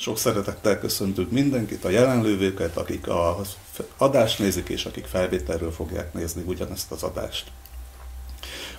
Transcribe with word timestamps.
Sok 0.00 0.18
szeretettel 0.18 0.78
köszöntünk 0.78 1.30
mindenkit, 1.30 1.84
a 1.84 1.90
jelenlévőket, 1.90 2.76
akik 2.76 3.08
az 3.08 3.56
adást 3.96 4.38
nézik, 4.38 4.68
és 4.68 4.84
akik 4.84 5.04
felvételről 5.04 5.72
fogják 5.72 6.12
nézni 6.14 6.42
ugyanezt 6.46 6.90
az 6.90 7.02
adást. 7.02 7.50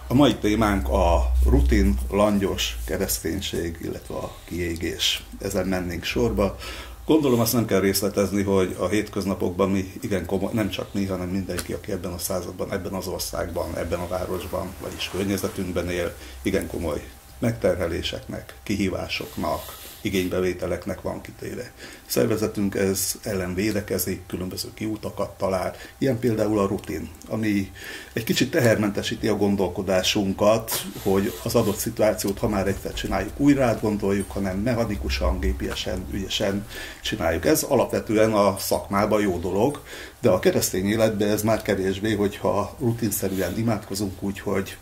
A 0.08 0.14
mai 0.14 0.36
témánk 0.36 0.90
a 0.90 1.32
rutin, 1.46 1.98
langyos 2.12 2.78
kereszténység, 2.86 3.78
illetve 3.82 4.16
a 4.16 4.36
kiégés. 4.46 5.24
Ezen 5.40 5.68
mennénk 5.68 6.04
sorba. 6.04 6.58
Gondolom 7.06 7.40
azt 7.40 7.54
nem 7.54 7.66
kell 7.66 7.80
részletezni, 7.80 8.44
hogy 8.44 8.76
a 8.80 8.88
hétköznapokban 8.88 9.70
mi 9.70 9.92
igen 10.02 10.26
komoly, 10.26 10.54
nem 10.54 10.70
csak 10.70 10.94
mi, 10.94 11.06
hanem 11.06 11.30
mindenki, 11.30 11.74
aki 11.74 11.92
ebben 11.92 12.12
a 12.12 12.18
században, 12.18 12.72
ebben 12.72 12.94
az 12.94 13.08
országban, 13.08 13.78
ebben 13.78 14.00
a 14.00 14.08
városban, 14.08 14.74
vagyis 14.82 15.10
környezetünkben 15.12 15.90
él, 15.90 16.16
igen 16.42 16.68
komoly 16.68 17.04
megterheléseknek, 17.40 18.56
kihívásoknak, 18.64 19.79
igénybevételeknek 20.02 21.02
van 21.02 21.22
kitéve. 21.22 21.72
Szervezetünk 22.06 22.76
ez 22.76 23.16
ellen 23.24 23.56
védekezik, 23.56 24.22
különböző 24.28 24.70
kiutakat 24.74 25.38
talál, 25.38 25.76
ilyen 25.98 26.20
például 26.20 26.60
a 26.60 26.68
rutin, 26.68 27.10
ami 27.28 27.72
egy 28.14 28.24
kicsit 28.24 28.52
tehermentesíti 28.52 29.28
a 29.28 29.36
gondolkodásunkat, 29.36 30.72
hogy 31.04 31.34
az 31.44 31.56
adott 31.56 31.78
szituációt, 31.78 32.40
ha 32.40 32.48
már 32.48 32.68
egyszer 32.68 32.94
csináljuk, 32.94 33.40
újra 33.40 33.80
gondoljuk, 33.82 34.32
hanem 34.32 34.58
mechanikusan, 34.58 35.40
gépiesen, 35.40 36.06
ügyesen 36.12 36.66
csináljuk. 37.02 37.46
Ez 37.46 37.64
alapvetően 37.64 38.32
a 38.32 38.58
szakmában 38.58 39.22
jó 39.22 39.38
dolog, 39.38 39.82
de 40.22 40.30
a 40.30 40.40
keresztény 40.40 40.86
életben 40.86 41.30
ez 41.30 41.42
már 41.42 41.62
kevésbé, 41.62 42.14
hogyha 42.14 42.76
rutinszerűen 42.80 43.58
imádkozunk 43.58 44.24
úgy, 44.24 44.40
hogy 44.40 44.78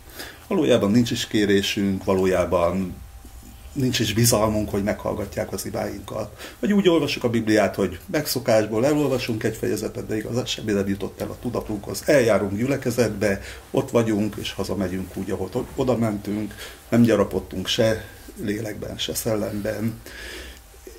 valójában 0.46 0.90
nincs 0.90 1.10
is 1.10 1.26
kérésünk, 1.26 2.04
valójában 2.04 2.94
nincs 3.72 3.98
is 3.98 4.14
bizalmunk, 4.14 4.70
hogy 4.70 4.82
meghallgatják 4.82 5.52
az 5.52 5.66
ibáinkat. 5.66 6.54
Vagy 6.58 6.72
úgy 6.72 6.88
olvasjuk 6.88 7.24
a 7.24 7.30
Bibliát, 7.30 7.74
hogy 7.74 7.98
megszokásból 8.06 8.86
elolvasunk 8.86 9.42
egy 9.42 9.56
fejezetet, 9.56 10.06
de 10.06 10.16
igaz, 10.16 10.48
semmi 10.48 10.72
nem 10.72 10.88
jutott 10.88 11.20
el 11.20 11.30
a 11.30 11.38
tudatunkhoz. 11.40 12.02
Eljárunk 12.06 12.56
gyülekezetbe, 12.56 13.40
ott 13.70 13.90
vagyunk, 13.90 14.34
és 14.38 14.52
hazamegyünk 14.52 15.16
úgy, 15.16 15.30
ahogy 15.30 15.50
oda 15.76 15.96
mentünk, 15.96 16.54
nem 16.88 17.02
gyarapodtunk 17.02 17.66
se 17.66 18.04
lélekben, 18.40 18.98
se 18.98 19.14
szellemben. 19.14 20.00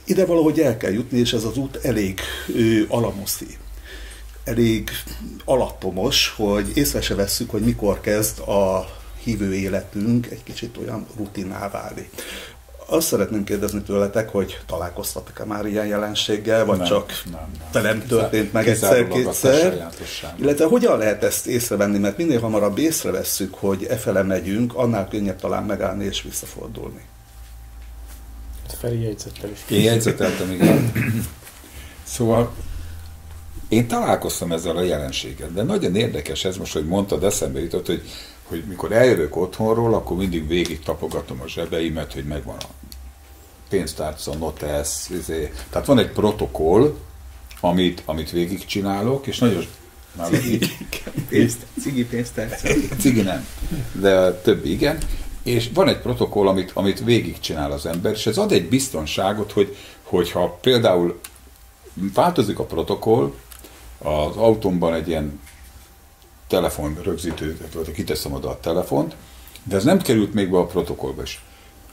Ide 0.03 0.25
valahogy 0.25 0.59
el 0.59 0.77
kell 0.77 0.91
jutni, 0.91 1.19
és 1.19 1.33
ez 1.33 1.43
az 1.43 1.57
út 1.57 1.79
elég 1.83 2.19
ő, 2.55 2.85
alamoszi 2.89 3.57
elég 4.49 4.89
alattomos, 5.45 6.33
hogy 6.35 6.71
észre 6.77 7.01
se 7.01 7.15
vesszük, 7.15 7.49
hogy 7.49 7.61
mikor 7.61 8.01
kezd 8.01 8.39
a 8.39 8.89
hívő 9.23 9.53
életünk 9.53 10.27
egy 10.27 10.43
kicsit 10.43 10.77
olyan 10.77 11.07
rutiná 11.17 11.69
válni. 11.69 12.09
Azt 12.89 13.07
szeretném 13.07 13.43
kérdezni 13.43 13.81
tőletek, 13.81 14.29
hogy 14.29 14.59
találkoztatok-e 14.65 15.45
már 15.45 15.65
ilyen 15.65 15.85
jelenséggel, 15.85 16.65
vagy 16.65 16.77
nem, 16.77 16.87
csak 16.87 17.11
nem, 17.31 17.33
nem. 17.33 17.69
te 17.71 17.81
nem 17.81 18.05
történt 18.07 18.53
meg 18.53 18.67
egyszer-kétszer? 18.67 19.89
Illetve 20.35 20.65
hogyan 20.65 20.97
lehet 20.97 21.23
ezt 21.23 21.47
észrevenni, 21.47 21.97
mert 21.97 22.17
minél 22.17 22.39
hamarabb 22.39 22.77
észrevesszük, 22.77 23.53
hogy 23.53 23.83
efele 23.83 24.23
megyünk, 24.23 24.75
annál 24.75 25.07
könnyebb 25.07 25.39
talán 25.39 25.63
megállni 25.63 26.05
és 26.05 26.21
visszafordulni. 26.21 27.01
Feri 28.79 29.01
jegyzettel 29.01 29.49
is. 29.49 29.59
Én 29.69 29.83
jegyzeteltem, 29.83 30.51
igen. 30.51 30.91
szóval 32.03 32.51
én 33.69 33.87
találkoztam 33.87 34.51
ezzel 34.51 34.77
a 34.77 34.81
jelenséggel, 34.81 35.49
de 35.53 35.63
nagyon 35.63 35.95
érdekes 35.95 36.45
ez 36.45 36.57
most, 36.57 36.73
hogy 36.73 36.85
mondtad, 36.85 37.23
eszembe 37.23 37.59
jutott, 37.59 37.85
hogy 37.85 38.01
hogy 38.49 38.63
mikor 38.67 38.91
eljövök 38.91 39.35
otthonról, 39.35 39.93
akkor 39.93 40.17
mindig 40.17 40.47
végig 40.47 40.79
tapogatom 40.79 41.41
a 41.41 41.47
zsebeimet, 41.47 42.13
hogy 42.13 42.25
megvan 42.25 42.57
a 42.59 42.78
pénztárca, 43.69 44.33
notesz, 44.33 45.09
izé. 45.09 45.53
tehát 45.69 45.87
van 45.87 45.99
egy 45.99 46.11
protokoll, 46.11 46.95
amit, 47.61 48.01
amit 48.05 48.31
végigcsinálok, 48.31 49.27
és 49.27 49.37
nagyon 49.37 49.65
Cigi 51.79 52.05
pénztárca. 52.05 52.67
Cigi 52.99 53.21
nem, 53.21 53.47
de 53.91 54.33
többi 54.33 54.71
igen. 54.71 54.97
És 55.43 55.69
van 55.73 55.87
egy 55.87 55.99
protokoll, 55.99 56.47
amit, 56.47 56.71
amit 56.73 57.03
végigcsinál 57.03 57.71
az 57.71 57.85
ember, 57.85 58.11
és 58.11 58.25
ez 58.25 58.37
ad 58.37 58.51
egy 58.51 58.69
biztonságot, 58.69 59.51
hogy, 59.51 59.75
hogyha 60.03 60.57
például 60.61 61.19
változik 62.13 62.59
a 62.59 62.63
protokoll, 62.63 63.33
az 63.97 64.35
autómban 64.35 64.93
egy 64.93 65.07
ilyen 65.07 65.39
telefon 66.47 66.97
rögzítő, 67.03 67.57
kiteszem 67.93 68.33
oda 68.33 68.49
a 68.49 68.59
telefont, 68.59 69.15
de 69.63 69.75
ez 69.75 69.83
nem 69.83 70.01
került 70.01 70.33
még 70.33 70.49
be 70.49 70.57
a 70.57 70.65
protokollba 70.65 71.21
is. 71.21 71.43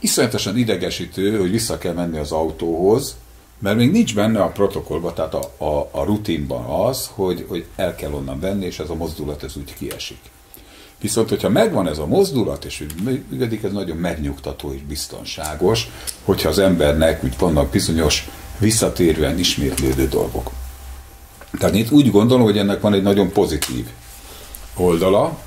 Iszonyatosan 0.00 0.56
idegesítő, 0.56 1.38
hogy 1.38 1.50
vissza 1.50 1.78
kell 1.78 1.92
menni 1.92 2.18
az 2.18 2.32
autóhoz, 2.32 3.16
mert 3.58 3.76
még 3.76 3.90
nincs 3.90 4.14
benne 4.14 4.42
a 4.42 4.48
protokollban, 4.48 5.14
tehát 5.14 5.34
a, 5.34 5.64
a, 5.64 5.88
a 5.90 6.04
rutinban 6.04 6.64
az, 6.64 7.10
hogy, 7.14 7.44
hogy 7.48 7.64
el 7.76 7.94
kell 7.94 8.12
onnan 8.12 8.40
venni, 8.40 8.64
és 8.64 8.78
ez 8.78 8.90
a 8.90 8.94
mozdulat 8.94 9.42
ez 9.42 9.56
úgy 9.56 9.74
kiesik. 9.74 10.20
Viszont, 11.00 11.28
hogyha 11.28 11.48
megvan 11.48 11.88
ez 11.88 11.98
a 11.98 12.06
mozdulat, 12.06 12.64
és 12.64 12.86
működik, 13.04 13.62
ez 13.62 13.72
nagyon 13.72 13.96
megnyugtató 13.96 14.72
és 14.72 14.80
biztonságos, 14.82 15.90
hogyha 16.24 16.48
az 16.48 16.58
embernek 16.58 17.24
úgy 17.24 17.38
vannak 17.38 17.70
bizonyos 17.70 18.28
visszatérően 18.58 19.38
ismétlődő 19.38 20.08
dolgok. 20.08 20.50
Tehát 21.58 21.74
én 21.74 21.86
úgy 21.90 22.10
gondolom, 22.10 22.44
hogy 22.44 22.58
ennek 22.58 22.80
van 22.80 22.94
egy 22.94 23.02
nagyon 23.02 23.32
pozitív 23.32 23.86
oldala. 24.76 25.38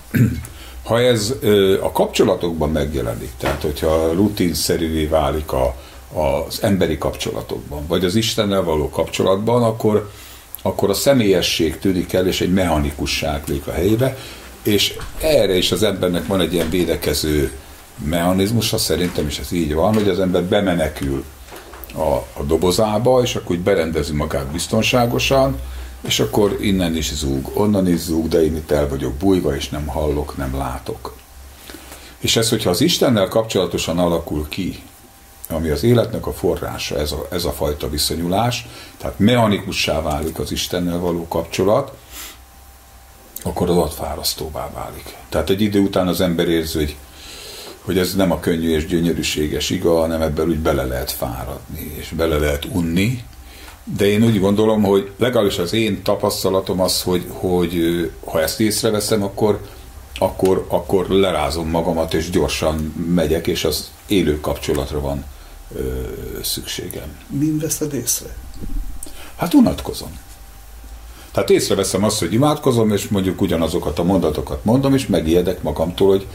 Ha 0.90 1.02
ez 1.02 1.34
a 1.82 1.92
kapcsolatokban 1.92 2.72
megjelenik, 2.72 3.32
tehát 3.38 3.62
hogyha 3.62 4.12
rutinszerűvé 4.12 5.06
válik 5.06 5.52
a, 5.52 5.76
az 6.14 6.64
emberi 6.64 6.98
kapcsolatokban, 6.98 7.88
vagy 7.88 8.06
az 8.06 8.16
Istennel 8.16 8.64
való 8.64 8.90
kapcsolatban, 8.90 9.64
akkor, 9.64 10.12
akkor 10.62 10.90
a 10.90 10.94
személyesség 10.94 11.78
tűnik 11.80 12.14
el, 12.14 12.28
és 12.28 12.42
egy 12.42 12.54
mechanikusság 12.54 13.44
lép 13.48 13.68
a 13.68 13.72
helyébe, 13.72 14.18
és 14.64 14.98
erre 15.22 15.56
is 15.56 15.72
az 15.72 15.84
embernek 15.84 16.28
van 16.28 16.40
egy 16.40 16.54
ilyen 16.54 16.70
védekező 16.70 17.52
mechanizmusa, 18.06 18.78
szerintem 18.78 19.28
is 19.28 19.40
ez 19.40 19.52
így 19.52 19.74
van, 19.74 19.94
hogy 19.94 20.10
az 20.10 20.20
ember 20.20 20.44
bemenekül 20.44 21.24
a, 21.96 22.14
a 22.40 22.44
dobozába, 22.48 23.22
és 23.22 23.36
akkor 23.36 23.56
úgy 23.56 23.62
berendezi 23.62 24.14
magát 24.14 24.52
biztonságosan, 24.52 25.60
és 26.02 26.20
akkor 26.20 26.58
innen 26.62 26.96
is 26.96 27.14
zúg, 27.14 27.52
onnan 27.54 27.88
is 27.88 28.00
zúg, 28.00 28.28
de 28.28 28.44
én 28.44 28.56
itt 28.56 28.72
el 28.72 28.88
vagyok 28.88 29.14
bújva, 29.14 29.56
és 29.56 29.70
nem 29.70 29.88
hallok, 29.88 30.38
nem 30.38 30.58
látok. 30.58 31.18
És 32.20 32.36
ez, 32.36 32.50
hogyha 32.50 32.70
az 32.70 32.82
Istennel 32.82 33.28
kapcsolatosan 33.28 34.00
alakul 34.00 34.48
ki, 34.48 34.84
ami 35.50 35.70
az 35.70 35.84
életnek 35.84 36.28
a 36.28 36.34
forrása, 36.34 36.98
ez 36.98 37.12
a, 37.12 37.28
ez 37.32 37.46
a 37.46 37.52
fajta 37.52 37.90
viszonyulás, 37.90 38.68
tehát 38.98 39.20
mechanikussá 39.20 40.02
válik 40.02 40.40
az 40.40 40.52
Istennel 40.52 41.00
való 41.00 41.28
kapcsolat, 41.28 41.92
akkor 43.44 43.70
az 43.70 43.76
ott 43.76 43.94
fárasztóvá 43.94 44.70
válik. 44.74 45.16
Tehát 45.30 45.50
egy 45.50 45.62
idő 45.62 45.80
után 45.80 46.08
az 46.08 46.22
ember 46.22 46.48
érzi, 46.48 46.78
hogy, 46.78 46.96
hogy 47.82 47.98
ez 47.98 48.16
nem 48.16 48.32
a 48.32 48.40
könnyű 48.40 48.76
és 48.76 48.86
gyönyörűséges 48.86 49.70
iga, 49.70 50.00
hanem 50.00 50.22
ebből 50.22 50.48
úgy 50.48 50.60
bele 50.60 50.86
lehet 50.86 51.12
fáradni, 51.12 51.94
és 51.98 52.10
bele 52.10 52.38
lehet 52.38 52.66
unni, 52.66 53.24
de 53.98 54.06
én 54.06 54.24
úgy 54.24 54.40
gondolom, 54.40 54.84
hogy 54.84 55.12
legalábbis 55.18 55.58
az 55.58 55.74
én 55.74 56.04
tapasztalatom 56.04 56.82
az, 56.82 57.02
hogy, 57.02 57.26
hogy 57.30 57.76
ha 58.26 58.42
ezt 58.42 58.60
észreveszem, 58.60 59.24
akkor, 59.24 59.60
akkor, 60.16 60.66
akkor 60.68 61.10
lerázom 61.10 61.70
magamat, 61.70 62.14
és 62.14 62.30
gyorsan 62.30 62.94
megyek, 63.14 63.48
és 63.48 63.64
az 63.64 63.92
élő 64.08 64.40
kapcsolatra 64.40 65.02
van 65.02 65.26
ö, 65.76 65.82
szükségem. 66.42 67.18
Min 67.28 67.60
veszed 67.60 67.94
észre? 67.94 68.36
Hát 69.36 69.54
unatkozom. 69.54 70.20
Tehát 71.32 71.50
észreveszem 71.50 72.04
azt, 72.04 72.20
hogy 72.20 72.34
imádkozom, 72.34 72.92
és 72.92 73.08
mondjuk 73.08 73.42
ugyanazokat 73.42 74.00
a 74.00 74.04
mondatokat 74.04 74.66
mondom, 74.66 74.94
és 74.94 75.08
megijedek 75.08 75.62
magamtól, 75.62 76.08
hogy 76.10 76.28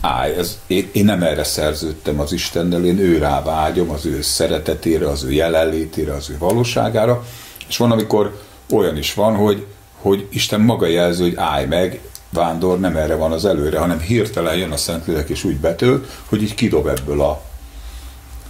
állj, 0.00 0.34
ez, 0.34 0.58
én, 0.66 0.90
én 0.92 1.04
nem 1.04 1.22
erre 1.22 1.44
szerződtem 1.44 2.20
az 2.20 2.32
Istennel, 2.32 2.84
én 2.84 2.98
ő 2.98 3.18
rá 3.18 3.42
vágyom, 3.42 3.90
az 3.90 4.06
ő 4.06 4.22
szeretetére, 4.22 5.08
az 5.08 5.22
ő 5.22 5.32
jelenlétére, 5.32 6.14
az 6.14 6.30
ő 6.30 6.38
valóságára, 6.38 7.24
és 7.68 7.76
van, 7.76 7.90
amikor 7.90 8.42
olyan 8.70 8.96
is 8.96 9.14
van, 9.14 9.34
hogy, 9.34 9.66
hogy 10.00 10.26
Isten 10.30 10.60
maga 10.60 10.86
jelzi, 10.86 11.22
hogy 11.22 11.36
állj 11.36 11.66
meg, 11.66 12.00
vándor, 12.30 12.80
nem 12.80 12.96
erre 12.96 13.14
van 13.14 13.32
az 13.32 13.44
előre, 13.44 13.78
hanem 13.78 14.00
hirtelen 14.00 14.56
jön 14.56 14.72
a 14.72 14.76
Szentlélek 14.76 15.28
és 15.28 15.44
úgy 15.44 15.56
betölt, 15.56 16.22
hogy 16.28 16.42
így 16.42 16.54
kidob 16.54 16.86
ebből 16.86 17.20
a, 17.20 17.42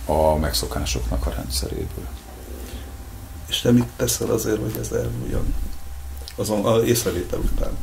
a 0.06 0.36
megszokásoknak 0.36 1.26
a 1.26 1.32
rendszeréből. 1.36 2.06
És 3.48 3.60
te 3.60 3.70
mit 3.70 3.88
teszel 3.96 4.30
azért, 4.30 4.60
hogy 4.60 4.76
ez 4.80 4.90
elmúljon? 4.92 5.54
Azon 6.36 6.64
a 6.64 6.82
észrevétel 6.82 7.38
után. 7.38 7.76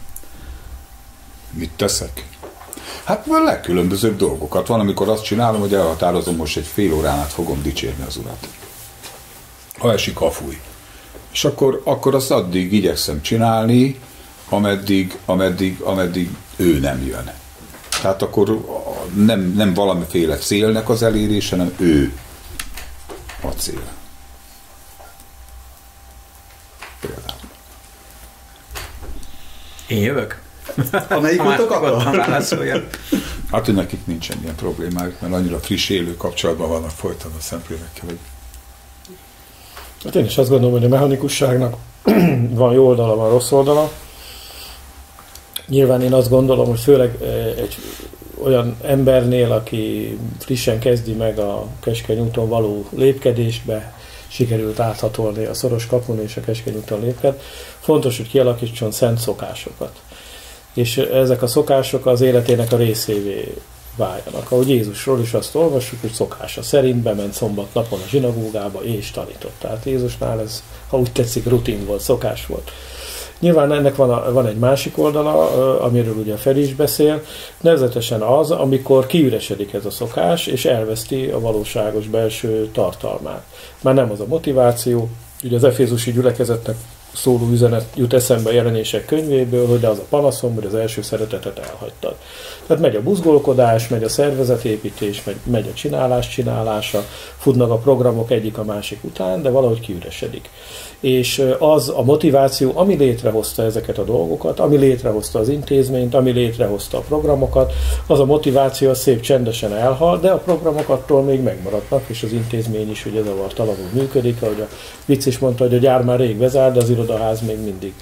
Mit 1.51 1.71
teszek? 1.75 2.27
Hát 3.05 3.27
a 3.27 3.43
legkülönbözőbb 3.43 4.17
dolgokat. 4.17 4.67
Van, 4.67 4.79
amikor 4.79 5.09
azt 5.09 5.23
csinálom, 5.23 5.59
hogy 5.59 5.73
elhatározom, 5.73 6.35
most 6.35 6.57
egy 6.57 6.65
fél 6.65 6.93
órán 6.93 7.19
át 7.19 7.31
fogom 7.31 7.61
dicsérni 7.61 8.03
az 8.07 8.17
urat. 8.17 8.47
Ha 9.77 9.93
esik, 9.93 10.17
ha 10.17 10.31
fúj. 10.31 10.59
És 11.31 11.45
akkor, 11.45 11.81
akkor 11.83 12.15
azt 12.15 12.31
addig 12.31 12.73
igyekszem 12.73 13.21
csinálni, 13.21 13.99
ameddig, 14.49 15.17
ameddig, 15.25 15.79
ameddig 15.81 16.29
ő 16.55 16.79
nem 16.79 17.05
jön. 17.05 17.31
Tehát 18.01 18.21
akkor 18.21 18.65
nem, 19.15 19.53
nem 19.55 19.73
valamiféle 19.73 20.37
célnek 20.37 20.89
az 20.89 21.03
elérése, 21.03 21.55
hanem 21.55 21.73
ő 21.79 22.17
a 23.41 23.47
cél. 23.47 23.83
Például. 26.99 27.39
Én 29.87 30.01
jövök? 30.01 30.44
Amelyik 31.09 31.45
utok 31.45 31.71
akar? 31.71 32.01
Hát, 33.51 33.65
hogy 33.65 33.75
nekik 33.75 34.05
nincsen 34.05 34.37
ilyen 34.41 34.55
problémájuk, 34.55 35.21
mert 35.21 35.33
annyira 35.33 35.59
friss 35.59 35.89
élő 35.89 36.15
kapcsolatban 36.15 36.69
vannak 36.69 36.89
folyton 36.89 37.31
a 37.37 37.41
szemplélekkel, 37.41 38.03
hogy 38.05 38.17
Hát 40.05 40.15
én 40.15 40.25
is 40.25 40.37
azt 40.37 40.49
gondolom, 40.49 40.73
hogy 40.73 40.85
a 40.85 40.87
mechanikusságnak 40.87 41.75
van 42.49 42.73
jó 42.73 42.87
oldala, 42.87 43.15
van 43.15 43.29
rossz 43.29 43.51
oldala. 43.51 43.91
Nyilván 45.67 46.01
én 46.01 46.13
azt 46.13 46.29
gondolom, 46.29 46.67
hogy 46.67 46.79
főleg 46.79 47.17
eh, 47.21 47.45
egy 47.57 47.75
olyan 48.43 48.77
embernél, 48.83 49.51
aki 49.51 50.17
frissen 50.39 50.79
kezdi 50.79 51.13
meg 51.13 51.39
a 51.39 51.67
Keskeny 51.79 52.19
úton 52.19 52.49
való 52.49 52.85
lépkedésbe, 52.89 53.93
sikerült 54.27 54.79
áthatolni 54.79 55.45
a 55.45 55.53
szoros 55.53 55.85
kapun 55.85 56.21
és 56.21 56.37
a 56.37 56.41
Keskeny 56.41 56.75
úton 56.75 56.99
lépked, 56.99 57.41
fontos, 57.79 58.17
hogy 58.17 58.27
kialakítson 58.27 58.91
szent 58.91 59.17
szokásokat. 59.19 60.01
És 60.75 60.97
ezek 60.97 61.41
a 61.41 61.47
szokások 61.47 62.05
az 62.05 62.21
életének 62.21 62.71
a 62.71 62.77
részévé 62.77 63.53
váljanak. 63.95 64.51
Ahogy 64.51 64.69
Jézusról 64.69 65.19
is 65.19 65.33
azt 65.33 65.55
olvassuk, 65.55 66.01
hogy 66.01 66.11
szokása 66.11 66.61
szerint 66.61 67.03
bement 67.03 67.33
szombat 67.33 67.73
napon 67.73 67.99
a 67.99 68.07
zsinagógába 68.07 68.83
és 68.83 69.11
tanított. 69.11 69.53
Tehát 69.59 69.85
Jézusnál 69.85 70.41
ez, 70.41 70.63
ha 70.89 70.97
úgy 70.97 71.11
tetszik, 71.11 71.45
rutin 71.45 71.85
volt, 71.85 72.01
szokás 72.01 72.45
volt. 72.45 72.71
Nyilván 73.39 73.71
ennek 73.71 73.95
van, 73.95 74.09
a, 74.09 74.33
van 74.33 74.47
egy 74.47 74.57
másik 74.57 74.97
oldala, 74.97 75.49
amiről 75.81 76.15
ugye 76.15 76.35
Feri 76.35 76.61
is 76.61 76.73
beszél, 76.75 77.21
nevezetesen 77.61 78.21
az, 78.21 78.51
amikor 78.51 79.05
kiüresedik 79.05 79.73
ez 79.73 79.85
a 79.85 79.89
szokás, 79.89 80.47
és 80.47 80.65
elveszti 80.65 81.25
a 81.25 81.39
valóságos 81.39 82.07
belső 82.07 82.69
tartalmát. 82.73 83.43
Már 83.81 83.93
nem 83.93 84.11
az 84.11 84.19
a 84.19 84.25
motiváció, 84.27 85.09
ugye 85.43 85.55
az 85.55 85.63
Efézusi 85.63 86.11
gyülekezetnek 86.11 86.75
szóló 87.15 87.49
üzenet 87.51 87.85
jut 87.95 88.13
eszembe 88.13 88.49
a 88.49 88.53
jelenések 88.53 89.05
könyvéből, 89.05 89.67
hogy 89.67 89.79
de 89.79 89.87
az 89.87 89.97
a 89.97 90.05
panaszom, 90.09 90.53
hogy 90.53 90.65
az 90.65 90.75
első 90.75 91.01
szeretetet 91.01 91.59
elhagytad. 91.59 92.15
Tehát 92.67 92.81
megy 92.81 92.95
a 92.95 93.01
buzgolkodás, 93.01 93.87
megy 93.87 94.03
a 94.03 94.09
szervezetépítés, 94.09 95.23
megy, 95.23 95.35
megy 95.43 95.67
a 95.67 95.73
csinálás 95.73 96.29
csinálása, 96.29 97.03
futnak 97.37 97.71
a 97.71 97.77
programok 97.77 98.31
egyik 98.31 98.57
a 98.57 98.63
másik 98.63 99.03
után, 99.03 99.41
de 99.41 99.49
valahogy 99.49 99.79
kiüresedik. 99.79 100.49
És 100.99 101.43
az 101.59 101.93
a 101.95 102.03
motiváció, 102.03 102.71
ami 102.75 102.95
létrehozta 102.95 103.63
ezeket 103.63 103.97
a 103.97 104.03
dolgokat, 104.03 104.59
ami 104.59 104.77
létrehozta 104.77 105.39
az 105.39 105.49
intézményt, 105.49 106.13
ami 106.13 106.31
létrehozta 106.31 106.97
a 106.97 107.01
programokat, 107.01 107.73
az 108.07 108.19
a 108.19 108.25
motiváció 108.25 108.89
az 108.89 108.99
szép 108.99 109.21
csendesen 109.21 109.73
elhal, 109.73 110.19
de 110.19 110.29
a 110.29 110.37
programok 110.37 110.89
attól 110.89 111.23
még 111.23 111.41
megmaradnak, 111.41 112.03
és 112.07 112.23
az 112.23 112.31
intézmény 112.31 112.89
is 112.89 113.05
ugye 113.05 113.23
zavartalanul 113.23 113.89
működik, 113.93 114.41
ahogy 114.41 114.61
a 114.61 114.67
vicc 115.05 115.25
is 115.25 115.39
mondta, 115.39 115.63
hogy 115.63 115.73
a 115.73 115.77
gyár 115.77 116.03
már 116.03 116.19
rég 116.19 116.37
bezár, 116.37 116.73
de 116.73 116.79
az 116.79 116.89
irodaház 117.05 117.41
még 117.41 117.57
mindig 117.63 117.93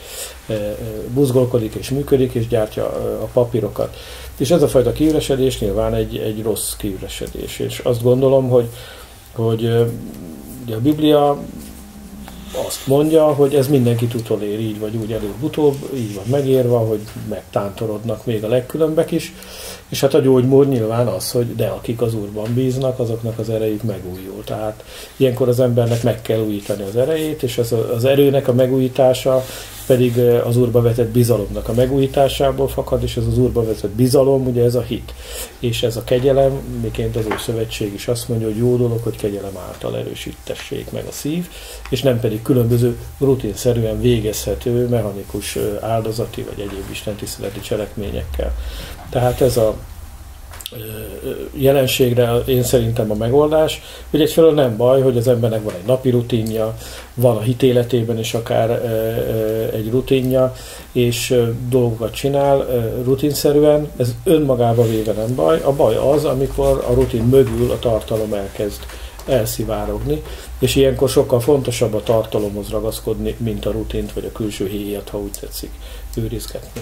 buzgolkodik 1.14 1.74
és 1.76 1.90
működik, 1.90 2.34
és 2.34 2.48
gyártja 2.48 2.86
a 3.22 3.30
papírokat. 3.34 3.98
És 4.38 4.52
ez 4.52 4.62
a 4.62 4.68
fajta 4.68 4.92
kiüresedés 4.92 5.60
nyilván 5.60 5.94
egy, 5.94 6.18
egy 6.18 6.44
rossz 6.44 6.74
kiüresedés. 6.78 7.60
És 7.60 7.80
azt 7.80 8.04
gondolom, 8.04 8.50
hogy, 8.50 8.68
hogy 9.32 9.62
ugye 10.66 10.76
a 10.76 10.80
Biblia 10.82 11.38
azt 12.68 12.88
mondja, 12.88 13.34
hogy 13.34 13.56
ez 13.56 13.68
mindenkit 13.68 14.14
utolér, 14.14 14.60
így 14.60 14.80
vagy 14.80 14.96
úgy 14.96 15.12
előbb-utóbb, 15.12 15.76
így 15.96 16.16
van 16.16 16.26
megérva, 16.28 16.80
hogy 16.80 17.00
megtántorodnak 17.30 18.26
még 18.26 18.44
a 18.44 18.48
legkülönbek 18.48 19.12
is, 19.12 19.34
és 19.94 20.00
hát 20.00 20.14
a 20.14 20.20
gyógymód 20.20 20.70
nyilván 20.70 21.08
az, 21.08 21.32
hogy 21.32 21.56
de 21.56 21.68
akik 21.68 22.02
az 22.02 22.14
Úrban 22.14 22.54
bíznak, 22.54 23.00
azoknak 23.00 23.40
az 23.40 23.50
erejük 23.50 23.84
megújul. 23.84 24.44
Tehát 24.46 24.84
ilyenkor 25.18 25.48
az 25.48 25.60
embernek 25.60 26.04
meg 26.04 26.22
kell 26.22 26.40
újítani 26.40 26.84
az 26.84 26.96
erejét, 26.96 27.44
és 27.44 27.58
az, 27.58 27.76
az 27.96 28.06
erőnek 28.06 28.48
a 28.48 28.54
megújítása 28.54 29.44
pedig 29.86 30.18
az 30.20 30.58
Úrba 30.58 30.82
vetett 30.82 31.10
bizalomnak 31.10 31.70
a 31.70 31.74
megújításából 31.74 32.68
fakad, 32.68 33.04
és 33.04 33.18
ez 33.18 33.26
az 33.26 33.38
Úrba 33.38 33.64
vetett 33.66 33.92
bizalom, 33.92 34.48
ugye 34.48 34.64
ez 34.64 34.76
a 34.76 34.82
hit. 34.82 35.14
És 35.60 35.84
ez 35.84 35.96
a 35.96 36.04
kegyelem, 36.04 36.52
miként 36.82 37.16
az 37.16 37.26
Úr 37.26 37.40
Szövetség 37.40 37.94
is 37.94 38.08
azt 38.08 38.30
mondja, 38.30 38.48
hogy 38.48 38.58
jó 38.58 38.78
dolog, 38.78 39.00
hogy 39.04 39.16
kegyelem 39.16 39.58
által 39.68 39.98
erősítessék 39.98 40.92
meg 40.92 41.06
a 41.08 41.12
szív, 41.12 41.50
és 41.90 42.02
nem 42.02 42.20
pedig 42.20 42.42
különböző 42.42 42.98
rutinszerűen 43.20 44.02
végezhető 44.02 44.88
mechanikus 44.88 45.58
áldozati 45.82 46.42
vagy 46.42 46.60
egyéb 46.60 46.86
istentiszteleti 46.92 47.60
cselekményekkel. 47.60 48.54
Tehát 49.14 49.42
ez 49.42 49.58
a 49.58 49.76
jelenségre 51.54 52.38
én 52.46 52.64
szerintem 52.64 53.12
a 53.12 53.16
megoldás, 53.16 53.82
hogy 54.10 54.22
egyfelől 54.22 54.54
nem 54.54 54.78
baj, 54.78 55.02
hogy 55.02 55.18
az 55.18 55.28
embernek 55.28 55.64
van 55.64 55.74
egy 55.74 55.86
napi 55.86 56.10
rutinja, 56.10 56.78
van 57.14 57.38
a 57.38 57.42
hitéletében 57.42 58.20
is 58.20 58.34
akár 58.34 58.70
egy 59.74 59.90
rutinja, 59.92 60.54
és 60.92 61.36
dolgokat 61.70 62.14
csinál 62.14 62.66
rutinszerűen, 63.04 63.92
ez 63.98 64.16
önmagába 64.24 64.84
véve 64.84 65.12
nem 65.12 65.36
baj. 65.36 65.62
A 65.64 65.72
baj 65.72 65.96
az, 65.96 66.26
amikor 66.26 66.86
a 66.90 66.94
rutin 66.94 67.24
mögül 67.24 67.72
a 67.72 67.80
tartalom 67.80 68.34
elkezd 68.34 68.82
elszivárogni, 69.28 70.22
és 70.60 70.76
ilyenkor 70.76 71.10
sokkal 71.10 71.40
fontosabb 71.40 71.94
a 71.94 72.04
tartalomhoz 72.04 72.70
ragaszkodni, 72.70 73.36
mint 73.38 73.66
a 73.66 73.72
rutint 73.72 74.14
vagy 74.14 74.26
a 74.26 74.32
külső 74.32 74.68
héjat, 74.68 75.10
ha 75.10 75.18
úgy 75.18 75.32
tetszik, 75.40 75.72
őrizgetni. 76.16 76.82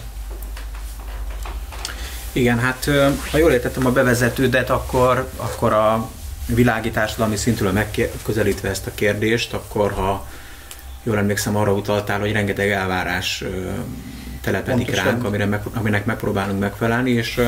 Igen, 2.32 2.60
hát 2.60 2.90
ha 3.32 3.38
jól 3.38 3.52
értettem 3.52 3.86
a 3.86 3.92
bevezetődet, 3.92 4.70
akkor, 4.70 5.30
akkor 5.36 5.74
a 5.74 6.10
világi 6.46 6.90
társadalmi 6.90 7.36
szintről 7.36 7.72
megközelítve 7.72 8.70
ezt 8.70 8.88
a 8.88 8.92
kérdést, 8.96 9.54
akkor 9.54 9.92
ha 9.92 10.28
jól 11.04 11.18
emlékszem, 11.18 11.56
arra 11.56 11.74
utaltál, 11.74 12.20
hogy 12.20 12.32
rengeteg 12.32 12.70
elvárás 12.72 13.44
telepedik 14.42 14.86
Pontosan. 14.86 15.06
ránk, 15.06 15.24
amire 15.24 15.46
meg, 15.46 15.62
aminek 15.74 16.06
megpróbálunk 16.06 16.60
megfelelni, 16.60 17.12
és 17.12 17.42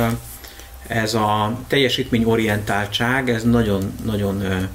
ez 0.88 1.14
a 1.14 1.60
teljesítményorientáltság, 1.68 3.30
ez 3.30 3.44
nagyon-nagyon 3.44 4.70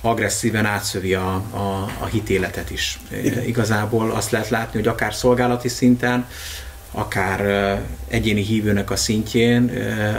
agresszíven 0.00 0.66
átszövi 0.66 1.14
a, 1.14 1.34
a, 1.34 1.90
a 1.98 2.06
hitéletet 2.06 2.70
is. 2.70 2.98
Igen. 3.22 3.44
Igazából 3.44 4.10
azt 4.10 4.30
lehet 4.30 4.48
látni, 4.48 4.78
hogy 4.78 4.88
akár 4.88 5.14
szolgálati 5.14 5.68
szinten, 5.68 6.26
akár 6.92 7.80
egyéni 8.08 8.42
hívőnek 8.42 8.90
a 8.90 8.96
szintjén 8.96 9.70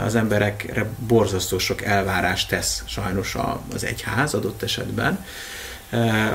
az 0.04 0.14
emberekre 0.14 0.86
borzasztó 1.06 1.58
sok 1.58 1.82
elvárást 1.82 2.48
tesz 2.48 2.82
sajnos 2.86 3.36
az 3.74 3.84
egyház 3.84 4.34
adott 4.34 4.62
esetben. 4.62 5.24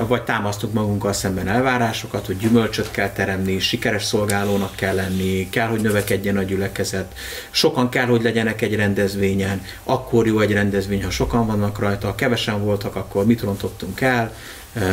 Vagy 0.06 0.22
támasztunk 0.22 0.72
magunkkal 0.72 1.12
szemben 1.12 1.48
elvárásokat, 1.48 2.26
hogy 2.26 2.36
gyümölcsöt 2.36 2.90
kell 2.90 3.10
teremni, 3.10 3.58
sikeres 3.58 4.04
szolgálónak 4.04 4.74
kell 4.74 4.94
lenni, 4.94 5.48
kell, 5.48 5.68
hogy 5.68 5.80
növekedjen 5.80 6.36
a 6.36 6.42
gyülekezet, 6.42 7.14
sokan 7.50 7.88
kell, 7.88 8.06
hogy 8.06 8.22
legyenek 8.22 8.62
egy 8.62 8.74
rendezvényen, 8.74 9.62
akkor 9.84 10.26
jó 10.26 10.40
egy 10.40 10.52
rendezvény, 10.52 11.04
ha 11.04 11.10
sokan 11.10 11.46
vannak 11.46 11.78
rajta, 11.78 12.14
kevesen 12.14 12.64
voltak, 12.64 12.96
akkor 12.96 13.26
mit 13.26 13.40
rontottunk 13.40 14.00
el, 14.00 14.34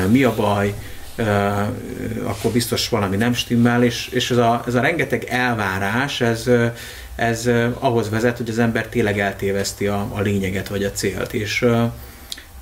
mi 0.08 0.24
a 0.24 0.36
baj, 0.36 0.74
akkor 2.24 2.52
biztos 2.52 2.90
valami 2.90 3.16
nem 3.16 3.34
stimmel, 3.34 3.84
és, 3.84 4.08
és 4.08 4.32
ez, 4.32 4.38
a, 4.38 4.64
ez 4.68 4.76
a 4.76 4.82
rengeteg 4.82 5.24
elvárás, 5.24 6.22
ez, 6.22 6.50
ez 7.16 7.50
ahhoz 7.80 8.10
vezet, 8.10 8.38
hogy 8.38 8.50
az 8.50 8.60
ember 8.60 8.88
tényleg 8.88 9.20
eltéveszti 9.20 9.88
a, 9.88 10.08
a 10.14 10.22
lényeget 10.22 10.68
vagy 10.68 10.84
a 10.84 10.92
célt, 10.92 11.34
és 11.34 11.66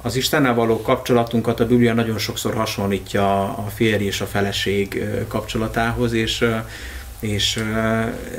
az 0.01 0.15
Istennel 0.15 0.53
való 0.53 0.81
kapcsolatunkat 0.81 1.59
a 1.59 1.67
Biblia 1.67 1.93
nagyon 1.93 2.17
sokszor 2.17 2.53
hasonlítja 2.53 3.43
a 3.43 3.65
férj 3.75 4.03
és 4.03 4.21
a 4.21 4.25
feleség 4.25 5.03
kapcsolatához, 5.27 6.13
és 6.13 6.45
és 7.19 7.63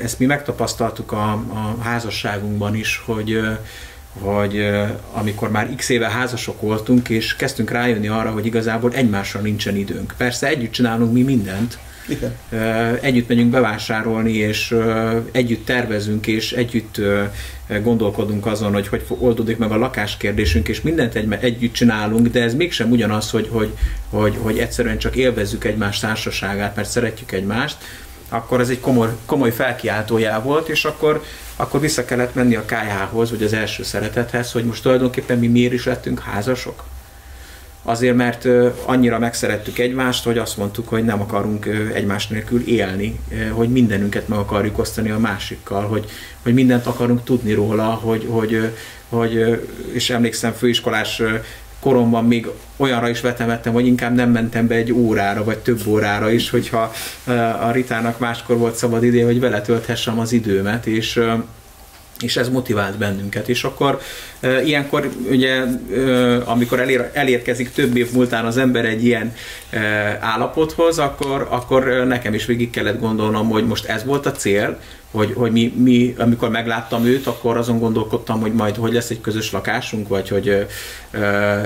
ezt 0.01 0.19
mi 0.19 0.25
megtapasztaltuk 0.25 1.11
a, 1.11 1.31
a 1.31 1.75
házasságunkban 1.81 2.75
is, 2.75 3.01
hogy 3.05 3.41
hogy 4.19 4.69
amikor 5.13 5.51
már 5.51 5.69
x 5.75 5.89
éve 5.89 6.09
házasok 6.09 6.61
voltunk, 6.61 7.09
és 7.09 7.35
kezdtünk 7.35 7.71
rájönni 7.71 8.07
arra, 8.07 8.31
hogy 8.31 8.45
igazából 8.45 8.93
egymásra 8.93 9.39
nincsen 9.39 9.75
időnk. 9.75 10.13
Persze 10.17 10.47
együtt 10.47 10.71
csinálunk 10.71 11.13
mi 11.13 11.21
mindent, 11.21 11.77
igen. 12.07 12.35
Együtt 13.01 13.27
megyünk 13.27 13.51
bevásárolni, 13.51 14.33
és 14.33 14.75
együtt 15.31 15.65
tervezünk, 15.65 16.27
és 16.27 16.51
együtt 16.51 17.01
gondolkodunk 17.83 18.45
azon, 18.45 18.73
hogy 18.73 18.87
hogy 18.87 19.05
oldódik 19.07 19.57
meg 19.57 19.71
a 19.71 19.77
lakáskérdésünk, 19.77 20.67
és 20.67 20.81
mindent 20.81 21.15
egy, 21.15 21.37
együtt 21.39 21.73
csinálunk, 21.73 22.27
de 22.27 22.41
ez 22.41 22.53
mégsem 22.53 22.91
ugyanaz, 22.91 23.29
hogy, 23.29 23.47
hogy, 23.51 23.73
hogy, 24.09 24.37
hogy 24.41 24.57
egyszerűen 24.57 24.97
csak 24.97 25.15
élvezzük 25.15 25.63
egymás 25.63 25.99
társaságát, 25.99 26.75
mert 26.75 26.89
szeretjük 26.89 27.31
egymást, 27.31 27.77
akkor 28.29 28.59
ez 28.59 28.69
egy 28.69 28.79
komoly, 28.79 29.09
komoly 29.25 29.51
felkiáltójá 29.51 30.41
volt, 30.41 30.67
és 30.67 30.85
akkor, 30.85 31.23
akkor 31.59 31.79
vissza 31.79 32.05
kellett 32.05 32.35
menni 32.35 32.55
a 32.55 32.65
KH-hoz, 32.65 33.29
vagy 33.29 33.43
az 33.43 33.53
első 33.53 33.83
szeretethez, 33.83 34.51
hogy 34.51 34.65
most 34.65 34.81
tulajdonképpen 34.81 35.39
mi 35.39 35.47
miért 35.47 35.73
is 35.73 35.85
lettünk 35.85 36.19
házasok. 36.19 36.83
Azért, 37.83 38.15
mert 38.15 38.47
annyira 38.85 39.19
megszerettük 39.19 39.77
egymást, 39.77 40.23
hogy 40.23 40.37
azt 40.37 40.57
mondtuk, 40.57 40.87
hogy 40.87 41.03
nem 41.03 41.21
akarunk 41.21 41.65
egymás 41.93 42.27
nélkül 42.27 42.67
élni, 42.67 43.19
hogy 43.51 43.69
mindenünket 43.69 44.27
meg 44.27 44.39
akarjuk 44.39 44.77
osztani 44.79 45.09
a 45.09 45.17
másikkal, 45.17 45.87
hogy, 45.87 46.09
hogy 46.43 46.53
mindent 46.53 46.85
akarunk 46.85 47.23
tudni 47.23 47.53
róla, 47.53 47.85
hogy, 47.85 48.27
hogy, 48.29 48.71
hogy 49.09 49.61
és 49.91 50.09
emlékszem 50.09 50.53
főiskolás 50.53 51.21
koromban 51.79 52.25
még 52.25 52.47
olyanra 52.77 53.09
is 53.09 53.21
vetemettem, 53.21 53.73
hogy 53.73 53.85
inkább 53.85 54.15
nem 54.15 54.29
mentem 54.29 54.67
be 54.67 54.75
egy 54.75 54.93
órára, 54.93 55.43
vagy 55.43 55.57
több 55.57 55.81
órára 55.87 56.31
is, 56.31 56.49
hogyha 56.49 56.91
a 57.61 57.71
Ritának 57.71 58.19
máskor 58.19 58.57
volt 58.57 58.75
szabad 58.75 59.03
idő, 59.03 59.21
hogy 59.21 59.39
vele 59.39 59.61
tölthessem 59.61 60.19
az 60.19 60.31
időmet, 60.31 60.85
és 60.85 61.21
és 62.21 62.37
ez 62.37 62.49
motivált 62.49 62.97
bennünket. 62.97 63.49
És 63.49 63.63
akkor 63.63 63.99
e, 64.39 64.61
ilyenkor 64.61 65.09
ugye, 65.29 65.53
e, 65.53 65.67
amikor 66.45 66.79
elér, 66.79 67.09
elérkezik 67.13 67.71
több 67.71 67.97
év 67.97 68.11
múltán 68.11 68.45
az 68.45 68.57
ember 68.57 68.85
egy 68.85 69.05
ilyen 69.05 69.33
e, 69.69 69.79
állapothoz, 70.21 70.99
akkor, 70.99 71.47
akkor 71.49 71.83
nekem 72.07 72.33
is 72.33 72.45
végig 72.45 72.69
kellett 72.69 72.99
gondolnom, 72.99 73.49
hogy 73.49 73.67
most 73.67 73.85
ez 73.85 74.05
volt 74.05 74.25
a 74.25 74.31
cél, 74.31 74.79
hogy, 75.11 75.33
hogy 75.35 75.51
mi, 75.51 75.73
mi, 75.77 76.15
amikor 76.17 76.49
megláttam 76.49 77.05
őt, 77.05 77.27
akkor 77.27 77.57
azon 77.57 77.79
gondolkodtam, 77.79 78.41
hogy 78.41 78.53
majd 78.53 78.75
hogy 78.75 78.93
lesz 78.93 79.09
egy 79.09 79.21
közös 79.21 79.51
lakásunk, 79.51 80.07
vagy 80.07 80.29
hogy 80.29 80.47
ö, 81.11 81.59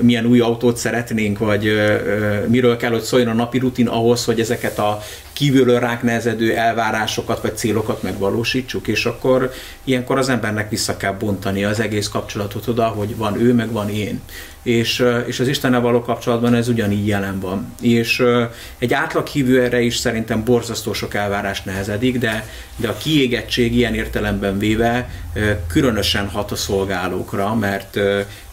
milyen 0.00 0.26
új 0.26 0.40
autót 0.40 0.76
szeretnénk, 0.76 1.38
vagy 1.38 1.66
ö, 1.66 1.76
ö, 1.76 2.46
miről 2.46 2.76
kell, 2.76 2.90
hogy 2.90 3.00
szóljon 3.00 3.28
a 3.28 3.34
napi 3.34 3.58
rutin 3.58 3.88
ahhoz, 3.88 4.24
hogy 4.24 4.40
ezeket 4.40 4.78
a 4.78 5.02
kívülről 5.38 5.78
ránk 5.78 6.02
nehezedő 6.02 6.56
elvárásokat 6.56 7.42
vagy 7.42 7.56
célokat 7.56 8.02
megvalósítsuk, 8.02 8.88
és 8.88 9.04
akkor 9.04 9.52
ilyenkor 9.84 10.18
az 10.18 10.28
embernek 10.28 10.70
vissza 10.70 10.96
kell 10.96 11.12
bontani 11.12 11.64
az 11.64 11.80
egész 11.80 12.08
kapcsolatot 12.08 12.66
oda, 12.66 12.86
hogy 12.86 13.16
van 13.16 13.40
ő, 13.40 13.54
meg 13.54 13.72
van 13.72 13.90
én 13.90 14.20
és, 14.62 15.04
és 15.26 15.40
az 15.40 15.48
Istennel 15.48 15.80
való 15.80 16.02
kapcsolatban 16.02 16.54
ez 16.54 16.68
ugyanígy 16.68 17.06
jelen 17.06 17.40
van. 17.40 17.74
És 17.80 18.22
egy 18.78 18.92
átlag 18.92 19.26
hívő 19.26 19.62
erre 19.62 19.80
is 19.80 19.96
szerintem 19.96 20.44
borzasztó 20.44 20.92
sok 20.92 21.14
elvárás 21.14 21.62
nehezedik, 21.62 22.18
de, 22.18 22.48
de 22.76 22.88
a 22.88 22.96
kiégettség 22.96 23.74
ilyen 23.74 23.94
értelemben 23.94 24.58
véve 24.58 25.10
különösen 25.66 26.28
hat 26.28 26.50
a 26.50 26.56
szolgálókra, 26.56 27.54
mert 27.54 27.98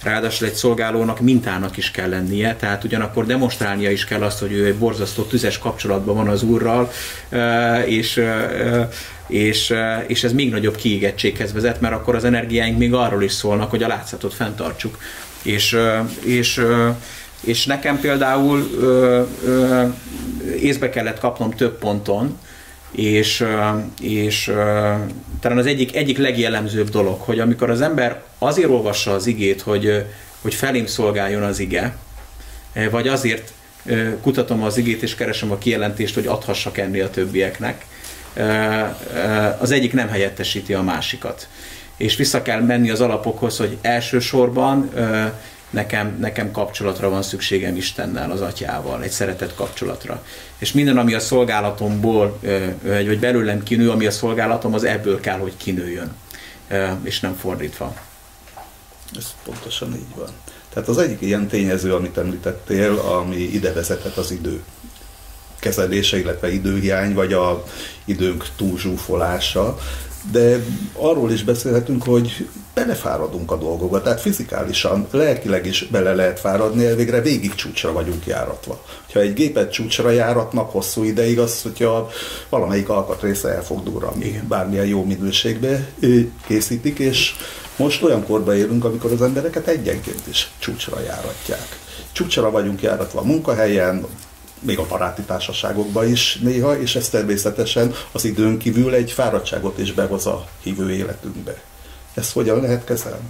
ráadásul 0.03 0.47
egy 0.47 0.53
szolgálónak 0.53 1.19
mintának 1.19 1.77
is 1.77 1.91
kell 1.91 2.09
lennie, 2.09 2.55
tehát 2.55 2.83
ugyanakkor 2.83 3.25
demonstrálnia 3.25 3.91
is 3.91 4.05
kell 4.05 4.21
azt, 4.23 4.39
hogy 4.39 4.51
ő 4.51 4.65
egy 4.65 4.75
borzasztó 4.75 5.23
tüzes 5.23 5.57
kapcsolatban 5.57 6.15
van 6.15 6.27
az 6.27 6.43
úrral, 6.43 6.91
és 7.85 8.23
és, 9.27 9.73
és 10.07 10.23
ez 10.23 10.33
még 10.33 10.51
nagyobb 10.51 10.75
kiégettséghez 10.75 11.53
vezet, 11.53 11.81
mert 11.81 11.93
akkor 11.93 12.15
az 12.15 12.23
energiáink 12.23 12.77
még 12.77 12.93
arról 12.93 13.23
is 13.23 13.31
szólnak, 13.31 13.69
hogy 13.69 13.83
a 13.83 13.87
látszatot 13.87 14.33
fenntartsuk. 14.33 14.97
És, 15.45 15.77
és, 16.23 16.61
és 17.41 17.65
nekem 17.65 17.99
például 17.99 18.69
észbe 20.59 20.89
kellett 20.89 21.19
kapnom 21.19 21.51
több 21.51 21.77
ponton, 21.77 22.39
és, 22.91 23.45
és 24.01 24.51
talán 25.39 25.57
az 25.57 25.65
egyik, 25.65 25.95
egyik 25.95 26.17
legjellemzőbb 26.17 26.89
dolog, 26.89 27.19
hogy 27.19 27.39
amikor 27.39 27.69
az 27.69 27.81
ember 27.81 28.23
azért 28.37 28.69
olvassa 28.69 29.13
az 29.13 29.27
igét, 29.27 29.61
hogy, 29.61 30.05
hogy 30.41 30.53
felém 30.53 30.85
szolgáljon 30.85 31.43
az 31.43 31.59
ige, 31.59 31.95
vagy 32.91 33.07
azért 33.07 33.53
kutatom 34.21 34.63
az 34.63 34.77
igét 34.77 35.03
és 35.03 35.15
keresem 35.15 35.51
a 35.51 35.57
kijelentést, 35.57 36.13
hogy 36.13 36.27
adhassak 36.27 36.77
enni 36.77 36.99
a 36.99 37.09
többieknek, 37.09 37.85
az 39.59 39.71
egyik 39.71 39.93
nem 39.93 40.07
helyettesíti 40.07 40.73
a 40.73 40.81
másikat 40.81 41.47
és 41.97 42.15
vissza 42.15 42.41
kell 42.41 42.61
menni 42.61 42.89
az 42.89 43.01
alapokhoz, 43.01 43.57
hogy 43.57 43.77
elsősorban 43.81 44.91
nekem, 45.69 46.17
nekem 46.19 46.51
kapcsolatra 46.51 47.09
van 47.09 47.21
szükségem 47.21 47.75
Istennel, 47.75 48.31
az 48.31 48.41
atyával, 48.41 49.03
egy 49.03 49.11
szeretett 49.11 49.55
kapcsolatra. 49.55 50.23
És 50.57 50.71
minden, 50.71 50.97
ami 50.97 51.13
a 51.13 51.19
szolgálatomból, 51.19 52.39
vagy 52.81 53.19
belőlem 53.19 53.63
kinő, 53.63 53.89
ami 53.89 54.05
a 54.05 54.11
szolgálatom, 54.11 54.73
az 54.73 54.83
ebből 54.83 55.19
kell, 55.19 55.37
hogy 55.37 55.57
kinőjön, 55.57 56.15
és 57.03 57.19
nem 57.19 57.35
fordítva. 57.35 57.95
Ez 59.17 59.33
pontosan 59.43 59.93
így 59.93 60.15
van. 60.15 60.29
Tehát 60.73 60.89
az 60.89 60.97
egyik 60.97 61.21
ilyen 61.21 61.47
tényező, 61.47 61.93
amit 61.93 62.17
említettél, 62.17 62.97
ami 62.97 63.35
ide 63.35 63.73
vezetett 63.73 64.17
az 64.17 64.31
idő 64.31 64.63
kezelése, 65.65 66.19
illetve 66.19 66.53
időhiány, 66.53 67.13
vagy 67.13 67.33
a 67.33 67.63
időnk 68.05 68.45
túlzsúfolása, 68.55 69.77
de 70.31 70.63
arról 70.93 71.31
is 71.31 71.43
beszélhetünk, 71.43 72.03
hogy 72.03 72.47
belefáradunk 72.73 73.51
a 73.51 73.57
dolgokba, 73.57 74.01
tehát 74.01 74.21
fizikálisan, 74.21 75.07
lelkileg 75.11 75.65
is 75.65 75.87
bele 75.91 76.13
lehet 76.13 76.39
fáradni, 76.39 76.85
elvégre 76.85 77.21
végig 77.21 77.55
csúcsra 77.55 77.91
vagyunk 77.91 78.25
járatva. 78.25 78.83
Ha 79.13 79.19
egy 79.19 79.33
gépet 79.33 79.71
csúcsra 79.71 80.09
járatnak 80.09 80.71
hosszú 80.71 81.03
ideig, 81.03 81.39
az, 81.39 81.61
hogyha 81.61 82.09
valamelyik 82.49 82.89
alkatrésze 82.89 83.49
el 83.49 83.63
fog 83.63 83.83
durrani, 83.83 84.41
bármilyen 84.47 84.85
jó 84.85 85.05
minőségbe 85.05 85.87
készítik, 86.47 86.99
és 86.99 87.35
most 87.77 88.03
olyan 88.03 88.25
korba 88.25 88.55
élünk, 88.55 88.85
amikor 88.85 89.11
az 89.11 89.21
embereket 89.21 89.67
egyenként 89.67 90.27
is 90.29 90.51
csúcsra 90.59 90.99
járatják. 91.01 91.79
Csúcsra 92.11 92.51
vagyunk 92.51 92.81
járatva 92.81 93.19
a 93.19 93.25
munkahelyen, 93.25 94.05
még 94.65 94.77
a 94.77 94.85
baráti 94.87 95.21
társaságokban 95.21 96.11
is 96.11 96.39
néha, 96.41 96.79
és 96.79 96.95
ez 96.95 97.09
természetesen 97.09 97.93
az 98.11 98.25
időn 98.25 98.57
kívül 98.57 98.93
egy 98.93 99.11
fáradtságot 99.11 99.79
is 99.79 99.93
behoz 99.93 100.25
a 100.25 100.47
hívő 100.63 100.91
életünkbe. 100.91 101.61
Ezt 102.13 102.33
hogyan 102.33 102.61
lehet 102.61 102.83
kezelni? 102.83 103.29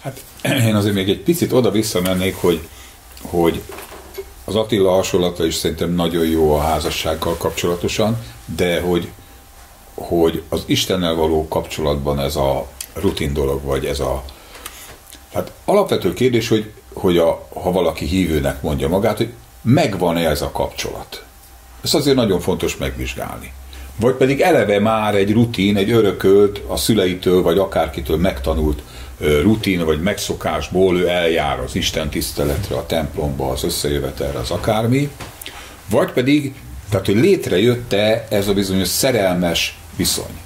Hát 0.00 0.20
én 0.44 0.74
azért 0.74 0.94
még 0.94 1.08
egy 1.08 1.22
picit 1.22 1.52
oda 1.52 1.70
visszamennék, 1.70 2.34
hogy, 2.34 2.68
hogy 3.22 3.62
az 4.44 4.54
Attila 4.54 4.90
hasonlata 4.90 5.46
is 5.46 5.54
szerintem 5.54 5.94
nagyon 5.94 6.26
jó 6.26 6.54
a 6.54 6.60
házassággal 6.60 7.36
kapcsolatosan, 7.36 8.22
de 8.56 8.80
hogy, 8.80 9.08
hogy 9.94 10.42
az 10.48 10.62
Istennel 10.66 11.14
való 11.14 11.48
kapcsolatban 11.48 12.20
ez 12.20 12.36
a 12.36 12.68
rutin 12.94 13.32
dolog, 13.32 13.62
vagy 13.62 13.84
ez 13.84 14.00
a... 14.00 14.24
Hát 15.32 15.52
alapvető 15.64 16.12
kérdés, 16.12 16.48
hogy 16.48 16.72
hogy 16.94 17.18
a, 17.18 17.48
ha 17.62 17.72
valaki 17.72 18.04
hívőnek 18.04 18.62
mondja 18.62 18.88
magát, 18.88 19.16
hogy 19.16 19.32
megvan-e 19.62 20.28
ez 20.28 20.42
a 20.42 20.50
kapcsolat. 20.50 21.24
Ez 21.84 21.94
azért 21.94 22.16
nagyon 22.16 22.40
fontos 22.40 22.76
megvizsgálni. 22.76 23.52
Vagy 23.96 24.14
pedig 24.14 24.40
eleve 24.40 24.78
már 24.78 25.14
egy 25.14 25.32
rutin, 25.32 25.76
egy 25.76 25.90
örökölt, 25.90 26.60
a 26.66 26.76
szüleitől, 26.76 27.42
vagy 27.42 27.58
akárkitől 27.58 28.16
megtanult 28.16 28.82
rutin, 29.18 29.84
vagy 29.84 30.02
megszokásból 30.02 30.98
ő 30.98 31.08
eljár 31.08 31.60
az 31.60 31.74
Isten 31.74 32.08
tiszteletre, 32.10 32.76
a 32.76 32.86
templomba, 32.86 33.50
az 33.50 33.64
összejövetelre, 33.64 34.38
az 34.38 34.50
akármi. 34.50 35.10
Vagy 35.90 36.12
pedig, 36.12 36.54
tehát 36.90 37.06
hogy 37.06 37.16
létrejött-e 37.16 38.26
ez 38.30 38.48
a 38.48 38.52
bizonyos 38.52 38.88
szerelmes 38.88 39.78
viszony. 39.96 40.40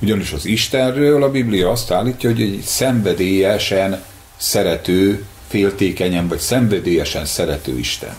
Ugyanis 0.00 0.32
az 0.32 0.46
Istenről 0.46 1.22
a 1.22 1.30
Biblia 1.30 1.70
azt 1.70 1.90
állítja, 1.90 2.30
hogy 2.30 2.40
egy 2.40 2.62
szenvedélyesen 2.64 4.02
szerető 4.36 5.24
féltékenyen 5.54 6.28
vagy 6.28 6.38
szenvedélyesen 6.38 7.24
szerető 7.24 7.78
Isten. 7.78 8.16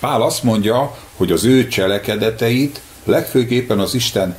Pál 0.00 0.22
azt 0.22 0.42
mondja, 0.42 0.96
hogy 1.16 1.32
az 1.32 1.44
ő 1.44 1.68
cselekedeteit 1.68 2.80
legfőképpen 3.04 3.78
az 3.78 3.94
Isten 3.94 4.36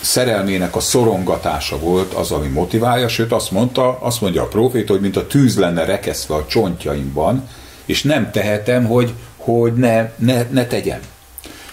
szerelmének 0.00 0.76
a 0.76 0.80
szorongatása 0.80 1.78
volt 1.78 2.12
az, 2.12 2.30
ami 2.30 2.48
motiválja, 2.48 3.08
sőt 3.08 3.32
azt 3.32 3.50
mondta, 3.50 3.98
azt 3.98 4.20
mondja 4.20 4.42
a 4.42 4.46
prófét, 4.46 4.88
hogy 4.88 5.00
mint 5.00 5.16
a 5.16 5.26
tűz 5.26 5.58
lenne 5.58 5.84
rekesztve 5.84 6.34
a 6.34 6.46
csontjaimban, 6.46 7.48
és 7.84 8.02
nem 8.02 8.30
tehetem, 8.30 8.86
hogy, 8.86 9.12
hogy 9.36 9.72
ne, 9.72 10.10
ne, 10.16 10.42
ne 10.50 10.66
tegyem. 10.66 11.00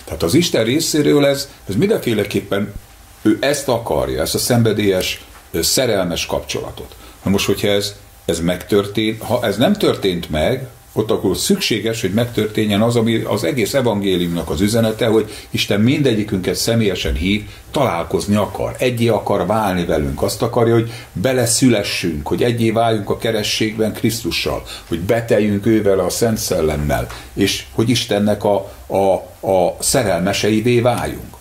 Tehát 0.04 0.24
az 0.24 0.34
Isten 0.34 0.64
részéről 0.64 1.26
ez, 1.26 1.50
ez 1.70 1.76
mindenféleképpen 1.76 2.74
ő 3.22 3.38
ezt 3.42 3.68
akarja, 3.68 4.22
ezt 4.22 4.36
a 4.36 4.40
szenvedélyes, 4.40 5.26
szerelmes 5.54 6.26
kapcsolatot. 6.26 6.96
Na 7.24 7.32
most, 7.32 7.46
hogyha 7.46 7.68
ez 7.68 7.96
ez 8.28 8.40
megtörtént. 8.40 9.22
Ha 9.22 9.46
ez 9.46 9.58
nem 9.58 9.74
történt 9.74 10.30
meg, 10.30 10.68
ott 10.94 11.12
akkor 11.12 11.38
szükséges, 11.38 12.02
hogy 12.02 12.12
megtörténjen 12.14 12.82
az, 12.82 12.96
ami 12.96 13.16
az 13.16 13.44
egész 13.44 13.74
evangéliumnak 13.74 14.50
az 14.50 14.62
üzenete, 14.62 15.08
hogy 15.08 15.32
Isten 15.50 15.82
mindegyikünket 15.82 16.56
személyesen 16.56 17.14
hív, 17.14 17.44
találkozni 17.72 18.36
akar, 18.36 18.76
egyé 18.80 19.08
akar 19.08 19.46
válni 19.46 19.86
velünk, 19.86 20.22
azt 20.22 20.42
akarja, 20.42 20.74
hogy 20.74 20.92
beleszülessünk, 21.14 22.28
hogy 22.28 22.44
egyé 22.44 22.72
váljunk 22.72 23.10
a 23.10 23.18
kerességben 23.18 23.94
Krisztussal, 23.94 24.64
hogy 24.88 25.00
beteljünk 25.00 25.66
ővel 25.66 26.00
a 26.00 26.10
Szent 26.10 26.38
Szellemmel, 26.38 27.08
és 27.34 27.66
hogy 27.72 27.90
Istennek 27.90 28.44
a, 28.44 28.72
a, 28.88 29.14
a 29.48 29.76
szerelmeseivé 29.80 30.80
váljunk 30.80 31.37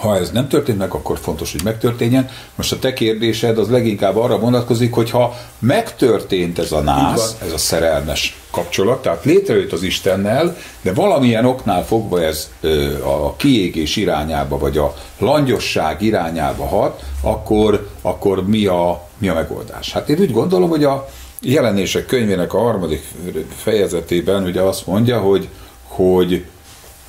ha 0.00 0.16
ez 0.16 0.30
nem 0.30 0.48
történt 0.48 0.78
meg, 0.78 0.92
akkor 0.92 1.18
fontos, 1.18 1.52
hogy 1.52 1.60
megtörténjen. 1.64 2.28
Most 2.54 2.72
a 2.72 2.78
te 2.78 2.92
kérdésed 2.92 3.58
az 3.58 3.70
leginkább 3.70 4.16
arra 4.16 4.38
vonatkozik, 4.38 4.92
hogy 4.92 5.10
ha 5.10 5.36
megtörtént 5.58 6.58
ez 6.58 6.72
a 6.72 6.80
nász, 6.80 7.36
ez 7.46 7.52
a 7.52 7.58
szerelmes 7.58 8.36
kapcsolat, 8.50 9.02
tehát 9.02 9.24
létrejött 9.24 9.72
az 9.72 9.82
Istennel, 9.82 10.56
de 10.82 10.92
valamilyen 10.92 11.44
oknál 11.44 11.84
fogva 11.84 12.22
ez 12.22 12.50
ö, 12.60 13.04
a 13.04 13.36
kiégés 13.36 13.96
irányába, 13.96 14.58
vagy 14.58 14.78
a 14.78 14.94
langyosság 15.18 16.02
irányába 16.02 16.66
hat, 16.66 17.02
akkor, 17.20 17.88
akkor 18.02 18.46
mi, 18.46 18.66
a, 18.66 19.06
mi 19.18 19.28
a 19.28 19.34
megoldás? 19.34 19.92
Hát 19.92 20.08
én 20.08 20.18
úgy 20.18 20.32
gondolom, 20.32 20.68
hogy 20.68 20.84
a 20.84 21.08
jelenések 21.40 22.06
könyvének 22.06 22.54
a 22.54 22.58
harmadik 22.58 23.04
fejezetében 23.56 24.44
ugye 24.44 24.60
azt 24.60 24.86
mondja, 24.86 25.20
hogy, 25.20 25.48
hogy 25.82 26.44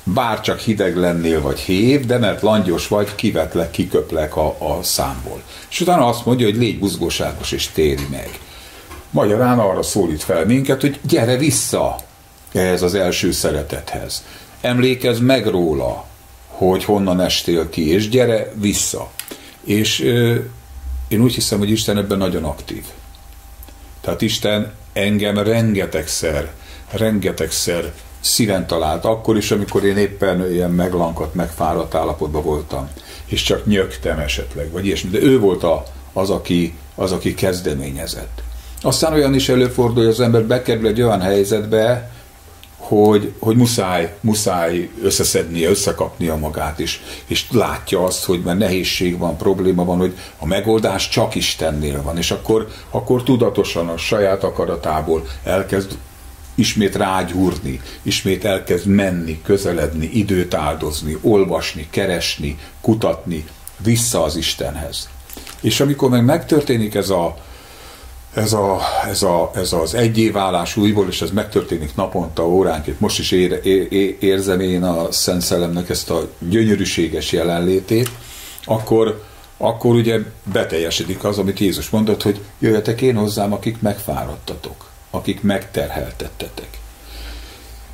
bár 0.02 0.40
csak 0.40 0.58
hideg 0.58 0.96
lennél, 0.96 1.40
vagy 1.40 1.58
hév, 1.58 2.06
de 2.06 2.18
mert 2.18 2.42
langyos 2.42 2.88
vagy, 2.88 3.14
kivetlek, 3.14 3.70
kiköplek 3.70 4.36
a, 4.36 4.46
a 4.46 4.82
számból. 4.82 5.42
És 5.70 5.80
utána 5.80 6.06
azt 6.06 6.24
mondja, 6.24 6.46
hogy 6.46 6.56
légy 6.56 6.78
buzgóságos 6.78 7.52
és 7.52 7.68
téri 7.68 8.06
meg. 8.10 8.38
Magyarán 9.10 9.58
arra 9.58 9.82
szólít 9.82 10.22
fel 10.22 10.44
minket, 10.44 10.80
hogy 10.80 10.98
gyere 11.02 11.36
vissza 11.36 11.96
ehhez 12.52 12.82
az 12.82 12.94
első 12.94 13.32
szeretethez. 13.32 14.24
Emlékezz 14.60 15.18
meg 15.18 15.46
róla, 15.46 16.06
hogy 16.46 16.84
honnan 16.84 17.20
estél 17.20 17.68
ki, 17.68 17.88
és 17.88 18.08
gyere 18.08 18.52
vissza. 18.54 19.10
És 19.64 20.00
ö, 20.00 20.36
én 21.08 21.20
úgy 21.20 21.34
hiszem, 21.34 21.58
hogy 21.58 21.70
Isten 21.70 21.98
ebben 21.98 22.18
nagyon 22.18 22.44
aktív. 22.44 22.84
Tehát 24.00 24.22
Isten 24.22 24.72
engem 24.92 25.38
rengetegszer, 25.38 26.52
rengetegszer 26.90 27.92
szíven 28.20 28.66
talált, 28.66 29.04
akkor 29.04 29.36
is, 29.36 29.50
amikor 29.50 29.84
én 29.84 29.96
éppen 29.96 30.52
ilyen 30.52 30.70
meglankat, 30.70 31.34
megfáradt 31.34 31.94
állapotban 31.94 32.42
voltam, 32.42 32.88
és 33.26 33.42
csak 33.42 33.66
nyögtem 33.66 34.18
esetleg, 34.18 34.70
vagy 34.70 34.86
ilyesmi. 34.86 35.10
De 35.10 35.20
ő 35.22 35.38
volt 35.38 35.62
a, 35.62 35.84
az, 36.12 36.30
aki, 36.30 36.74
az, 36.94 37.12
aki 37.12 37.34
kezdeményezett. 37.34 38.42
Aztán 38.82 39.12
olyan 39.12 39.34
is 39.34 39.48
előfordul, 39.48 40.02
hogy 40.02 40.12
az 40.12 40.20
ember 40.20 40.44
bekerül 40.44 40.86
egy 40.86 41.02
olyan 41.02 41.20
helyzetbe, 41.20 42.10
hogy, 42.76 43.32
hogy 43.38 43.56
muszáj, 43.56 44.14
muszáj 44.20 44.90
összeszednie, 45.02 45.68
összekapnia 45.68 46.36
magát 46.36 46.78
is, 46.78 47.02
és 47.26 47.46
látja 47.50 48.04
azt, 48.04 48.24
hogy 48.24 48.40
már 48.40 48.56
nehézség 48.56 49.18
van, 49.18 49.36
probléma 49.36 49.84
van, 49.84 49.98
hogy 49.98 50.18
a 50.38 50.46
megoldás 50.46 51.08
csak 51.08 51.34
Istennél 51.34 52.02
van, 52.02 52.16
és 52.16 52.30
akkor, 52.30 52.68
akkor 52.90 53.22
tudatosan 53.22 53.88
a 53.88 53.96
saját 53.96 54.44
akaratából 54.44 55.26
elkezd 55.44 55.98
ismét 56.60 56.96
rágyúrni, 56.96 57.80
ismét 58.02 58.44
elkezd 58.44 58.86
menni, 58.86 59.40
közeledni, 59.42 60.10
időt 60.12 60.54
áldozni, 60.54 61.16
olvasni, 61.20 61.86
keresni, 61.90 62.58
kutatni, 62.80 63.44
vissza 63.76 64.22
az 64.22 64.36
Istenhez. 64.36 65.08
És 65.60 65.80
amikor 65.80 66.10
meg 66.10 66.24
megtörténik 66.24 66.94
ez 66.94 67.10
a, 67.10 67.36
ez, 68.34 68.52
a, 68.52 68.80
ez, 69.08 69.22
a, 69.22 69.50
ez 69.54 69.72
az 69.72 69.94
egyéválás 69.94 70.76
újból, 70.76 71.08
és 71.08 71.22
ez 71.22 71.30
megtörténik 71.30 71.94
naponta, 71.94 72.48
óránként. 72.48 73.00
Most 73.00 73.18
is 73.18 73.30
ér, 73.30 73.60
ér, 73.62 74.16
érzem 74.20 74.60
én 74.60 74.82
a 74.82 75.12
Szent 75.12 75.42
Szellemnek 75.42 75.88
ezt 75.88 76.10
a 76.10 76.28
gyönyörűséges 76.38 77.32
jelenlétét, 77.32 78.10
akkor, 78.64 79.24
akkor 79.56 79.94
ugye 79.94 80.18
beteljesedik 80.52 81.24
az, 81.24 81.38
amit 81.38 81.58
Jézus 81.58 81.90
mondott, 81.90 82.22
hogy 82.22 82.40
jöjjetek 82.58 83.00
én 83.00 83.16
hozzám, 83.16 83.52
akik 83.52 83.80
megfáradtatok, 83.80 84.89
akik 85.10 85.42
megterheltettetek. 85.42 86.68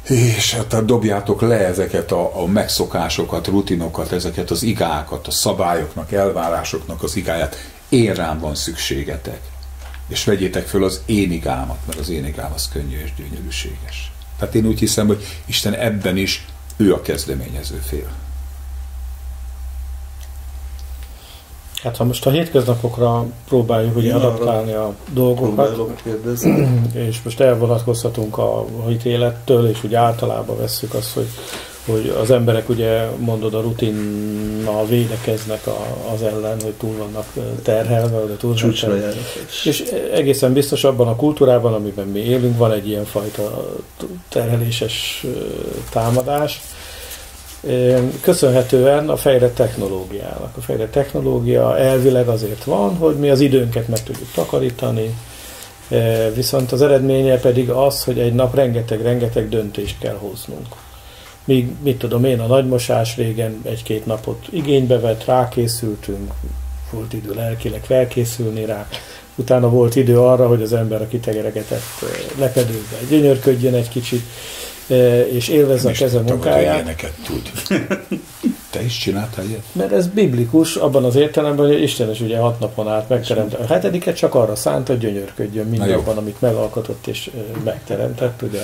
És 0.08 0.54
hát 0.54 0.84
dobjátok 0.84 1.40
le 1.40 1.66
ezeket 1.66 2.12
a, 2.12 2.42
a 2.42 2.46
megszokásokat, 2.46 3.46
rutinokat, 3.46 4.12
ezeket 4.12 4.50
az 4.50 4.62
igákat, 4.62 5.26
a 5.26 5.30
szabályoknak, 5.30 6.12
elvárásoknak 6.12 7.02
az 7.02 7.16
igáját. 7.16 7.56
Én 7.88 8.14
rám 8.14 8.38
van 8.38 8.54
szükségetek 8.54 9.40
és 10.08 10.24
vegyétek 10.24 10.66
föl 10.66 10.84
az 10.84 11.02
én 11.06 11.32
igámat, 11.32 11.78
mert 11.86 11.98
az 11.98 12.08
én 12.08 12.26
igám 12.26 12.52
az 12.52 12.68
könnyű 12.68 12.98
és 12.98 13.14
gyönyörűséges. 13.16 14.12
Tehát 14.38 14.54
én 14.54 14.66
úgy 14.66 14.78
hiszem, 14.78 15.06
hogy 15.06 15.40
Isten 15.46 15.74
ebben 15.74 16.16
is 16.16 16.46
ő 16.76 16.94
a 16.94 17.02
kezdeményező 17.02 17.76
fél. 17.76 18.25
Hát 21.86 21.96
ha 21.96 22.04
most 22.04 22.26
a 22.26 22.30
hétköznapokra 22.30 23.24
próbáljuk 23.48 23.96
ugye 23.96 24.14
adaptálni 24.14 24.72
a 24.72 24.94
dolgokat, 25.12 25.78
és 27.08 27.22
most 27.22 27.40
elvonatkozhatunk 27.40 28.38
a 28.38 28.66
hitélettől, 28.86 29.68
és 29.68 29.84
úgy 29.84 29.94
általában 29.94 30.56
vesszük 30.56 30.94
azt, 30.94 31.14
hogy 31.14 31.26
hogy 31.86 32.16
az 32.20 32.30
emberek 32.30 32.68
ugye 32.68 33.04
mondod 33.18 33.54
a 33.54 33.60
rutinnal 33.60 34.86
védekeznek 34.86 35.66
a, 35.66 35.86
az 36.14 36.22
ellen, 36.22 36.60
hogy 36.62 36.72
túl 36.72 36.96
vannak 36.96 37.26
terhelve, 37.62 38.18
vagy 38.18 38.36
túl 38.36 38.54
terhelve. 38.54 39.12
És 39.64 39.82
egészen 40.12 40.52
biztos 40.52 40.84
abban 40.84 41.08
a 41.08 41.16
kultúrában, 41.16 41.74
amiben 41.74 42.06
mi 42.06 42.18
élünk, 42.18 42.58
van 42.58 42.72
egy 42.72 42.88
ilyen 42.88 43.04
fajta 43.04 43.74
terheléses 44.28 45.26
támadás, 45.90 46.60
köszönhetően 48.20 49.08
a 49.08 49.16
fejre 49.16 49.50
technológiának. 49.50 50.56
A 50.56 50.60
fejre 50.60 50.88
technológia 50.88 51.78
elvileg 51.78 52.28
azért 52.28 52.64
van, 52.64 52.96
hogy 52.96 53.16
mi 53.16 53.30
az 53.30 53.40
időnket 53.40 53.88
meg 53.88 54.02
tudjuk 54.02 54.30
takarítani, 54.34 55.14
viszont 56.34 56.72
az 56.72 56.82
eredménye 56.82 57.38
pedig 57.38 57.70
az, 57.70 58.04
hogy 58.04 58.18
egy 58.18 58.34
nap 58.34 58.54
rengeteg-rengeteg 58.54 59.48
döntést 59.48 59.98
kell 59.98 60.16
hoznunk 60.16 60.66
Míg, 61.46 61.70
mit 61.82 61.98
tudom 61.98 62.24
én, 62.24 62.40
a 62.40 62.46
nagymosás 62.46 63.16
régen 63.16 63.60
egy-két 63.64 64.06
napot 64.06 64.46
igénybe 64.50 64.98
vett, 64.98 65.24
rákészültünk, 65.24 66.32
volt 66.90 67.12
idő 67.12 67.34
lelkileg 67.34 67.84
felkészülni 67.84 68.64
rá, 68.64 68.88
utána 69.34 69.68
volt 69.68 69.96
idő 69.96 70.20
arra, 70.20 70.48
hogy 70.48 70.62
az 70.62 70.72
ember 70.72 71.02
a 71.02 71.08
kitegeregetett 71.08 72.04
lepedőbe 72.38 72.96
gyönyörködjön 73.08 73.74
egy 73.74 73.88
kicsit, 73.88 74.22
és 75.32 75.48
élvezze 75.48 75.88
a 75.88 75.92
keze 75.92 76.20
munkáját. 76.20 77.12
tud. 77.24 77.50
Te 78.70 78.82
is 78.84 78.98
csináltál 78.98 79.44
ilyet? 79.44 79.62
Mert 79.72 79.92
ez 79.92 80.06
biblikus 80.06 80.76
abban 80.76 81.04
az 81.04 81.16
értelemben, 81.16 81.66
hogy 81.66 81.82
Isten 81.82 82.10
is 82.10 82.20
ugye 82.20 82.38
hat 82.38 82.60
napon 82.60 82.88
át 82.88 83.08
megteremtett. 83.08 83.60
A 83.60 83.66
hetediket 83.66 84.16
csak 84.16 84.34
arra 84.34 84.54
szánt, 84.54 84.86
hogy 84.86 84.98
gyönyörködjön 84.98 85.66
mindabban, 85.66 86.16
amit 86.16 86.40
megalkotott 86.40 87.06
és 87.06 87.30
megteremtett. 87.64 88.42
Ugye 88.42 88.60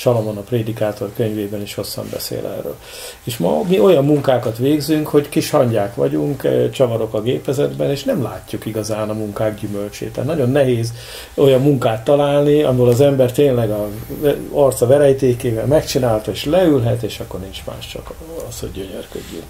Salamon 0.00 0.36
a 0.36 0.40
prédikátor 0.40 1.10
könyvében 1.16 1.62
is 1.62 1.74
hosszan 1.74 2.08
beszél 2.10 2.46
erről. 2.46 2.76
És 3.24 3.36
ma 3.36 3.62
mi 3.68 3.80
olyan 3.80 4.04
munkákat 4.04 4.58
végzünk, 4.58 5.06
hogy 5.06 5.28
kis 5.28 5.50
hangyák 5.50 5.94
vagyunk, 5.94 6.48
csavarok 6.70 7.14
a 7.14 7.22
gépezetben, 7.22 7.90
és 7.90 8.04
nem 8.04 8.22
látjuk 8.22 8.66
igazán 8.66 9.10
a 9.10 9.12
munkák 9.12 9.60
gyümölcsét. 9.60 10.12
Tehát 10.12 10.28
nagyon 10.28 10.50
nehéz 10.50 10.92
olyan 11.34 11.60
munkát 11.60 12.04
találni, 12.04 12.62
ahol 12.62 12.88
az 12.88 13.00
ember 13.00 13.32
tényleg 13.32 13.70
a 13.70 13.88
arca 14.52 14.86
verejtékével 14.86 15.66
megcsinálta, 15.66 16.30
és 16.30 16.44
leülhet, 16.44 17.02
és 17.02 17.20
akkor 17.20 17.40
nincs 17.40 17.62
más, 17.64 17.88
csak 17.88 18.12
az, 18.48 18.60
hogy 18.60 18.72
gyönyörködjünk. 18.72 19.44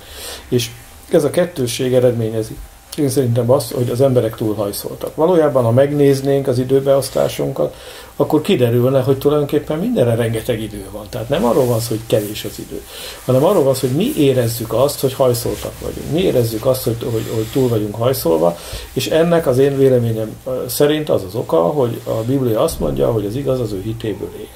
És 0.48 0.70
ez 1.10 1.24
a 1.24 1.30
kettőség 1.30 1.94
eredményezi 1.94 2.56
én 2.96 3.08
szerintem 3.08 3.50
az, 3.50 3.70
hogy 3.70 3.90
az 3.90 4.00
emberek 4.00 4.36
túlhajszoltak. 4.36 5.14
Valójában, 5.14 5.64
ha 5.64 5.70
megnéznénk 5.70 6.46
az 6.46 6.58
időbeosztásunkat, 6.58 7.74
akkor 8.16 8.40
kiderülne, 8.40 9.00
hogy 9.00 9.18
tulajdonképpen 9.18 9.78
mindenre 9.78 10.14
rengeteg 10.14 10.60
idő 10.62 10.86
van. 10.90 11.06
Tehát 11.08 11.28
nem 11.28 11.44
arról 11.44 11.64
van 11.64 11.80
szó, 11.80 11.88
hogy 11.88 12.00
kevés 12.06 12.44
az 12.44 12.58
idő, 12.58 12.82
hanem 13.24 13.44
arról 13.44 13.62
van 13.62 13.74
szó, 13.74 13.86
hogy 13.86 13.96
mi 13.96 14.12
érezzük 14.16 14.72
azt, 14.72 15.00
hogy 15.00 15.14
hajszoltak 15.14 15.72
vagyunk. 15.80 16.12
Mi 16.12 16.20
érezzük 16.20 16.66
azt, 16.66 16.82
hogy, 16.84 16.96
hogy, 17.12 17.24
hogy 17.34 17.46
túl 17.52 17.68
vagyunk 17.68 17.94
hajszolva, 17.94 18.58
és 18.92 19.06
ennek 19.06 19.46
az 19.46 19.58
én 19.58 19.76
véleményem 19.78 20.36
szerint 20.66 21.08
az 21.08 21.24
az 21.24 21.34
oka, 21.34 21.60
hogy 21.60 22.00
a 22.04 22.10
Biblia 22.10 22.60
azt 22.60 22.80
mondja, 22.80 23.12
hogy 23.12 23.26
az 23.26 23.36
igaz 23.36 23.60
az 23.60 23.72
ő 23.72 23.80
hitéből 23.82 24.32
él. 24.38 24.46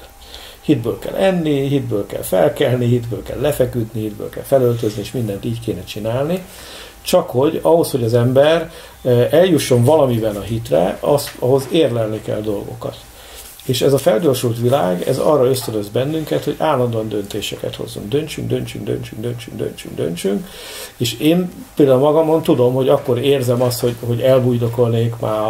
Hitből 0.61 0.99
kell 0.99 1.13
enni, 1.13 1.67
hitből 1.67 2.05
kell 2.05 2.21
felkelni, 2.21 2.85
hitből 2.85 3.23
kell 3.23 3.39
lefeküdni, 3.39 4.01
hitből 4.01 4.29
kell 4.29 4.43
felöltözni, 4.43 5.01
és 5.01 5.11
mindent 5.11 5.45
így 5.45 5.59
kéne 5.59 5.83
csinálni. 5.83 6.43
Csak 7.05 7.29
hogy 7.29 7.59
ahhoz, 7.61 7.91
hogy 7.91 8.03
az 8.03 8.13
ember 8.13 8.71
eh, 9.01 9.27
eljusson 9.31 9.83
valamiben 9.83 10.35
a 10.35 10.41
hitre, 10.41 10.97
az, 11.01 11.31
ahhoz 11.39 11.67
érlelni 11.71 12.21
kell 12.21 12.41
dolgokat. 12.41 12.97
És 13.65 13.81
ez 13.81 13.93
a 13.93 13.97
felgyorsult 13.97 14.59
világ, 14.59 15.07
ez 15.07 15.17
arra 15.17 15.45
ösztönöz 15.45 15.87
bennünket, 15.87 16.43
hogy 16.43 16.55
állandóan 16.57 17.09
döntéseket 17.09 17.75
hozzunk. 17.75 18.09
Döntsünk, 18.09 18.47
döntsünk, 18.47 18.85
döntsünk, 18.85 19.21
döntsünk, 19.21 19.57
döntsünk, 19.57 19.95
döntsünk. 19.95 20.47
És 20.97 21.19
én 21.19 21.51
például 21.75 21.99
magamon 21.99 22.43
tudom, 22.43 22.73
hogy 22.73 22.89
akkor 22.89 23.17
érzem 23.17 23.61
azt, 23.61 23.79
hogy, 23.79 23.95
hogy 24.05 24.21
elbújdokolnék 24.21 25.15
már 25.19 25.43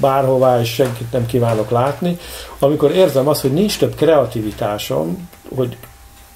bárhová, 0.00 0.60
és 0.60 0.68
senkit 0.74 1.12
nem 1.12 1.26
kívánok 1.26 1.70
látni, 1.70 2.18
amikor 2.58 2.90
érzem 2.90 3.28
azt, 3.28 3.40
hogy 3.40 3.52
nincs 3.52 3.78
több 3.78 3.94
kreativitásom, 3.94 5.28
hogy 5.54 5.76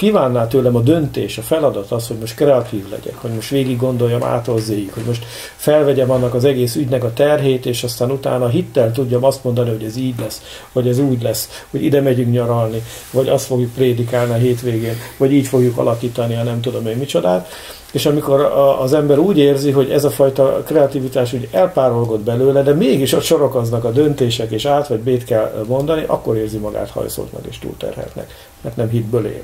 kívánnál 0.01 0.49
tőlem 0.49 0.77
a 0.77 0.81
döntés, 0.81 1.39
a 1.39 1.43
feladat 1.43 1.91
az, 1.91 2.09
hogy 2.09 2.17
most 2.19 2.35
kreatív 2.35 2.91
legyek, 2.91 3.17
hogy 3.17 3.31
most 3.31 3.51
végig 3.51 3.77
gondoljam 3.77 4.23
átozzéig, 4.23 4.93
hogy 4.93 5.03
most 5.07 5.25
felvegyem 5.57 6.11
annak 6.11 6.35
az 6.35 6.45
egész 6.45 6.75
ügynek 6.75 7.05
a 7.05 7.13
terhét, 7.13 7.67
és 7.67 7.83
aztán 7.83 8.11
utána 8.11 8.49
hittel 8.49 8.93
tudjam 8.93 9.25
azt 9.25 9.45
mondani, 9.45 9.71
hogy 9.71 9.85
ez 9.85 9.97
így 9.97 10.15
lesz, 10.21 10.43
vagy 10.73 10.89
ez 10.89 10.99
úgy 10.99 11.23
lesz, 11.23 11.65
hogy 11.71 11.85
ide 11.85 12.01
megyünk 12.01 12.33
nyaralni, 12.33 12.83
vagy 13.11 13.29
azt 13.29 13.47
fogjuk 13.47 13.73
prédikálni 13.73 14.33
a 14.33 14.37
hétvégén, 14.37 14.95
vagy 15.17 15.33
így 15.33 15.47
fogjuk 15.47 15.79
alakítani, 15.79 16.37
a 16.37 16.43
nem 16.43 16.61
tudom 16.61 16.87
én 16.87 16.97
micsodát. 16.97 17.49
És 17.93 18.07
amikor 18.07 18.41
az 18.81 18.93
ember 18.93 19.19
úgy 19.19 19.39
érzi, 19.39 19.71
hogy 19.71 19.91
ez 19.91 20.05
a 20.05 20.11
fajta 20.11 20.63
kreativitás 20.67 21.33
úgy 21.33 21.49
elpárolgott 21.51 22.21
belőle, 22.21 22.63
de 22.63 22.73
mégis 22.73 23.13
ott 23.13 23.23
sorokoznak 23.23 23.85
a 23.85 23.91
döntések, 23.93 24.51
és 24.51 24.65
át 24.65 24.89
vagy 24.89 25.01
bét 25.01 25.25
kell 25.25 25.65
mondani, 25.67 26.05
akkor 26.07 26.37
érzi 26.37 26.59
magát 26.59 26.91
hajszoltnak 26.91 27.47
és 27.49 27.59
túlterheltnek, 27.59 28.49
mert 28.61 28.77
nem 28.77 28.89
hitből 28.89 29.27
él. 29.27 29.43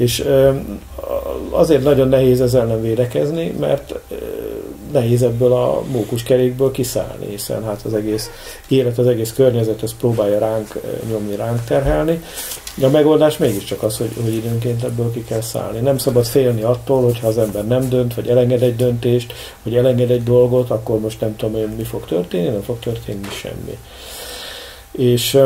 És 0.00 0.24
azért 1.50 1.82
nagyon 1.82 2.08
nehéz 2.08 2.40
ez 2.40 2.54
ellen 2.54 2.82
védekezni, 2.82 3.54
mert 3.60 3.94
nehéz 4.92 5.22
ebből 5.22 5.52
a 5.52 5.82
mókuskerékből 5.92 6.70
kiszállni, 6.70 7.26
hiszen 7.30 7.64
hát 7.64 7.82
az 7.84 7.94
egész 7.94 8.30
élet, 8.68 8.98
az 8.98 9.06
egész 9.06 9.32
környezet 9.32 9.82
ezt 9.82 9.96
próbálja 9.96 10.38
ránk 10.38 10.80
nyomni, 11.10 11.36
ránk 11.36 11.64
terhelni. 11.64 12.22
A 12.82 12.88
megoldás 12.88 13.36
mégiscsak 13.38 13.82
az, 13.82 13.96
hogy, 13.96 14.10
hogy 14.22 14.34
időnként 14.34 14.82
ebből 14.82 15.12
ki 15.12 15.24
kell 15.24 15.40
szállni. 15.40 15.78
Nem 15.78 15.98
szabad 15.98 16.24
félni 16.24 16.62
attól, 16.62 17.02
hogyha 17.02 17.26
az 17.26 17.38
ember 17.38 17.66
nem 17.66 17.88
dönt, 17.88 18.14
vagy 18.14 18.28
elenged 18.28 18.62
egy 18.62 18.76
döntést, 18.76 19.32
vagy 19.62 19.76
elenged 19.76 20.10
egy 20.10 20.22
dolgot, 20.22 20.70
akkor 20.70 21.00
most 21.00 21.20
nem 21.20 21.36
tudom 21.36 21.56
én, 21.56 21.68
mi 21.76 21.84
fog 21.84 22.04
történni, 22.04 22.48
nem 22.48 22.62
fog 22.62 22.78
történni 22.78 23.28
semmi. 23.30 23.78
És 24.92 25.38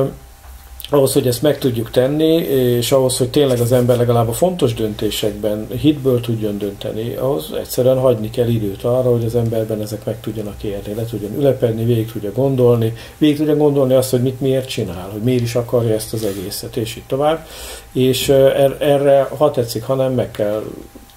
ahhoz, 0.94 1.12
hogy 1.12 1.26
ezt 1.26 1.42
meg 1.42 1.58
tudjuk 1.58 1.90
tenni, 1.90 2.34
és 2.76 2.92
ahhoz, 2.92 3.18
hogy 3.18 3.30
tényleg 3.30 3.60
az 3.60 3.72
ember 3.72 3.96
legalább 3.96 4.28
a 4.28 4.32
fontos 4.32 4.74
döntésekben 4.74 5.66
hitből 5.80 6.20
tudjon 6.20 6.58
dönteni, 6.58 7.14
ahhoz 7.14 7.52
egyszerűen 7.58 7.98
hagyni 7.98 8.30
kell 8.30 8.48
időt 8.48 8.82
arra, 8.82 9.10
hogy 9.10 9.24
az 9.24 9.34
emberben 9.34 9.80
ezek 9.80 10.04
meg 10.04 10.20
tudjanak 10.20 10.62
érni, 10.62 10.94
le 10.94 11.04
tudjon 11.04 11.34
ülepedni, 11.38 11.84
végig 11.84 12.12
tudja 12.12 12.32
gondolni, 12.32 12.92
végig 13.18 13.36
tudja 13.36 13.56
gondolni 13.56 13.94
azt, 13.94 14.10
hogy 14.10 14.22
mit 14.22 14.40
miért 14.40 14.68
csinál, 14.68 15.08
hogy 15.12 15.22
miért 15.22 15.42
is 15.42 15.54
akarja 15.54 15.94
ezt 15.94 16.12
az 16.12 16.24
egészet, 16.24 16.76
és 16.76 16.96
így 16.96 17.06
tovább. 17.06 17.46
És 17.92 18.28
er-, 18.28 18.82
erre, 18.82 19.28
ha 19.38 19.50
tetszik, 19.50 19.82
ha 19.82 19.94
nem, 19.94 20.12
meg 20.12 20.30
kell 20.30 20.62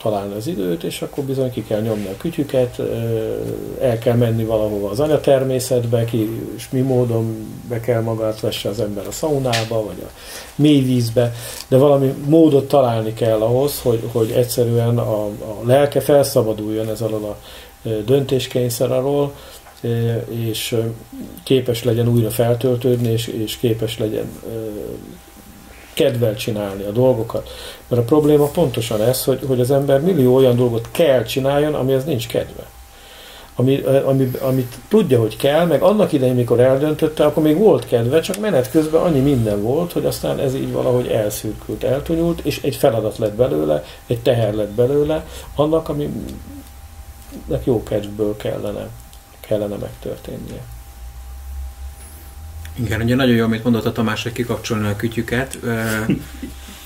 találni 0.01 0.35
az 0.35 0.47
időt, 0.47 0.83
és 0.83 1.01
akkor 1.01 1.23
bizony 1.23 1.51
ki 1.51 1.63
kell 1.63 1.81
nyomni 1.81 2.07
a 2.07 2.17
kütyüket, 2.17 2.79
el 3.81 3.97
kell 3.97 4.15
menni 4.15 4.43
valahova 4.43 4.89
az 4.89 4.99
anyatermészetbe, 4.99 6.05
ki, 6.05 6.29
és 6.55 6.69
mi 6.69 6.79
módon 6.79 7.47
be 7.69 7.79
kell 7.79 8.01
magát 8.01 8.39
vesse 8.39 8.69
az 8.69 8.79
ember 8.79 9.07
a 9.07 9.11
szaunába, 9.11 9.83
vagy 9.85 10.03
a 10.03 10.09
mély 10.55 10.81
vízbe, 10.81 11.33
de 11.67 11.77
valami 11.77 12.13
módot 12.25 12.67
találni 12.67 13.13
kell 13.13 13.41
ahhoz, 13.41 13.81
hogy, 13.81 14.03
hogy 14.11 14.31
egyszerűen 14.31 14.97
a, 14.97 15.25
a 15.25 15.61
lelke 15.65 15.99
felszabaduljon 15.99 16.89
ez 16.89 17.01
alól 17.01 17.23
a 17.23 17.37
döntéskényszer 18.05 18.91
alól, 18.91 19.33
és 20.29 20.75
képes 21.43 21.83
legyen 21.83 22.07
újra 22.07 22.29
feltöltődni, 22.29 23.11
és, 23.11 23.27
és 23.27 23.57
képes 23.57 23.97
legyen 23.97 24.31
kedvel 25.97 26.35
csinálni 26.35 26.83
a 26.83 26.91
dolgokat. 26.91 27.49
Mert 27.87 28.01
a 28.01 28.05
probléma 28.05 28.45
pontosan 28.45 29.01
ez, 29.01 29.23
hogy, 29.23 29.39
hogy 29.47 29.59
az 29.59 29.71
ember 29.71 30.01
millió 30.01 30.35
olyan 30.35 30.55
dolgot 30.55 30.87
kell 30.91 31.23
csináljon, 31.23 31.73
amihez 31.73 32.05
nincs 32.05 32.27
kedve. 32.27 32.63
Ami, 33.55 33.81
ami, 34.05 34.31
amit 34.41 34.75
tudja, 34.87 35.19
hogy 35.19 35.37
kell, 35.37 35.65
meg 35.65 35.81
annak 35.81 36.11
idején, 36.11 36.35
mikor 36.35 36.59
eldöntötte, 36.59 37.25
akkor 37.25 37.43
még 37.43 37.57
volt 37.57 37.87
kedve, 37.87 38.19
csak 38.19 38.39
menet 38.39 38.71
közben 38.71 39.01
annyi 39.01 39.19
minden 39.19 39.61
volt, 39.61 39.91
hogy 39.91 40.05
aztán 40.05 40.39
ez 40.39 40.55
így 40.55 40.71
valahogy 40.71 41.07
elszürkült, 41.07 41.83
eltonyult, 41.83 42.39
és 42.39 42.61
egy 42.63 42.75
feladat 42.75 43.17
lett 43.17 43.33
belőle, 43.33 43.83
egy 44.07 44.19
teher 44.19 44.53
lett 44.53 44.71
belőle, 44.71 45.25
annak, 45.55 45.89
aminek 45.89 46.15
jó 47.63 47.83
kedvből 47.83 48.37
kellene, 48.37 48.87
kellene 49.39 49.75
megtörténnie. 49.75 50.76
Igen, 52.79 53.01
ugye 53.01 53.15
nagyon 53.15 53.35
jó, 53.35 53.43
amit 53.43 53.63
mondott 53.63 53.85
a 53.85 53.91
Tamás, 53.91 54.23
hogy 54.23 54.31
kikapcsolni 54.31 54.87
a 54.87 54.95
kütyüket. 54.95 55.59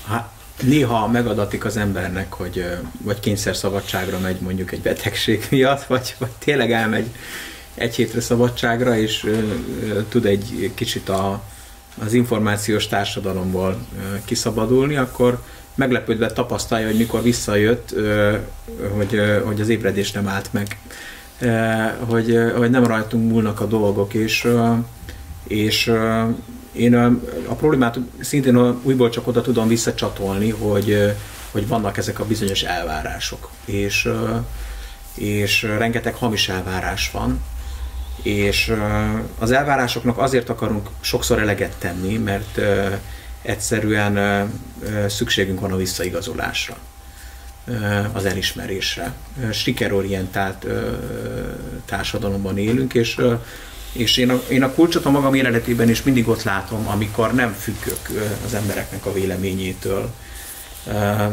Ha 0.06 0.32
néha 0.62 1.08
megadatik 1.08 1.64
az 1.64 1.76
embernek, 1.76 2.32
hogy 2.32 2.66
vagy 3.02 3.20
kényszer 3.20 3.56
szabadságra 3.56 4.18
megy 4.18 4.40
mondjuk 4.40 4.72
egy 4.72 4.80
betegség 4.80 5.46
miatt, 5.50 5.84
vagy, 5.84 6.14
vagy 6.18 6.30
tényleg 6.38 6.72
elmegy 6.72 7.06
egy 7.74 7.94
hétre 7.94 8.20
szabadságra, 8.20 8.96
és 8.96 9.30
tud 10.08 10.26
egy 10.26 10.70
kicsit 10.74 11.08
a, 11.08 11.42
az 12.04 12.12
információs 12.12 12.86
társadalomból 12.86 13.86
kiszabadulni, 14.24 14.96
akkor 14.96 15.42
meglepődve 15.74 16.32
tapasztalja, 16.32 16.86
hogy 16.86 16.96
mikor 16.96 17.22
visszajött, 17.22 17.94
hogy, 18.96 19.20
hogy 19.44 19.60
az 19.60 19.68
ébredés 19.68 20.12
nem 20.12 20.28
állt 20.28 20.48
meg, 20.52 20.78
hogy, 21.98 22.38
hogy 22.56 22.70
nem 22.70 22.84
rajtunk 22.84 23.30
múlnak 23.30 23.60
a 23.60 23.66
dolgok, 23.66 24.14
és 24.14 24.48
és 25.46 25.92
én 26.72 26.94
a, 27.48 27.54
problémát 27.54 27.98
szintén 28.20 28.56
újból 28.82 29.10
csak 29.10 29.26
oda 29.26 29.40
tudom 29.40 29.68
visszacsatolni, 29.68 30.50
hogy, 30.50 31.14
hogy 31.50 31.68
vannak 31.68 31.96
ezek 31.96 32.20
a 32.20 32.26
bizonyos 32.26 32.62
elvárások. 32.62 33.50
És, 33.64 34.08
és 35.14 35.62
rengeteg 35.62 36.14
hamis 36.14 36.48
elvárás 36.48 37.10
van, 37.10 37.42
és 38.22 38.74
az 39.38 39.50
elvárásoknak 39.50 40.18
azért 40.18 40.48
akarunk 40.48 40.88
sokszor 41.00 41.38
eleget 41.38 41.76
tenni, 41.78 42.16
mert 42.16 42.60
egyszerűen 43.42 44.48
szükségünk 45.08 45.60
van 45.60 45.72
a 45.72 45.76
visszaigazolásra 45.76 46.76
az 48.12 48.24
elismerésre. 48.24 49.12
Sikerorientált 49.52 50.66
társadalomban 51.84 52.58
élünk, 52.58 52.94
és 52.94 53.20
és 53.92 54.16
én 54.16 54.30
a, 54.30 54.42
én 54.48 54.62
a 54.62 54.72
kulcsot 54.72 55.04
a 55.04 55.10
magam 55.10 55.34
életében 55.34 55.88
is 55.88 56.02
mindig 56.02 56.28
ott 56.28 56.42
látom, 56.42 56.88
amikor 56.88 57.34
nem 57.34 57.52
függök 57.52 58.30
az 58.44 58.54
embereknek 58.54 59.06
a 59.06 59.12
véleményétől, 59.12 60.10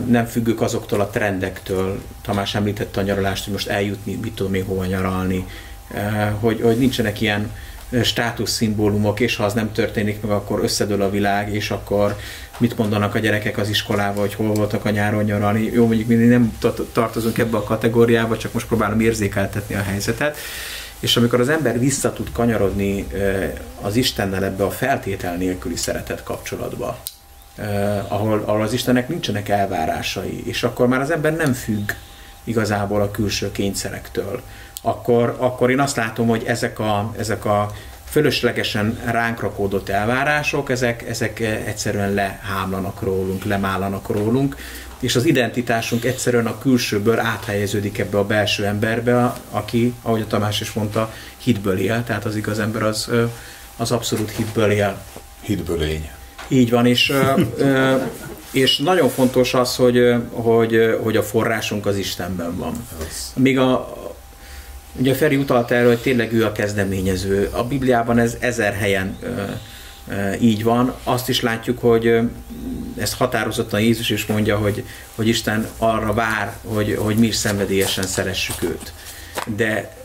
nem 0.07 0.25
függök 0.25 0.61
azoktól 0.61 1.01
a 1.01 1.09
trendektől, 1.09 2.01
Tamás 2.21 2.55
említette 2.55 2.99
a 2.99 3.03
nyaralást, 3.03 3.43
hogy 3.43 3.53
most 3.53 3.67
eljutni, 3.67 4.15
mit 4.21 4.33
tudom 4.33 4.53
én 4.53 4.65
hova 4.65 4.85
nyaralni, 4.85 5.45
hogy, 6.39 6.61
hogy 6.61 6.77
nincsenek 6.77 7.21
ilyen 7.21 7.51
státuszszimbólumok, 8.03 9.19
és 9.19 9.35
ha 9.35 9.43
az 9.43 9.53
nem 9.53 9.71
történik 9.71 10.21
meg, 10.21 10.31
akkor 10.31 10.63
összedől 10.63 11.01
a 11.01 11.09
világ, 11.09 11.53
és 11.53 11.71
akkor 11.71 12.15
mit 12.57 12.77
mondanak 12.77 13.15
a 13.15 13.19
gyerekek 13.19 13.57
az 13.57 13.69
iskolába, 13.69 14.19
hogy 14.19 14.33
hol 14.33 14.53
voltak 14.53 14.85
a 14.85 14.89
nyáron 14.89 15.23
nyaralni. 15.23 15.69
Jó, 15.73 15.85
mondjuk 15.85 16.07
mi 16.07 16.15
nem 16.15 16.57
tartozunk 16.93 17.37
ebbe 17.37 17.57
a 17.57 17.63
kategóriába, 17.63 18.37
csak 18.37 18.53
most 18.53 18.67
próbálom 18.67 18.99
érzékeltetni 18.99 19.75
a 19.75 19.81
helyzetet. 19.81 20.37
És 20.99 21.17
amikor 21.17 21.39
az 21.39 21.49
ember 21.49 21.79
vissza 21.79 22.13
tud 22.13 22.31
kanyarodni 22.31 23.07
az 23.81 23.95
Istennel 23.95 24.43
ebbe 24.43 24.63
a 24.63 24.71
feltétel 24.71 25.35
nélküli 25.35 25.75
szeretet 25.75 26.23
kapcsolatba, 26.23 26.99
ahol, 28.07 28.43
ahol 28.45 28.61
az 28.61 28.73
Istennek 28.73 29.07
nincsenek 29.07 29.49
elvárásai, 29.49 30.47
és 30.47 30.63
akkor 30.63 30.87
már 30.87 31.01
az 31.01 31.11
ember 31.11 31.35
nem 31.35 31.53
függ 31.53 31.91
igazából 32.43 33.01
a 33.01 33.11
külső 33.11 33.51
kényszerektől, 33.51 34.41
akkor, 34.81 35.35
akkor 35.39 35.69
én 35.69 35.79
azt 35.79 35.95
látom, 35.95 36.27
hogy 36.27 36.43
ezek 36.45 36.79
a, 36.79 37.13
ezek 37.17 37.45
a 37.45 37.71
fölöslegesen 38.09 38.99
ránk 39.05 39.39
rakódott 39.39 39.89
elvárások, 39.89 40.69
ezek, 40.69 41.09
ezek 41.09 41.39
egyszerűen 41.39 42.13
lehámlanak 42.13 43.01
rólunk, 43.01 43.43
lemállanak 43.43 44.09
rólunk, 44.09 44.55
és 44.99 45.15
az 45.15 45.25
identitásunk 45.25 46.05
egyszerűen 46.05 46.45
a 46.45 46.57
külsőből 46.57 47.19
áthelyeződik 47.19 47.97
ebbe 47.97 48.17
a 48.17 48.25
belső 48.25 48.65
emberbe, 48.65 49.33
aki, 49.51 49.93
ahogy 50.01 50.21
a 50.21 50.27
Tamás 50.27 50.61
is 50.61 50.73
mondta, 50.73 51.13
hitből 51.37 51.77
él, 51.77 52.03
tehát 52.05 52.25
az 52.25 52.35
igaz 52.35 52.59
ember 52.59 52.83
az, 52.83 53.09
az 53.77 53.91
abszolút 53.91 54.31
hitből 54.31 54.71
él. 54.71 55.01
Hitből 55.41 55.77
lény. 55.77 56.09
Így 56.47 56.69
van, 56.69 56.85
és, 56.85 57.13
és 58.51 58.77
nagyon 58.77 59.09
fontos 59.09 59.53
az, 59.53 59.75
hogy, 59.75 60.15
hogy, 60.31 60.97
hogy 61.01 61.17
a 61.17 61.23
forrásunk 61.23 61.85
az 61.85 61.97
Istenben 61.97 62.57
van. 62.57 62.87
Míg 63.35 63.59
a, 63.59 63.97
ugye 64.95 65.13
Feri 65.13 65.35
utalt 65.35 65.71
erre, 65.71 65.87
hogy 65.87 66.01
tényleg 66.01 66.33
ő 66.33 66.45
a 66.45 66.51
kezdeményező. 66.51 67.49
A 67.51 67.63
Bibliában 67.63 68.17
ez 68.17 68.37
ezer 68.39 68.73
helyen 68.73 69.17
így 70.39 70.63
van. 70.63 70.93
Azt 71.03 71.29
is 71.29 71.41
látjuk, 71.41 71.79
hogy 71.79 72.19
ezt 72.97 73.13
határozottan 73.13 73.81
Jézus 73.81 74.09
is 74.09 74.25
mondja, 74.25 74.57
hogy, 74.57 74.83
hogy 75.15 75.27
Isten 75.27 75.67
arra 75.77 76.13
vár, 76.13 76.57
hogy, 76.63 76.97
hogy 76.99 77.15
mi 77.15 77.27
is 77.27 77.35
szenvedélyesen 77.35 78.03
szeressük 78.03 78.63
őt. 78.63 78.93
De 79.55 79.97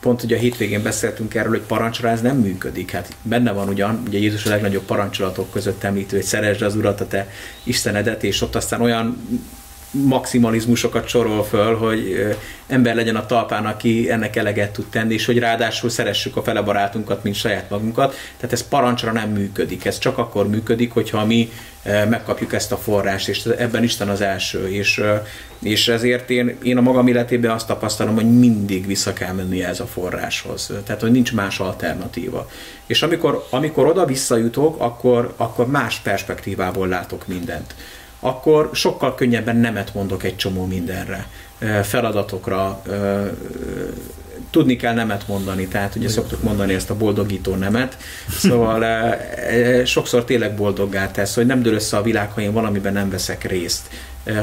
pont 0.00 0.22
ugye 0.22 0.36
a 0.36 0.38
hétvégén 0.38 0.82
beszéltünk 0.82 1.34
erről, 1.34 1.50
hogy 1.50 1.60
parancsra 1.60 2.08
ez 2.08 2.20
nem 2.20 2.36
működik. 2.36 2.90
Hát 2.90 3.16
benne 3.22 3.52
van 3.52 3.68
ugyan, 3.68 4.02
ugye 4.06 4.18
Jézus 4.18 4.46
a 4.46 4.50
legnagyobb 4.50 4.84
parancsolatok 4.84 5.52
között 5.52 5.84
említő, 5.84 6.16
hogy 6.16 6.24
szeresd 6.24 6.62
az 6.62 6.76
Urat, 6.76 7.00
a 7.00 7.06
te 7.06 7.30
Istenedet, 7.62 8.24
és 8.24 8.40
ott 8.40 8.54
aztán 8.54 8.80
olyan 8.80 9.28
maximalizmusokat 9.94 11.08
sorol 11.08 11.44
föl, 11.44 11.76
hogy 11.76 12.26
ember 12.66 12.94
legyen 12.94 13.16
a 13.16 13.26
talpán, 13.26 13.66
aki 13.66 14.10
ennek 14.10 14.36
eleget 14.36 14.72
tud 14.72 14.86
tenni, 14.90 15.14
és 15.14 15.26
hogy 15.26 15.38
ráadásul 15.38 15.90
szeressük 15.90 16.36
a 16.36 16.42
fele 16.42 16.62
barátunkat, 16.62 17.22
mint 17.22 17.34
saját 17.34 17.70
magunkat. 17.70 18.14
Tehát 18.36 18.52
ez 18.52 18.68
parancsra 18.68 19.12
nem 19.12 19.30
működik. 19.30 19.84
Ez 19.84 19.98
csak 19.98 20.18
akkor 20.18 20.48
működik, 20.48 20.92
hogyha 20.92 21.24
mi 21.24 21.50
megkapjuk 21.84 22.52
ezt 22.52 22.72
a 22.72 22.76
forrást, 22.76 23.28
és 23.28 23.44
ebben 23.44 23.82
Isten 23.82 24.08
az 24.08 24.20
első. 24.20 24.68
És, 24.68 25.02
és 25.62 25.88
ezért 25.88 26.30
én, 26.30 26.56
én 26.62 26.76
a 26.76 26.80
magam 26.80 27.06
életében 27.06 27.50
azt 27.50 27.66
tapasztalom, 27.66 28.14
hogy 28.14 28.38
mindig 28.38 28.86
vissza 28.86 29.12
kell 29.12 29.32
menni 29.32 29.64
ez 29.64 29.80
a 29.80 29.86
forráshoz. 29.86 30.72
Tehát, 30.84 31.00
hogy 31.00 31.10
nincs 31.10 31.32
más 31.32 31.60
alternatíva. 31.60 32.50
És 32.86 33.02
amikor, 33.02 33.46
amikor 33.50 33.86
oda 33.86 34.04
visszajutok, 34.04 34.80
akkor, 34.80 35.34
akkor 35.36 35.66
más 35.66 35.98
perspektívából 35.98 36.88
látok 36.88 37.26
mindent 37.26 37.74
akkor 38.24 38.70
sokkal 38.72 39.14
könnyebben 39.14 39.56
nemet 39.56 39.94
mondok 39.94 40.22
egy 40.22 40.36
csomó 40.36 40.66
mindenre, 40.66 41.26
feladatokra, 41.82 42.82
tudni 44.50 44.76
kell 44.76 44.94
nemet 44.94 45.28
mondani, 45.28 45.66
tehát 45.66 45.94
ugye 45.94 46.08
szoktuk 46.08 46.42
mondani 46.42 46.74
ezt 46.74 46.90
a 46.90 46.96
boldogító 46.96 47.54
nemet, 47.54 47.96
szóval 48.38 48.84
sokszor 49.84 50.24
tényleg 50.24 50.54
boldoggá 50.54 51.10
tesz, 51.10 51.34
hogy 51.34 51.46
nem 51.46 51.62
dől 51.62 51.74
össze 51.74 51.96
a 51.96 52.02
világ, 52.02 52.32
ha 52.32 52.40
én 52.40 52.52
valamiben 52.52 52.92
nem 52.92 53.10
veszek 53.10 53.44
részt, 53.44 53.88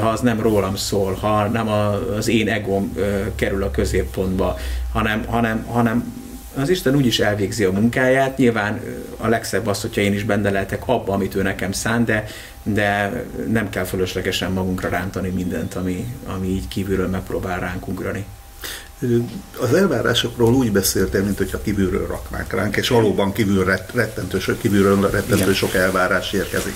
ha 0.00 0.08
az 0.08 0.20
nem 0.20 0.40
rólam 0.40 0.76
szól, 0.76 1.14
ha 1.14 1.46
nem 1.46 1.68
az 1.68 2.28
én 2.28 2.48
egóm 2.48 2.96
kerül 3.34 3.62
a 3.62 3.70
középpontba, 3.70 4.58
hanem, 4.92 5.24
hanem, 5.26 5.64
hanem 5.66 6.21
az 6.54 6.68
Isten 6.68 6.94
úgyis 6.94 7.18
elvégzi 7.20 7.64
a 7.64 7.72
munkáját, 7.72 8.36
nyilván 8.36 8.80
a 9.16 9.28
legszebb 9.28 9.66
az, 9.66 9.80
hogyha 9.80 10.00
én 10.00 10.12
is 10.12 10.24
benne 10.24 10.50
lehetek 10.50 10.82
abba, 10.86 11.12
amit 11.12 11.34
ő 11.34 11.42
nekem 11.42 11.72
szán, 11.72 12.04
de, 12.04 12.26
de 12.62 13.12
nem 13.48 13.70
kell 13.70 13.84
fölöslegesen 13.84 14.52
magunkra 14.52 14.88
rántani 14.88 15.28
mindent, 15.28 15.74
ami, 15.74 16.14
ami 16.26 16.48
így 16.48 16.68
kívülről 16.68 17.08
megpróbál 17.08 17.60
ránk 17.60 17.88
ugrani. 17.88 18.24
Az 19.60 19.74
elvárásokról 19.74 20.54
úgy 20.54 20.72
beszéltél, 20.72 21.22
mint 21.22 21.38
hogyha 21.38 21.62
kívülről 21.62 22.06
raknánk 22.06 22.52
ránk, 22.52 22.76
és 22.76 22.88
valóban 22.88 23.32
kívül 23.32 23.64
rettentő, 23.92 24.38
kívülről 24.60 25.10
rettentő 25.10 25.42
Igen. 25.42 25.54
sok 25.54 25.74
elvárás 25.74 26.32
érkezik. 26.32 26.74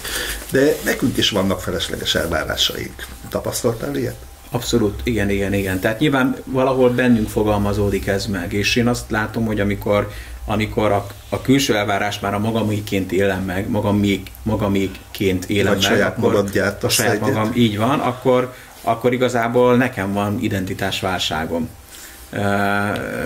De 0.50 0.76
nekünk 0.84 1.16
is 1.16 1.30
vannak 1.30 1.60
felesleges 1.60 2.14
elvárásaink. 2.14 3.06
Tapasztaltál 3.28 3.96
ilyet? 3.96 4.16
Abszolút, 4.57 5.01
igen, 5.05 5.31
igen, 5.31 5.55
igen. 5.55 5.81
Tehát 5.81 5.99
nyilván 5.99 6.37
valahol 6.45 6.90
bennünk 6.90 7.29
fogalmazódik 7.29 8.07
ez 8.07 8.27
meg, 8.27 8.53
és 8.53 8.77
én 8.77 8.88
azt 8.88 9.11
látom, 9.11 9.45
hogy 9.47 9.61
amikor 9.61 10.09
amikor 10.47 10.92
a, 10.92 11.07
a 11.29 11.40
külső 11.40 11.77
elvárás 11.77 12.21
már 12.21 12.35
a 12.35 12.38
magaméként 12.38 13.12
élem 13.12 13.42
meg, 13.42 13.71
magamék, 13.71 14.31
magaméként 14.42 15.45
élem 15.45 15.73
Vagy 15.73 15.83
meg, 15.83 15.92
saját 15.92 16.16
akkor 16.16 16.33
magad 16.33 16.77
a 16.83 16.88
saját 16.88 17.12
egyet. 17.12 17.27
magam 17.27 17.51
így 17.55 17.79
van, 17.79 18.01
akkor, 18.01 18.55
akkor 18.83 19.12
igazából 19.12 19.77
nekem 19.77 20.12
van 20.12 20.38
identitásválságom. 20.40 21.69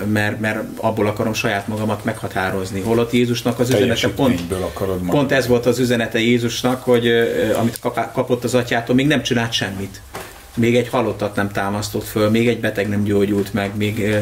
Mert, 0.05 0.39
mert 0.39 0.59
abból 0.75 1.07
akarom 1.07 1.33
saját 1.33 1.67
magamat 1.67 2.05
meghatározni. 2.05 2.81
Holott 2.81 3.11
Jézusnak 3.11 3.59
az 3.59 3.69
üzenete 3.69 4.09
pont, 4.09 4.41
pont 5.07 5.31
ez 5.31 5.47
volt 5.47 5.65
az 5.65 5.79
üzenete 5.79 6.19
Jézusnak, 6.19 6.83
hogy 6.83 7.07
amit 7.57 7.79
kapott 8.13 8.43
az 8.43 8.55
atyától, 8.55 8.95
még 8.95 9.07
nem 9.07 9.23
csinált 9.23 9.51
semmit 9.51 10.01
még 10.55 10.75
egy 10.75 10.89
halottat 10.89 11.35
nem 11.35 11.51
támasztott 11.51 12.05
föl, 12.05 12.29
még 12.29 12.47
egy 12.47 12.59
beteg 12.59 12.89
nem 12.89 13.03
gyógyult 13.03 13.53
meg, 13.53 13.77
még 13.77 14.15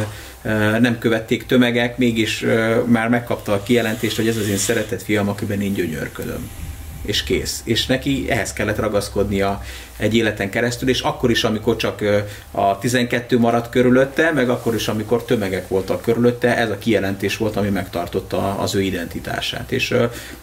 nem 0.80 0.98
követték 1.00 1.46
tömegek, 1.46 1.98
mégis 1.98 2.46
már 2.86 3.10
megkapta 3.10 3.54
a 3.54 3.64
kijelentést, 3.64 4.16
hogy 4.16 4.28
ez 4.28 4.38
az 4.38 4.48
én 4.48 4.58
szeretett 4.58 5.04
fiam, 5.04 5.30
akiben 5.30 5.62
én 5.62 5.74
gyönyörködöm 5.74 6.50
és 7.02 7.24
kész. 7.24 7.62
És 7.64 7.86
neki 7.86 8.26
ehhez 8.30 8.54
kellett 8.54 8.80
ragaszkodnia 8.80 9.62
egy 9.98 10.16
életen 10.16 10.50
keresztül, 10.50 10.90
és 10.90 11.02
akkor 11.02 11.32
is, 11.32 11.44
amikor 11.44 11.76
csak 11.76 12.04
a 12.52 12.78
12 12.78 13.40
maradt 13.40 13.70
körülötte, 13.70 14.32
meg 14.32 14.50
akkor 14.50 14.76
is, 14.76 14.88
amikor 14.88 15.24
tömegek 15.24 15.68
voltak 15.68 16.02
körülötte, 16.02 16.58
ez 16.58 16.70
a 16.70 16.78
kijelentés 16.78 17.38
volt, 17.38 17.56
ami 17.56 17.70
megtartotta 17.70 18.58
az 18.58 18.76
ő 18.76 18.82
identitását. 18.82 19.72
És, 19.72 19.96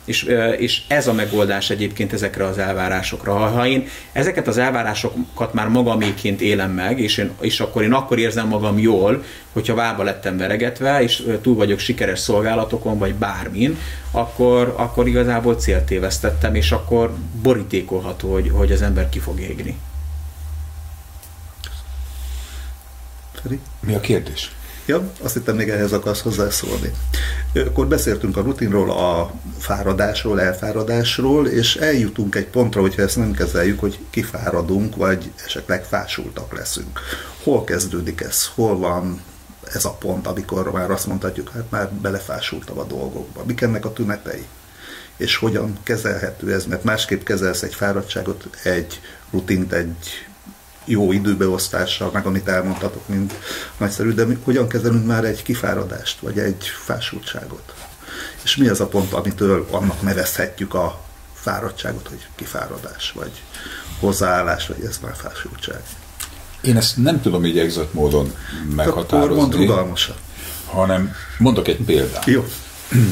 és, 0.04 0.22
és 0.58 0.82
ez 0.88 1.06
a 1.06 1.12
megoldás 1.12 1.70
egyébként 1.70 2.12
ezekre 2.12 2.44
az 2.44 2.58
elvárásokra. 2.58 3.34
Ha 3.34 3.66
én 3.66 3.88
ezeket 4.12 4.48
az 4.48 4.58
elvárásokat 4.58 5.52
már 5.52 5.68
magaméként 5.68 6.40
élem 6.40 6.70
meg, 6.70 7.00
és, 7.00 7.16
én, 7.16 7.30
és 7.40 7.60
akkor 7.60 7.82
én 7.82 7.92
akkor 7.92 8.18
érzem 8.18 8.48
magam 8.48 8.78
jól, 8.78 9.24
hogyha 9.52 9.74
vába 9.74 10.02
lettem 10.02 10.36
veregetve, 10.36 11.02
és 11.02 11.22
túl 11.42 11.54
vagyok 11.54 11.78
sikeres 11.78 12.18
szolgálatokon, 12.18 12.98
vagy 12.98 13.14
bármin, 13.14 13.78
akkor, 14.16 14.74
akkor 14.76 15.08
igazából 15.08 15.54
célt 15.54 15.84
tévesztettem, 15.84 16.54
és 16.54 16.72
akkor 16.72 17.14
borítékolható, 17.42 18.32
hogy, 18.32 18.50
hogy 18.50 18.72
az 18.72 18.82
ember 18.82 19.08
ki 19.08 19.18
fog 19.18 19.40
égni. 19.40 19.78
Feri? 23.42 23.60
Mi 23.80 23.94
a 23.94 24.00
kérdés? 24.00 24.54
Ja, 24.86 25.12
azt 25.22 25.34
hittem 25.34 25.56
még 25.56 25.68
ehhez 25.68 25.92
akarsz 25.92 26.20
hozzászólni. 26.20 26.92
Akkor 27.54 27.86
beszéltünk 27.86 28.36
a 28.36 28.40
rutinról, 28.40 28.90
a 28.90 29.32
fáradásról, 29.58 30.40
elfáradásról, 30.40 31.46
és 31.46 31.76
eljutunk 31.76 32.34
egy 32.34 32.46
pontra, 32.46 32.80
hogyha 32.80 33.02
ezt 33.02 33.16
nem 33.16 33.32
kezeljük, 33.32 33.80
hogy 33.80 33.98
kifáradunk, 34.10 34.96
vagy 34.96 35.30
esetleg 35.44 35.84
fásultak 35.84 36.56
leszünk. 36.56 37.00
Hol 37.42 37.64
kezdődik 37.64 38.20
ez? 38.20 38.46
Hol 38.54 38.78
van 38.78 39.20
ez 39.72 39.84
a 39.84 39.90
pont, 39.90 40.26
amikor 40.26 40.70
már 40.72 40.90
azt 40.90 41.06
mondhatjuk, 41.06 41.50
hát 41.50 41.70
már 41.70 41.90
belefásultam 41.90 42.78
a 42.78 42.84
dolgokba. 42.84 43.44
Mik 43.44 43.60
ennek 43.60 43.84
a 43.84 43.92
tünetei? 43.92 44.46
És 45.16 45.36
hogyan 45.36 45.78
kezelhető 45.82 46.52
ez? 46.52 46.66
Mert 46.66 46.84
másképp 46.84 47.22
kezelsz 47.22 47.62
egy 47.62 47.74
fáradtságot, 47.74 48.48
egy 48.62 49.00
rutint, 49.30 49.72
egy 49.72 50.26
jó 50.84 51.12
időbeosztással, 51.12 52.10
meg 52.12 52.26
amit 52.26 52.48
elmondhatok, 52.48 53.08
mint 53.08 53.32
nagyszerű, 53.76 54.12
de 54.12 54.26
hogyan 54.44 54.68
kezelünk 54.68 55.06
már 55.06 55.24
egy 55.24 55.42
kifáradást, 55.42 56.20
vagy 56.20 56.38
egy 56.38 56.64
fásultságot? 56.84 57.74
És 58.42 58.56
mi 58.56 58.68
az 58.68 58.80
a 58.80 58.86
pont, 58.86 59.12
amitől 59.12 59.66
annak 59.70 60.02
nevezhetjük 60.02 60.74
a 60.74 61.04
fáradtságot, 61.34 62.08
hogy 62.08 62.26
kifáradás, 62.34 63.12
vagy 63.12 63.42
hozzáállás, 64.00 64.66
vagy 64.66 64.84
ez 64.84 64.98
már 65.02 65.14
fásultság? 65.14 65.82
Én 66.66 66.76
ezt 66.76 66.96
nem 66.96 67.20
tudom 67.20 67.44
így 67.44 67.58
egzett 67.58 67.94
módon 67.94 68.34
meghatározni. 68.76 69.32
Akkor 69.34 69.36
mond 69.36 69.54
rugalmasan. 69.54 70.14
Hanem 70.66 71.12
mondok 71.38 71.68
egy 71.68 71.80
példát. 71.86 72.24
Jó. 72.24 72.44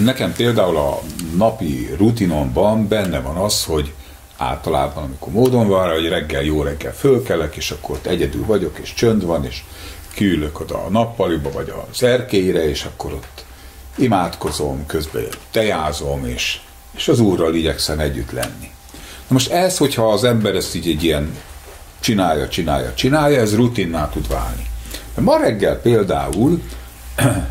Nekem 0.02 0.32
például 0.32 0.76
a 0.76 1.00
napi 1.36 1.94
rutinomban 1.96 2.88
benne 2.88 3.20
van 3.20 3.36
az, 3.36 3.64
hogy 3.64 3.92
általában, 4.36 5.04
amikor 5.04 5.32
módon 5.32 5.68
van 5.68 5.92
hogy 5.92 6.08
reggel 6.08 6.42
jó 6.42 6.62
reggel 6.62 6.94
fölkelek, 6.94 7.56
és 7.56 7.70
akkor 7.70 7.96
ott 7.96 8.06
egyedül 8.06 8.44
vagyok, 8.44 8.78
és 8.82 8.94
csönd 8.94 9.24
van, 9.24 9.44
és 9.44 9.62
kiülök 10.14 10.60
oda 10.60 10.84
a 10.84 10.90
nappaliba, 10.90 11.50
vagy 11.50 11.68
a 11.68 11.86
szerkélyre, 11.92 12.68
és 12.68 12.84
akkor 12.84 13.12
ott 13.12 13.44
imádkozom, 13.96 14.86
közben 14.86 15.24
tejázom, 15.50 16.26
és, 16.26 16.60
és 16.96 17.08
az 17.08 17.20
Úrral 17.20 17.54
igyekszem 17.54 17.98
együtt 17.98 18.30
lenni. 18.30 18.70
Na 19.28 19.28
most 19.28 19.50
ez, 19.50 19.76
hogyha 19.76 20.12
az 20.12 20.24
ember 20.24 20.54
ezt 20.54 20.74
így 20.74 20.88
egy 20.88 21.04
ilyen 21.04 21.36
csinálja, 22.04 22.48
csinálja, 22.48 22.94
csinálja, 22.94 23.40
ez 23.40 23.54
rutinná 23.54 24.08
tud 24.08 24.28
válni. 24.28 24.66
Ma 25.18 25.36
reggel 25.36 25.80
például 25.80 26.62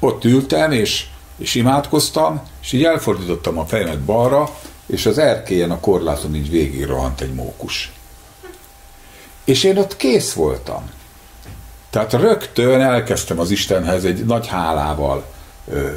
ott 0.00 0.24
ültem, 0.24 0.72
és, 0.72 1.06
és 1.36 1.54
imádkoztam, 1.54 2.42
és 2.62 2.72
így 2.72 2.84
elfordítottam 2.84 3.58
a 3.58 3.66
fejemet 3.66 4.00
balra, 4.00 4.50
és 4.86 5.06
az 5.06 5.18
erkélyen 5.18 5.70
a 5.70 5.80
korláton 5.80 6.34
így 6.34 6.50
végig 6.50 6.84
rohant 6.84 7.20
egy 7.20 7.34
mókus. 7.34 7.92
És 9.44 9.64
én 9.64 9.78
ott 9.78 9.96
kész 9.96 10.32
voltam. 10.32 10.90
Tehát 11.90 12.12
rögtön 12.12 12.80
elkezdtem 12.80 13.38
az 13.38 13.50
Istenhez 13.50 14.04
egy 14.04 14.24
nagy 14.24 14.46
hálával 14.46 15.24
ö, 15.68 15.88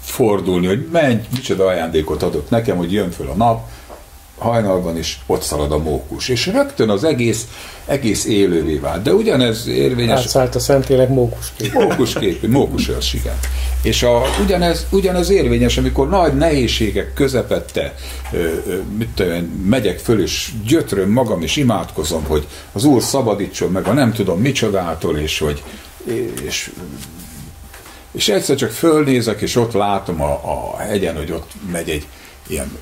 fordulni, 0.00 0.66
hogy 0.66 0.88
menj, 0.92 1.20
micsoda 1.32 1.66
ajándékot 1.66 2.22
adott 2.22 2.50
nekem, 2.50 2.76
hogy 2.76 2.92
jön 2.92 3.10
föl 3.10 3.30
a 3.30 3.34
nap, 3.34 3.68
hajnalban 4.44 4.98
is 4.98 5.20
ott 5.26 5.42
szalad 5.42 5.72
a 5.72 5.78
mókus. 5.78 6.28
És 6.28 6.46
rögtön 6.46 6.88
az 6.88 7.04
egész, 7.04 7.48
egész 7.86 8.24
élővé 8.24 8.76
vált. 8.76 9.02
De 9.02 9.12
ugyanez 9.12 9.66
érvényes... 9.66 10.20
Átszállt 10.20 10.54
a 10.54 10.58
Szentlélek 10.58 11.08
mókuskép. 11.08 11.72
Mókuskép, 11.72 12.46
mókusőrs, 12.46 13.14
igen. 13.14 13.38
És 13.82 14.02
a, 14.02 14.22
ugyanez, 14.42 14.86
ugyanez 14.90 15.30
érvényes, 15.30 15.76
amikor 15.76 16.08
nagy 16.08 16.36
nehézségek 16.36 17.14
közepette 17.14 17.94
ö, 18.32 18.38
ö, 18.38 18.78
mit 18.98 19.08
tudom, 19.14 19.64
megyek 19.68 19.98
föl, 19.98 20.22
és 20.22 20.52
gyötröm 20.66 21.10
magam, 21.10 21.42
és 21.42 21.56
imádkozom, 21.56 22.24
hogy 22.24 22.46
az 22.72 22.84
Úr 22.84 23.02
szabadítson 23.02 23.70
meg 23.70 23.86
a 23.86 23.92
nem 23.92 24.12
tudom 24.12 24.40
micsodától, 24.40 25.18
és 25.18 25.38
hogy 25.38 25.62
és, 26.44 26.70
és 28.12 28.28
egyszer 28.28 28.56
csak 28.56 28.70
fölnézek, 28.70 29.40
és 29.40 29.56
ott 29.56 29.72
látom 29.72 30.22
a, 30.22 30.40
a 30.42 30.76
hegyen, 30.76 31.16
hogy 31.16 31.32
ott 31.32 31.50
megy 31.72 31.88
egy 31.88 32.06
ilyen 32.46 32.78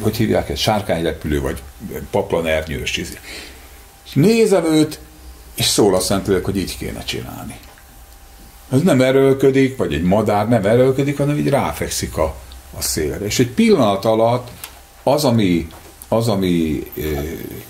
hogy 0.00 0.16
hívják 0.16 0.48
ezt, 0.48 0.60
sárkányrepülő, 0.60 1.40
vagy 1.40 1.62
paplanernyős. 2.10 2.96
És 2.96 4.12
nézem 4.12 4.64
őt, 4.64 4.98
és 5.54 5.64
szól 5.64 5.94
a 5.94 6.00
Szentlélek, 6.00 6.44
hogy 6.44 6.56
így 6.56 6.76
kéne 6.78 7.04
csinálni. 7.04 7.58
Ez 8.72 8.80
nem 8.80 9.00
erőlködik, 9.00 9.76
vagy 9.76 9.94
egy 9.94 10.02
madár 10.02 10.48
nem 10.48 10.64
erőlködik, 10.64 11.16
hanem 11.16 11.36
így 11.36 11.48
ráfekszik 11.48 12.16
a, 12.16 12.34
a 12.78 12.82
szélre. 12.82 13.24
És 13.24 13.38
egy 13.38 13.50
pillanat 13.50 14.04
alatt 14.04 14.48
az, 15.02 15.24
ami, 15.24 15.68
az, 16.08 16.28
ami 16.28 16.82
e, 16.96 17.00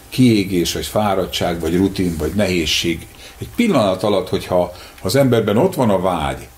kiégés, 0.09 0.72
vagy 0.72 0.87
fáradtság, 0.87 1.61
vagy 1.61 1.76
rutin, 1.76 2.16
vagy 2.18 2.33
nehézség, 2.35 3.06
egy 3.38 3.48
pillanat 3.56 4.02
alatt, 4.02 4.28
hogyha 4.28 4.72
az 5.02 5.16
emberben 5.16 5.56
ott 5.56 5.74
van 5.74 5.90
a 5.90 6.00
vágy, 6.00 6.48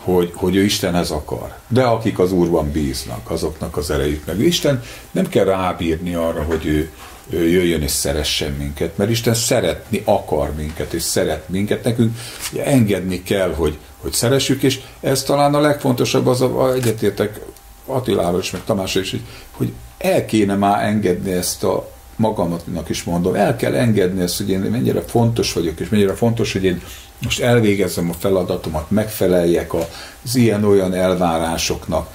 hogy, 0.00 0.32
hogy 0.34 0.56
ő 0.56 0.64
Istenhez 0.64 1.10
akar. 1.10 1.54
De 1.68 1.82
akik 1.82 2.18
az 2.18 2.32
Úrban 2.32 2.70
bíznak, 2.70 3.30
azoknak 3.30 3.76
az 3.76 3.90
erejük 3.90 4.26
meg. 4.26 4.40
Isten 4.40 4.82
nem 5.10 5.28
kell 5.28 5.44
rábírni 5.44 6.14
arra, 6.14 6.42
hogy 6.42 6.66
ő, 6.66 6.90
ő 7.30 7.48
jöjjön 7.48 7.82
és 7.82 7.90
szeressen 7.90 8.52
minket, 8.52 8.96
mert 8.96 9.10
Isten 9.10 9.34
szeretni 9.34 10.02
akar 10.04 10.54
minket, 10.54 10.92
és 10.92 11.02
szeret 11.02 11.48
minket. 11.48 11.84
Nekünk 11.84 12.18
engedni 12.64 13.22
kell, 13.22 13.54
hogy, 13.54 13.78
hogy 13.96 14.12
szeressük, 14.12 14.62
és 14.62 14.80
ez 15.00 15.22
talán 15.22 15.54
a 15.54 15.60
legfontosabb, 15.60 16.26
az 16.26 16.40
a, 16.40 16.62
a 16.62 16.72
egyetértek 16.72 17.40
Attilával 17.86 18.40
is, 18.40 18.50
meg 18.50 18.64
Tamásra 18.64 19.00
is, 19.00 19.10
hogy, 19.10 19.22
hogy 19.50 19.72
el 19.98 20.24
kéne 20.24 20.54
már 20.54 20.84
engedni 20.84 21.32
ezt 21.32 21.64
a 21.64 21.90
magamnak 22.16 22.88
is 22.88 23.02
mondom, 23.02 23.34
el 23.34 23.56
kell 23.56 23.74
engedni 23.74 24.22
ezt, 24.22 24.36
hogy 24.36 24.50
én 24.50 24.58
mennyire 24.58 25.00
fontos 25.00 25.52
vagyok, 25.52 25.80
és 25.80 25.88
mennyire 25.88 26.14
fontos, 26.14 26.52
hogy 26.52 26.64
én 26.64 26.82
most 27.22 27.40
elvégezzem 27.40 28.10
a 28.10 28.14
feladatomat, 28.18 28.90
megfeleljek 28.90 29.74
az 29.74 30.34
ilyen-olyan 30.34 30.94
elvárásoknak. 30.94 32.08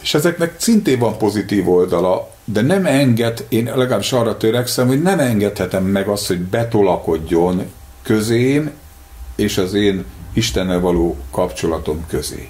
És 0.00 0.14
ezeknek 0.14 0.54
szintén 0.60 0.98
van 0.98 1.18
pozitív 1.18 1.68
oldala, 1.68 2.30
de 2.44 2.60
nem 2.60 2.86
enged, 2.86 3.46
én 3.48 3.64
legalábbis 3.64 4.12
arra 4.12 4.36
törekszem, 4.36 4.86
hogy 4.86 5.02
nem 5.02 5.18
engedhetem 5.18 5.84
meg 5.84 6.08
azt, 6.08 6.26
hogy 6.26 6.40
betolakodjon 6.40 7.70
közém 8.02 8.70
és 9.36 9.58
az 9.58 9.74
én 9.74 10.04
Istennel 10.32 10.80
való 10.80 11.16
kapcsolatom 11.30 12.04
közé. 12.08 12.48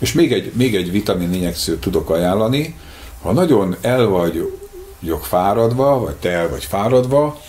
És 0.00 0.12
még 0.12 0.32
egy, 0.32 0.52
még 0.54 0.74
egy 0.74 0.90
vitamin 0.90 1.34
injekciót 1.34 1.80
tudok 1.80 2.10
ajánlani, 2.10 2.76
ha 3.22 3.32
nagyon 3.32 3.76
el 3.80 4.06
vagyok 4.06 5.24
fáradva, 5.24 5.98
vagy 5.98 6.14
te 6.14 6.30
el 6.30 6.48
vagy 6.48 6.64
fáradva, 6.64 7.40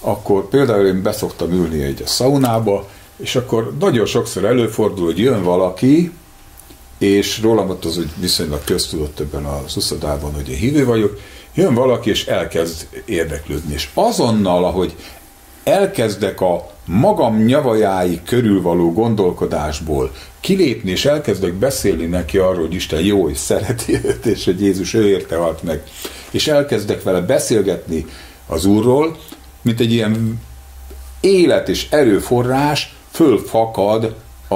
akkor 0.00 0.48
például 0.48 0.86
én 0.86 1.02
beszoktam 1.02 1.50
ülni 1.50 1.82
egy 1.82 2.02
szaunába, 2.04 2.88
és 3.20 3.36
akkor 3.36 3.72
nagyon 3.80 4.06
sokszor 4.06 4.44
előfordul, 4.44 5.04
hogy 5.04 5.18
jön 5.18 5.42
valaki, 5.42 6.12
és 6.98 7.40
rólam 7.42 7.70
ott 7.70 7.84
az 7.84 7.98
úgy 7.98 8.10
viszonylag 8.16 8.64
köztudott 8.64 9.14
többen 9.14 9.44
az 9.44 9.76
uszodában, 9.76 10.34
hogy 10.34 10.48
én 10.48 10.56
hívő 10.56 10.84
vagyok, 10.84 11.18
jön 11.54 11.74
valaki, 11.74 12.10
és 12.10 12.26
elkezd 12.26 12.86
érdeklődni. 13.04 13.72
És 13.72 13.88
azonnal, 13.94 14.64
ahogy 14.64 14.94
elkezdek 15.64 16.40
a 16.40 16.70
magam 16.84 17.44
nyavajái 17.44 18.20
körül 18.26 18.62
való 18.62 18.92
gondolkodásból 18.92 20.12
kilépni, 20.40 20.90
és 20.90 21.04
elkezdek 21.04 21.54
beszélni 21.54 22.04
neki 22.04 22.38
arról, 22.38 22.60
hogy 22.60 22.74
Isten 22.74 23.00
jó 23.00 23.28
és 23.28 23.38
szereti 23.38 24.00
őt, 24.04 24.26
és 24.26 24.44
hogy 24.44 24.60
Jézus 24.60 24.94
ő 24.94 25.08
érte 25.08 25.36
halt 25.36 25.62
meg, 25.62 25.82
és 26.30 26.48
elkezdek 26.48 27.02
vele 27.02 27.20
beszélgetni 27.20 28.06
az 28.46 28.64
Úrról, 28.64 29.16
mint 29.62 29.80
egy 29.80 29.92
ilyen 29.92 30.40
élet 31.20 31.68
és 31.68 31.86
erőforrás 31.90 32.94
fölfakad 33.10 34.14
a, 34.48 34.54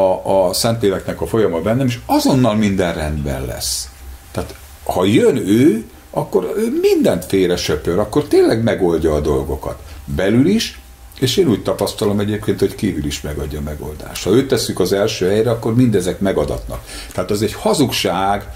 a 0.48 0.52
Szentléleknek 0.52 1.20
a 1.20 1.26
folyama 1.26 1.60
bennem, 1.60 1.86
és 1.86 1.98
azonnal 2.06 2.54
minden 2.54 2.94
rendben 2.94 3.44
lesz. 3.44 3.88
Tehát 4.30 4.54
ha 4.84 5.04
jön 5.04 5.36
ő, 5.36 5.84
akkor 6.10 6.52
ő 6.56 6.78
mindent 6.80 7.24
félre 7.24 7.56
söpör, 7.56 7.98
akkor 7.98 8.24
tényleg 8.24 8.62
megoldja 8.62 9.14
a 9.14 9.20
dolgokat. 9.20 9.78
Belül 10.04 10.46
is, 10.46 10.80
és 11.20 11.36
én 11.36 11.48
úgy 11.48 11.62
tapasztalom 11.62 12.20
egyébként, 12.20 12.58
hogy 12.58 12.74
kívül 12.74 13.04
is 13.04 13.20
megadja 13.20 13.58
a 13.58 13.62
megoldást. 13.62 14.24
Ha 14.24 14.30
őt 14.30 14.48
tesszük 14.48 14.80
az 14.80 14.92
első 14.92 15.26
helyre, 15.26 15.50
akkor 15.50 15.74
mindezek 15.74 16.20
megadatnak. 16.20 16.84
Tehát 17.12 17.30
az 17.30 17.42
egy 17.42 17.52
hazugság, 17.52 18.48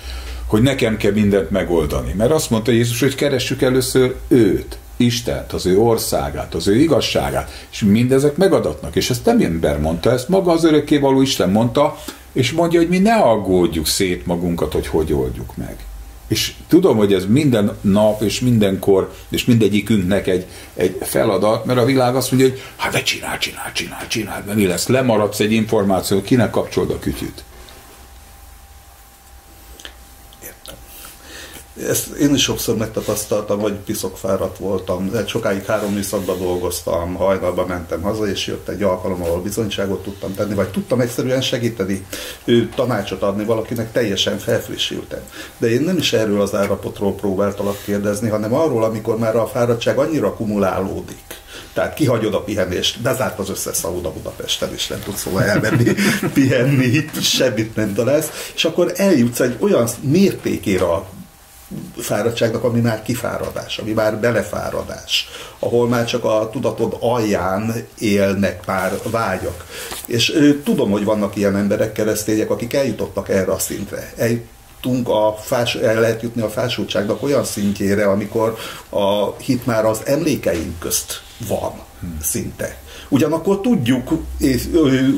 hogy 0.46 0.62
nekem 0.62 0.96
kell 0.96 1.12
mindent 1.12 1.50
megoldani. 1.50 2.12
Mert 2.12 2.30
azt 2.30 2.50
mondta 2.50 2.70
Jézus, 2.70 3.00
hogy 3.00 3.14
keressük 3.14 3.62
először 3.62 4.14
őt, 4.28 4.78
Istent, 4.98 5.52
az 5.52 5.66
ő 5.66 5.78
országát, 5.78 6.54
az 6.54 6.68
ő 6.68 6.76
igazságát, 6.76 7.66
és 7.70 7.82
mindezek 7.82 8.36
megadatnak. 8.36 8.96
És 8.96 9.10
ezt 9.10 9.24
nem 9.24 9.40
ember 9.40 9.80
mondta, 9.80 10.12
ezt 10.12 10.28
maga 10.28 10.52
az 10.52 10.64
örökkévaló 10.64 11.20
Isten 11.20 11.50
mondta, 11.50 11.98
és 12.32 12.52
mondja, 12.52 12.78
hogy 12.78 12.88
mi 12.88 12.98
ne 12.98 13.14
aggódjuk 13.14 13.86
szét 13.86 14.26
magunkat, 14.26 14.72
hogy 14.72 14.86
hogy 14.86 15.12
oldjuk 15.12 15.56
meg. 15.56 15.76
És 16.28 16.54
tudom, 16.68 16.96
hogy 16.96 17.12
ez 17.12 17.26
minden 17.26 17.76
nap 17.80 18.22
és 18.22 18.40
mindenkor, 18.40 19.12
és 19.28 19.44
mindegyikünknek 19.44 20.26
egy, 20.26 20.46
egy 20.74 20.96
feladat, 21.00 21.64
mert 21.64 21.78
a 21.78 21.84
világ 21.84 22.16
azt 22.16 22.30
mondja, 22.30 22.48
hogy 22.48 22.60
hát 22.76 22.92
de 22.92 23.02
csinál, 23.02 23.38
csinál, 23.38 23.72
csinál, 23.72 24.06
csinál, 24.06 24.42
de 24.46 24.54
mi 24.54 24.66
lesz? 24.66 24.86
Lemaradsz 24.86 25.40
egy 25.40 25.52
információ, 25.52 26.22
kinek 26.22 26.50
kapcsolod 26.50 26.90
a 26.90 26.98
kütyüt? 26.98 27.44
Ezt 31.86 32.08
én 32.08 32.34
is 32.34 32.42
sokszor 32.42 32.76
megtapasztaltam, 32.76 33.60
hogy 33.60 33.72
piszok 33.72 34.16
fáradt 34.16 34.58
voltam. 34.58 35.10
De 35.10 35.26
sokáig 35.26 35.64
három 35.64 35.92
műszakban 35.92 36.38
dolgoztam, 36.38 37.14
hajnalban 37.14 37.66
mentem 37.66 38.02
haza, 38.02 38.26
és 38.26 38.46
jött 38.46 38.68
egy 38.68 38.82
alkalom, 38.82 39.22
ahol 39.22 39.40
bizonyságot 39.40 40.02
tudtam 40.02 40.34
tenni, 40.34 40.54
vagy 40.54 40.68
tudtam 40.68 41.00
egyszerűen 41.00 41.40
segíteni, 41.40 42.06
ő 42.44 42.68
tanácsot 42.74 43.22
adni 43.22 43.44
valakinek, 43.44 43.92
teljesen 43.92 44.38
felfrissültem. 44.38 45.20
De 45.58 45.70
én 45.70 45.80
nem 45.80 45.96
is 45.96 46.12
erről 46.12 46.40
az 46.40 46.54
állapotról 46.54 47.14
próbáltalak 47.14 47.82
kérdezni, 47.84 48.28
hanem 48.28 48.54
arról, 48.54 48.84
amikor 48.84 49.18
már 49.18 49.36
a 49.36 49.46
fáradtság 49.46 49.98
annyira 49.98 50.34
kumulálódik, 50.34 51.24
tehát 51.72 51.94
kihagyod 51.94 52.34
a 52.34 52.40
pihenést, 52.40 53.00
bezárt 53.00 53.38
az 53.38 53.50
összes 53.50 53.76
szauda 53.76 54.12
Budapesten, 54.12 54.72
és 54.74 54.86
nem 54.86 55.00
tudsz 55.04 55.20
szóval 55.20 55.42
elmenni, 55.42 55.92
pihenni, 56.34 57.10
semmit 57.20 57.76
nem 57.76 57.94
találsz, 57.94 58.50
és 58.54 58.64
akkor 58.64 58.92
eljutsz 58.96 59.40
egy 59.40 59.56
olyan 59.60 59.88
mértékére 60.00 60.84
a 60.84 61.08
fáradtságnak, 61.96 62.64
ami 62.64 62.80
már 62.80 63.02
kifáradás, 63.02 63.78
ami 63.78 63.92
már 63.92 64.16
belefáradás, 64.16 65.28
ahol 65.58 65.88
már 65.88 66.04
csak 66.04 66.24
a 66.24 66.48
tudatod 66.52 66.96
alján 67.00 67.74
élnek 67.98 68.66
már 68.66 68.92
vágyak. 69.10 69.66
És 70.06 70.54
tudom, 70.64 70.90
hogy 70.90 71.04
vannak 71.04 71.36
ilyen 71.36 71.56
emberek, 71.56 71.92
keresztények, 71.92 72.50
akik 72.50 72.74
eljutottak 72.74 73.28
erre 73.28 73.52
a 73.52 73.58
szintre. 73.58 74.12
Eljutunk 74.16 75.08
a 75.08 75.36
fás, 75.40 75.74
el 75.74 76.00
lehet 76.00 76.22
jutni 76.22 76.42
a 76.42 76.50
fásultságnak 76.50 77.22
olyan 77.22 77.44
szintjére, 77.44 78.08
amikor 78.10 78.56
a 78.88 79.36
hit 79.36 79.66
már 79.66 79.84
az 79.84 80.00
emlékeink 80.04 80.78
közt 80.78 81.22
van 81.48 81.72
szinte. 82.22 82.76
Ugyanakkor 83.08 83.60
tudjuk, 83.60 84.08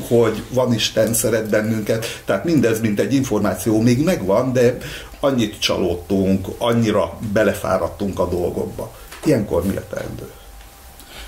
hogy 0.07 0.43
van 0.49 0.73
Isten, 0.73 1.13
szeret 1.13 1.49
bennünket, 1.49 2.21
tehát 2.25 2.43
mindez, 2.43 2.79
mint 2.79 2.99
egy 2.99 3.13
információ 3.13 3.81
még 3.81 4.03
megvan, 4.03 4.53
de 4.53 4.77
annyit 5.21 5.59
csalódtunk, 5.59 6.47
annyira 6.57 7.17
belefáradtunk 7.33 8.19
a 8.19 8.27
dolgokba. 8.27 8.95
Ilyenkor 9.23 9.65
mi 9.65 9.75
a 9.75 9.87
teendő? 9.87 10.31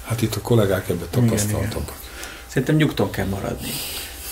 Hát 0.06 0.22
itt 0.22 0.36
a 0.36 0.42
kollégák 0.42 0.90
ebben 0.90 1.08
tapasztaltak. 1.10 2.00
Szerintem 2.48 2.76
nyugton 2.76 3.10
kell 3.10 3.26
maradni. 3.26 3.70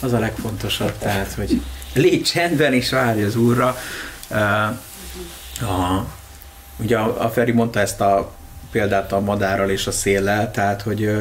Az 0.02 0.14
a 0.14 0.20
legfontosabb, 0.20 0.98
tehát, 0.98 1.34
hogy 1.34 1.62
légy 1.94 2.24
csendben 2.24 2.74
és 2.74 2.90
várj 2.90 3.24
az 3.24 3.36
Úrra. 3.36 3.78
Uh, 4.30 4.40
a, 5.70 6.06
ugye 6.78 6.98
a, 6.98 7.24
a 7.24 7.30
Feri 7.30 7.52
mondta 7.52 7.80
ezt 7.80 8.02
a 8.02 8.32
példát 8.72 9.12
a 9.12 9.20
madárral 9.20 9.70
és 9.70 9.88
a 9.88 9.92
széllel, 9.92 10.52
tehát, 10.52 10.82
hogy 10.82 11.16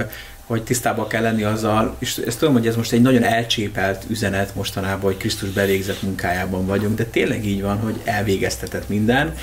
hogy 0.50 0.62
tisztában 0.64 1.08
kell 1.08 1.22
lenni 1.22 1.42
azzal, 1.42 1.96
és 1.98 2.16
ezt 2.16 2.38
tudom, 2.38 2.54
hogy 2.54 2.66
ez 2.66 2.76
most 2.76 2.92
egy 2.92 3.02
nagyon 3.02 3.22
elcsépelt 3.22 4.04
üzenet 4.08 4.54
mostanában, 4.54 5.00
hogy 5.00 5.16
Krisztus 5.16 5.48
belégzett 5.48 6.02
munkájában 6.02 6.66
vagyunk, 6.66 6.96
de 6.96 7.04
tényleg 7.04 7.46
így 7.46 7.62
van, 7.62 7.78
hogy 7.78 8.00
elvégeztetett 8.04 8.88
minden, 8.88 9.34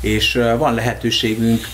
és 0.00 0.32
van 0.58 0.74
lehetőségünk 0.74 1.66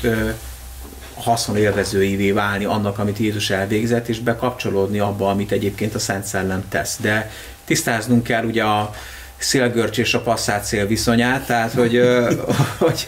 haszonélvezőivé 1.14 2.31
válni 2.31 2.64
annak, 2.64 2.98
amit 2.98 3.18
Jézus 3.18 3.50
elvégzett, 3.50 4.09
és 4.09 4.18
bekapcsolódni 4.18 4.98
abba, 4.98 5.31
amit 5.31 5.53
egyébként 5.53 5.94
a 5.94 5.98
Szent 5.98 6.24
Szellem 6.24 6.64
tesz. 6.68 6.98
De 7.00 7.31
tisztáznunk 7.64 8.22
kell 8.22 8.44
ugye 8.44 8.62
a, 8.62 8.94
szélgörcs 9.40 9.98
és 9.98 10.14
a 10.14 10.20
passzát 10.20 10.64
szél 10.64 10.87
viszonyát, 10.87 11.46
tehát 11.46 11.72
hogy, 11.72 12.00
hogy, 12.79 13.07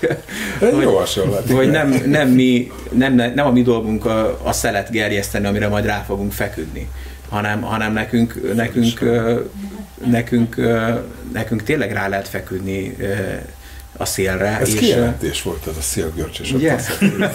hogy, 0.58 0.84
hogy, 1.50 1.70
nem, 1.70 2.02
nem, 2.06 2.28
mi, 2.28 2.72
nem, 2.92 3.14
nem 3.14 3.46
a 3.46 3.50
mi 3.50 3.62
dolgunk 3.62 4.04
a, 4.04 4.38
a 4.42 4.52
szelet 4.52 4.90
gerjeszteni, 4.90 5.46
amire 5.46 5.68
majd 5.68 5.84
rá 5.84 6.02
fogunk 6.06 6.32
feküdni, 6.32 6.88
hanem, 7.28 7.60
hanem 7.60 7.92
nekünk, 7.92 8.54
nekünk, 8.54 9.00
nekünk, 10.06 10.56
nekünk 11.32 11.62
tényleg 11.62 11.92
rá 11.92 12.08
lehet 12.08 12.28
feküdni 12.28 12.96
a 14.02 14.06
szélre. 14.06 14.58
Ez 14.60 14.68
és 14.68 14.78
kijelentés 14.78 15.42
volt 15.42 15.66
ez 15.66 15.76
a 15.76 15.80
szélgörcs 15.80 16.40
és 16.40 16.54
yeah. 16.58 16.80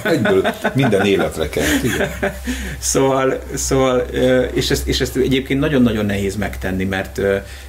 Egyből 0.03 0.47
minden 0.73 1.06
életre 1.06 1.49
kell. 1.49 1.63
Igen. 1.84 2.10
Szóval, 2.80 3.39
szóval 3.53 3.99
és, 4.53 4.69
ezt, 4.69 4.88
és 4.88 5.01
ezt 5.01 5.15
egyébként 5.15 5.60
nagyon-nagyon 5.60 6.06
nehéz 6.06 6.36
megtenni, 6.36 6.84
mert, 6.84 7.21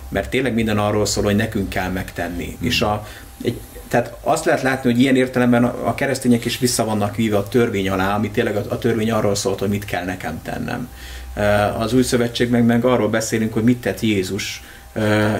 mert 0.09 0.31
tényleg 0.31 0.55
minden 0.55 0.79
arról 0.79 1.07
szól, 1.07 1.25
hogy 1.25 1.37
nekünk 1.37 1.69
kell 1.69 1.91
megtenni. 1.91 2.57
Hmm. 2.59 2.69
És 2.69 2.81
a, 2.81 3.07
egy, 3.43 3.61
tehát 3.89 4.17
azt 4.21 4.45
lehet 4.45 4.63
látni, 4.63 4.91
hogy 4.93 5.01
ilyen 5.01 5.17
értelemben 5.17 5.65
a 5.65 5.95
keresztények 5.95 6.45
is 6.45 6.59
vissza 6.59 6.85
vannak 6.85 7.17
víve 7.17 7.37
a 7.37 7.49
törvény 7.49 7.89
alá, 7.89 8.15
ami 8.15 8.31
tényleg 8.31 8.57
a, 8.57 8.65
a 8.69 8.79
törvény 8.79 9.11
arról 9.11 9.35
szólt, 9.35 9.59
hogy 9.59 9.69
mit 9.69 9.85
kell 9.85 10.05
nekem 10.05 10.41
tennem. 10.43 10.89
Az 11.79 11.93
új 11.93 12.03
szövetség 12.03 12.51
meg, 12.51 12.65
meg 12.65 12.85
arról 12.85 13.09
beszélünk, 13.09 13.53
hogy 13.53 13.63
mit 13.63 13.81
tett 13.81 14.01
Jézus, 14.01 14.63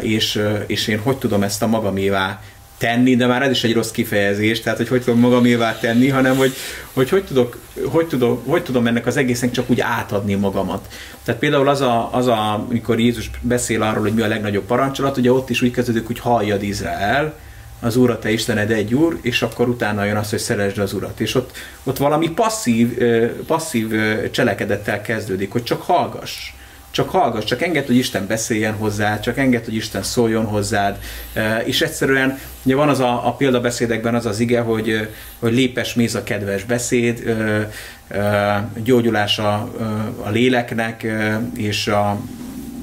és, 0.01 0.43
és 0.67 0.87
én 0.87 0.99
hogy 0.99 1.17
tudom 1.17 1.43
ezt 1.43 1.63
a 1.63 1.67
magamévá 1.67 2.41
tenni, 2.79 3.17
de 3.17 3.27
már 3.27 3.43
ez 3.43 3.51
is 3.51 3.65
egy 3.65 3.75
rossz 3.75 3.91
kifejezés, 3.91 4.61
tehát 4.61 4.79
hogy 4.79 4.89
hogy 4.89 5.03
tudom 5.03 5.21
magamévá 5.21 5.79
tenni, 5.79 6.09
hanem 6.09 6.37
hogy 6.37 6.53
hogy, 6.93 7.09
hogy, 7.09 7.25
tudok, 7.25 7.59
hogy, 7.85 8.07
tudom, 8.07 8.43
hogy 8.47 8.63
tudom 8.63 8.87
ennek 8.87 9.07
az 9.07 9.17
egészen 9.17 9.51
csak 9.51 9.71
úgy 9.71 9.81
átadni 9.81 10.35
magamat. 10.35 10.89
Tehát 11.25 11.41
például 11.41 11.69
az, 11.69 11.81
a, 11.81 12.09
az 12.13 12.27
a, 12.27 12.55
amikor 12.55 13.01
Jézus 13.01 13.31
beszél 13.41 13.83
arról, 13.83 14.03
hogy 14.03 14.15
mi 14.15 14.23
a 14.23 14.27
legnagyobb 14.27 14.65
parancsolat, 14.65 15.17
ugye 15.17 15.33
ott 15.33 15.51
is 15.51 15.63
úgy 15.63 15.71
kezdődik, 15.71 16.07
hogy 16.07 16.19
halljad 16.19 16.63
Izrael, 16.63 17.35
az 17.81 17.97
Úr 17.97 18.11
a 18.11 18.19
te 18.19 18.31
Istened 18.31 18.71
egy 18.71 18.95
Úr, 18.95 19.19
és 19.23 19.43
akkor 19.43 19.69
utána 19.69 20.05
jön 20.05 20.17
az, 20.17 20.31
hogy 20.31 20.39
szeresd 20.39 20.79
az 20.79 20.93
Urat. 20.93 21.21
És 21.21 21.35
ott, 21.35 21.57
ott 21.85 21.97
valami 21.97 22.31
passzív, 22.31 22.99
passzív 23.47 23.93
cselekedettel 24.31 25.03
kezdődik, 25.03 25.53
hogy 25.53 25.63
csak 25.63 25.83
hallgass 25.83 26.53
csak 26.91 27.11
hallgass, 27.11 27.45
csak 27.45 27.63
enged, 27.63 27.87
hogy 27.87 27.97
Isten 27.97 28.27
beszéljen 28.27 28.75
hozzá, 28.75 29.21
csak 29.21 29.39
enged, 29.39 29.65
hogy 29.65 29.75
Isten 29.75 30.03
szóljon 30.03 30.45
hozzád, 30.45 30.99
és 31.65 31.83
egyszerűen, 31.83 32.39
ugye 32.63 32.75
van 32.75 32.89
az 32.89 33.01
a, 33.01 33.27
a 33.27 33.33
példabeszédekben 33.33 34.15
az 34.15 34.27
az 34.27 34.41
ige, 34.41 34.61
hogy, 34.61 35.09
hogy 35.39 35.53
lépes 35.53 35.95
méz 35.95 36.15
a 36.15 36.23
kedves 36.23 36.65
beszéd, 36.65 37.37
gyógyulás 38.83 39.39
a, 39.39 39.53
a 40.23 40.31
léleknek, 40.31 41.07
és 41.57 41.87
a 41.87 42.21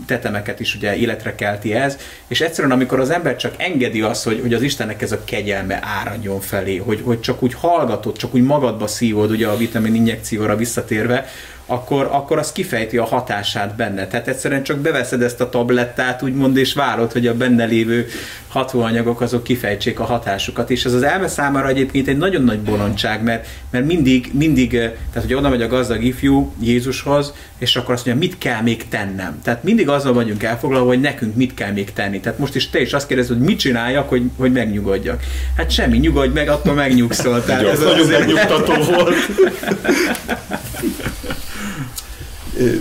tetemeket 0.05 0.59
is 0.59 0.75
ugye 0.75 0.95
életre 0.95 1.35
kelti 1.35 1.73
ez, 1.73 1.97
és 2.27 2.41
egyszerűen 2.41 2.73
amikor 2.73 2.99
az 2.99 3.09
ember 3.09 3.35
csak 3.35 3.53
engedi 3.57 4.01
azt, 4.01 4.23
hogy, 4.23 4.39
hogy 4.41 4.53
az 4.53 4.61
Istennek 4.61 5.01
ez 5.01 5.11
a 5.11 5.23
kegyelme 5.23 5.79
áradjon 5.81 6.39
felé, 6.39 6.77
hogy, 6.77 7.01
hogy 7.03 7.19
csak 7.19 7.43
úgy 7.43 7.53
hallgatod, 7.53 8.17
csak 8.17 8.35
úgy 8.35 8.43
magadba 8.43 8.87
szívod 8.87 9.31
ugye 9.31 9.47
a 9.47 9.57
vitamin 9.57 9.95
injekcióra 9.95 10.55
visszatérve, 10.55 11.27
akkor, 11.65 12.09
akkor 12.11 12.37
az 12.37 12.51
kifejti 12.51 12.97
a 12.97 13.05
hatását 13.05 13.75
benne. 13.75 14.07
Tehát 14.07 14.27
egyszerűen 14.27 14.63
csak 14.63 14.77
beveszed 14.77 15.21
ezt 15.21 15.41
a 15.41 15.49
tablettát, 15.49 16.21
úgymond, 16.21 16.57
és 16.57 16.73
várod, 16.73 17.11
hogy 17.11 17.27
a 17.27 17.33
benne 17.33 17.65
lévő 17.65 18.07
hatóanyagok 18.55 19.21
azok 19.21 19.43
kifejtsék 19.43 19.99
a 19.99 20.03
hatásukat. 20.03 20.69
És 20.69 20.85
ez 20.85 20.93
az 20.93 21.03
elme 21.03 21.27
számára 21.27 21.67
egyébként 21.67 22.07
egy 22.07 22.17
nagyon 22.17 22.43
nagy 22.43 22.59
bolondság, 22.59 23.23
mert, 23.23 23.47
mert 23.71 23.85
mindig, 23.85 24.29
mindig, 24.33 24.69
tehát 24.69 25.21
hogy 25.21 25.33
oda 25.33 25.49
megy 25.49 25.61
a 25.61 25.67
gazdag 25.67 26.03
ifjú 26.03 26.53
Jézushoz, 26.61 27.33
és 27.57 27.75
akkor 27.75 27.93
azt 27.93 28.05
mondja, 28.05 28.27
mit 28.27 28.37
kell 28.37 28.61
még 28.61 28.87
tennem. 28.87 29.39
Tehát 29.43 29.63
mindig 29.63 29.89
azzal 29.89 30.13
vagyunk 30.13 30.43
elfoglalva, 30.43 30.87
hogy 30.87 31.01
nekünk 31.01 31.35
mit 31.35 31.53
kell 31.53 31.71
még 31.71 31.93
tenni. 31.93 32.19
Tehát 32.19 32.39
most 32.39 32.55
is 32.55 32.69
te 32.69 32.81
is 32.81 32.93
azt 32.93 33.07
kérdezed, 33.07 33.37
hogy 33.37 33.45
mit 33.45 33.59
csináljak, 33.59 34.09
hogy, 34.09 34.23
hogy 34.37 34.51
megnyugodjak. 34.51 35.23
Hát 35.57 35.71
semmi, 35.71 35.97
nyugodj 35.97 36.33
meg, 36.33 36.49
attól 36.49 36.73
megnyugszol. 36.73 37.43
Tehát 37.43 37.67
ez 37.67 37.79
nagyon 37.79 38.07
megnyugtató 38.07 38.73
volt. 38.73 39.15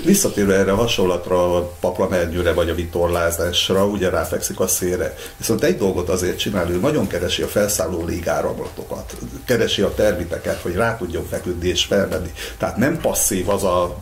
Visszatérve 0.04 0.54
erre 0.54 0.72
a 0.72 0.76
hasonlatra, 0.76 1.56
a 1.56 1.72
paplamernyőre 1.80 2.52
vagy 2.52 2.68
a 2.68 2.74
vitorlázásra, 2.74 3.86
ugye 3.86 4.08
ráfekszik 4.10 4.60
a 4.60 4.66
szélre. 4.66 5.14
Viszont 5.36 5.62
egy 5.62 5.76
dolgot 5.76 6.08
azért 6.08 6.38
csinál, 6.38 6.70
ő 6.70 6.76
nagyon 6.76 7.06
keresi 7.06 7.42
a 7.42 7.46
felszálló 7.46 8.04
légáramlatokat, 8.04 9.16
keresi 9.44 9.82
a 9.82 9.94
termiteket, 9.94 10.60
hogy 10.60 10.74
rá 10.74 10.96
tudjon 10.96 11.26
feküdni 11.30 11.68
és 11.68 11.84
felmenni. 11.84 12.32
Tehát 12.58 12.76
nem 12.76 13.00
passzív 13.00 13.48
az 13.48 13.64
a 13.64 13.96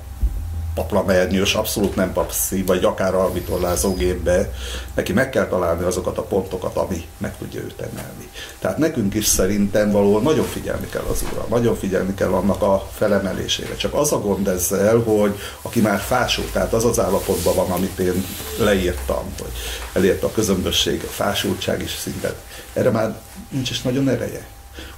paplamernyős, 0.75 1.55
abszolút 1.55 1.97
nem 1.97 2.13
passzív, 2.13 2.67
vagy 2.67 2.85
akár 2.85 3.15
a 3.15 3.33
vitorlázógépbe, 3.33 4.53
neki 4.95 5.13
meg 5.13 5.31
kell 5.31 5.47
találni 5.47 5.85
azokat 5.85 6.19
a 6.19 6.23
pontokat, 6.23 6.77
ami 6.77 7.05
meg 7.19 7.37
tudja 7.39 7.61
őt 7.61 7.81
emelni. 7.81 8.31
Tehát 8.59 8.79
nekünk 8.79 9.15
is 9.15 9.27
szerintem 9.27 9.91
való 9.91 10.19
nagyon 10.19 10.45
figyelni 10.45 10.89
kell 10.89 11.05
az 11.11 11.25
ura, 11.33 11.47
nagyon 11.49 11.77
figyelni 11.77 12.15
kell 12.15 12.33
annak 12.33 12.63
a 12.63 12.89
felemelésére. 12.97 13.77
Csak 13.77 13.95
az 13.95 14.13
a 14.13 14.21
gond 14.21 14.49
ezzel, 14.49 14.99
hogy 14.99 15.39
aki 15.63 15.81
már 15.81 16.01
fásult, 16.01 16.53
tehát 16.53 16.73
az 16.73 16.85
az 16.85 17.01
állapotban 17.01 17.55
van, 17.55 17.71
amit 17.71 17.99
én 17.99 18.25
leírtam, 18.59 19.25
hogy 19.39 19.53
elérte 19.93 20.27
a 20.27 20.33
közömbösség, 20.33 21.03
a 21.05 21.11
fásultság 21.11 21.83
is 21.83 21.91
szintet. 21.91 22.37
Erre 22.73 22.91
már 22.91 23.17
nincs 23.49 23.71
is 23.71 23.83
nagyon 23.83 24.09
ereje. 24.09 24.47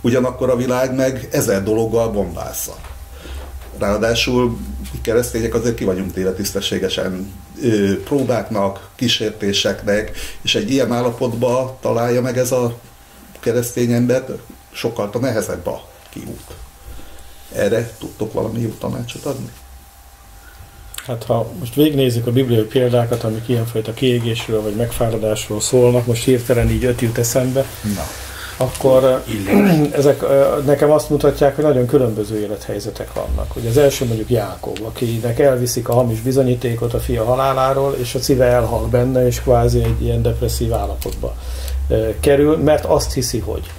Ugyanakkor 0.01 0.51
a 0.51 0.57
világ 0.57 0.95
meg 0.95 1.29
ezer 1.31 1.62
dologgal 1.62 2.09
bombázza. 2.09 2.75
Ráadásul 3.79 4.59
keresztények 5.03 5.55
azért 5.55 5.75
ki 5.75 5.85
vagyunk 5.85 6.12
téve 6.12 6.33
tisztességesen 6.33 7.33
ö, 7.62 8.03
próbáknak, 8.03 8.91
kísértéseknek, 8.95 10.16
és 10.43 10.55
egy 10.55 10.70
ilyen 10.70 10.93
állapotba 10.93 11.79
találja 11.81 12.20
meg 12.20 12.39
ez 12.39 12.53
a 12.53 12.79
keresztény 13.41 13.93
embert, 13.93 14.31
sokkal 14.72 15.11
nehezebb 15.20 15.66
a 15.66 15.89
kiút. 16.11 16.55
Erre 17.55 17.91
tudtok 17.99 18.33
valami 18.33 18.61
jó 18.61 18.70
tanácsot 18.79 19.25
adni? 19.25 19.51
Hát 21.07 21.25
ha 21.25 21.53
most 21.59 21.75
végignézzük 21.75 22.27
a 22.27 22.33
bibliai 22.33 22.62
példákat, 22.62 23.25
amik 23.25 23.49
ilyenfajta 23.49 23.95
kiégésről 23.95 24.62
vagy 24.62 24.75
megfáradásról 24.75 25.61
szólnak, 25.61 26.07
most 26.07 26.25
hirtelen 26.25 26.70
így 26.70 26.85
öt 26.85 27.01
jut 27.01 27.18
eszembe. 27.18 27.66
Na 27.83 28.07
akkor 28.57 29.22
ezek 29.92 30.24
nekem 30.64 30.90
azt 30.90 31.11
mutatják, 31.11 31.55
hogy 31.55 31.64
nagyon 31.64 31.86
különböző 31.86 32.40
élethelyzetek 32.40 33.12
vannak. 33.12 33.57
Ugye 33.57 33.68
az 33.68 33.76
első 33.76 34.05
mondjuk 34.05 34.30
Jákob, 34.30 34.78
akinek 34.84 35.38
elviszik 35.38 35.88
a 35.88 35.94
hamis 35.94 36.20
bizonyítékot 36.20 36.94
a 36.94 36.98
fia 36.98 37.24
haláláról, 37.24 37.96
és 38.00 38.14
a 38.14 38.18
szíve 38.18 38.44
elhal 38.44 38.86
benne, 38.86 39.26
és 39.26 39.40
kvázi 39.40 39.82
egy 39.82 40.02
ilyen 40.02 40.22
depresszív 40.22 40.72
állapotba 40.72 41.34
kerül, 42.20 42.57
mert 42.57 42.84
azt 42.84 43.12
hiszi, 43.12 43.38
hogy. 43.38 43.70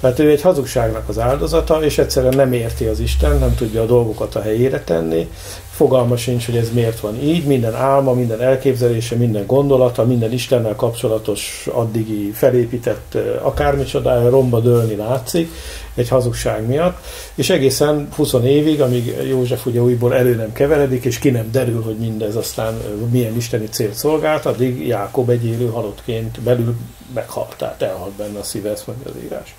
Tehát 0.00 0.18
ő 0.18 0.30
egy 0.30 0.40
hazugságnak 0.40 1.08
az 1.08 1.18
áldozata, 1.18 1.82
és 1.82 1.98
egyszerűen 1.98 2.36
nem 2.36 2.52
érti 2.52 2.84
az 2.84 3.00
Isten, 3.00 3.38
nem 3.38 3.54
tudja 3.54 3.82
a 3.82 3.86
dolgokat 3.86 4.34
a 4.34 4.40
helyére 4.40 4.80
tenni, 4.80 5.28
fogalma 5.80 6.16
sincs, 6.16 6.46
hogy 6.46 6.56
ez 6.56 6.70
miért 6.72 7.00
van 7.00 7.22
így, 7.22 7.44
minden 7.44 7.74
álma, 7.74 8.12
minden 8.12 8.40
elképzelése, 8.40 9.16
minden 9.16 9.46
gondolata, 9.46 10.04
minden 10.04 10.32
Istennel 10.32 10.74
kapcsolatos 10.74 11.68
addigi 11.72 12.30
felépített 12.30 13.16
akármicsodája 13.42 14.30
romba 14.30 14.60
dőlni 14.60 14.96
látszik 14.96 15.50
egy 15.94 16.08
hazugság 16.08 16.66
miatt, 16.66 16.98
és 17.34 17.50
egészen 17.50 18.08
20 18.16 18.32
évig, 18.32 18.80
amíg 18.80 19.14
József 19.28 19.66
ugye 19.66 19.80
újból 19.80 20.14
elő 20.14 20.34
nem 20.34 20.52
keveredik, 20.52 21.04
és 21.04 21.18
ki 21.18 21.30
nem 21.30 21.50
derül, 21.50 21.82
hogy 21.82 21.96
mindez 21.96 22.36
aztán 22.36 22.74
milyen 23.10 23.36
isteni 23.36 23.66
célt 23.66 23.94
szolgált, 23.94 24.46
addig 24.46 24.86
Jákob 24.86 25.30
egy 25.30 25.44
élő 25.44 25.66
halottként 25.66 26.40
belül 26.40 26.76
meghalt, 27.14 27.54
tehát 27.58 27.82
elhalt 27.82 28.12
benne 28.12 28.38
a 28.38 28.42
szíve, 28.42 28.70
ezt 28.70 28.86
mondja 28.86 29.10
az 29.10 29.16
írás. 29.24 29.54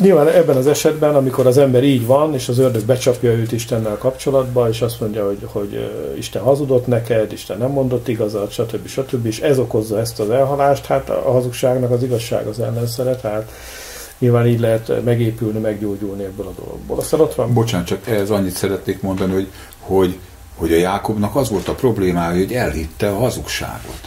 Nyilván 0.00 0.28
ebben 0.28 0.56
az 0.56 0.66
esetben, 0.66 1.14
amikor 1.14 1.46
az 1.46 1.58
ember 1.58 1.84
így 1.84 2.06
van, 2.06 2.34
és 2.34 2.48
az 2.48 2.58
ördög 2.58 2.84
becsapja 2.84 3.30
őt 3.30 3.52
Istennel 3.52 3.96
kapcsolatba, 3.96 4.68
és 4.68 4.80
azt 4.80 5.00
mondja, 5.00 5.26
hogy, 5.26 5.38
hogy 5.52 5.90
Isten 6.16 6.42
hazudott 6.42 6.86
neked, 6.86 7.32
Isten 7.32 7.58
nem 7.58 7.70
mondott 7.70 8.08
igazat, 8.08 8.50
stb. 8.50 8.86
stb. 8.86 9.26
és 9.26 9.40
ez 9.40 9.58
okozza 9.58 9.98
ezt 9.98 10.20
az 10.20 10.30
elhalást, 10.30 10.86
hát 10.86 11.10
a 11.10 11.32
hazugságnak 11.32 11.90
az 11.90 12.02
igazság 12.02 12.46
az 12.46 12.60
ellenszere, 12.60 13.16
tehát 13.16 13.52
nyilván 14.18 14.46
így 14.46 14.60
lehet 14.60 15.04
megépülni, 15.04 15.58
meggyógyulni 15.58 16.24
ebből 16.24 16.46
a 16.46 16.60
dologból. 16.60 16.98
Aztán 16.98 17.20
ott 17.20 17.34
van... 17.34 17.52
Bocsánat, 17.52 17.86
csak 17.86 18.08
ez 18.08 18.30
annyit 18.30 18.54
szeretnék 18.54 19.02
mondani, 19.02 19.32
hogy, 19.32 19.48
hogy, 19.78 20.18
hogy 20.56 20.72
a 20.72 20.76
Jákobnak 20.76 21.36
az 21.36 21.50
volt 21.50 21.68
a 21.68 21.74
problémája, 21.74 22.38
hogy 22.38 22.52
elhitte 22.52 23.10
a 23.10 23.18
hazugságot. 23.18 24.00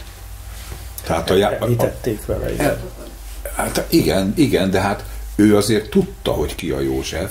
Tehát 1.02 1.30
a, 1.30 1.34
a, 1.34 1.52
Elhitették 1.52 2.26
vele. 2.26 2.52
Igen. 2.52 2.66
El, 2.66 2.78
hát 3.56 3.86
igen, 3.88 4.32
igen, 4.36 4.70
de 4.70 4.80
hát 4.80 5.04
ő 5.36 5.56
azért 5.56 5.90
tudta, 5.90 6.30
hogy 6.30 6.54
ki 6.54 6.70
a 6.70 6.80
József. 6.80 7.30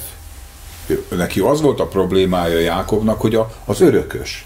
Ő, 0.87 1.05
neki 1.17 1.39
az 1.39 1.61
volt 1.61 1.79
a 1.79 1.87
problémája 1.87 2.59
Jákobnak, 2.59 3.21
hogy 3.21 3.35
a, 3.35 3.51
az 3.65 3.81
örökös, 3.81 4.45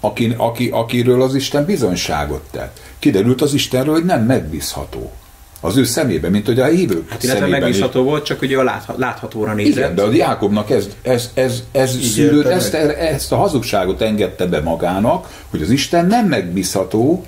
aki, 0.00 0.34
aki, 0.36 0.68
akiről 0.68 1.22
az 1.22 1.34
Isten 1.34 1.64
bizonyságot 1.64 2.42
tett. 2.50 2.80
Kiderült 2.98 3.40
az 3.40 3.54
Istenről, 3.54 3.94
hogy 3.94 4.04
nem 4.04 4.24
megbízható. 4.24 5.12
Az 5.60 5.76
ő 5.76 5.84
szemében, 5.84 6.30
mint 6.30 6.46
hogy 6.46 6.60
a 6.60 6.66
hívők 6.66 7.10
hát, 7.10 7.22
illetve 7.22 7.46
megbízható 7.46 8.02
volt, 8.02 8.24
csak 8.24 8.42
ugye 8.42 8.58
a 8.58 8.62
látha, 8.62 8.94
láthatóra 8.96 9.54
nézett. 9.54 9.76
Igen, 9.76 9.94
de 9.94 10.02
a 10.02 10.12
Jákobnak 10.12 10.70
ez, 10.70 10.88
ez, 11.02 11.30
ez, 11.34 11.62
ez 11.72 11.98
szülőd, 12.02 12.46
ezt, 12.46 12.74
ezt 12.74 13.32
a 13.32 13.36
hazugságot 13.36 14.00
engedte 14.00 14.46
be 14.46 14.60
magának, 14.60 15.44
hogy 15.50 15.62
az 15.62 15.70
Isten 15.70 16.06
nem 16.06 16.26
megbízható, 16.26 17.24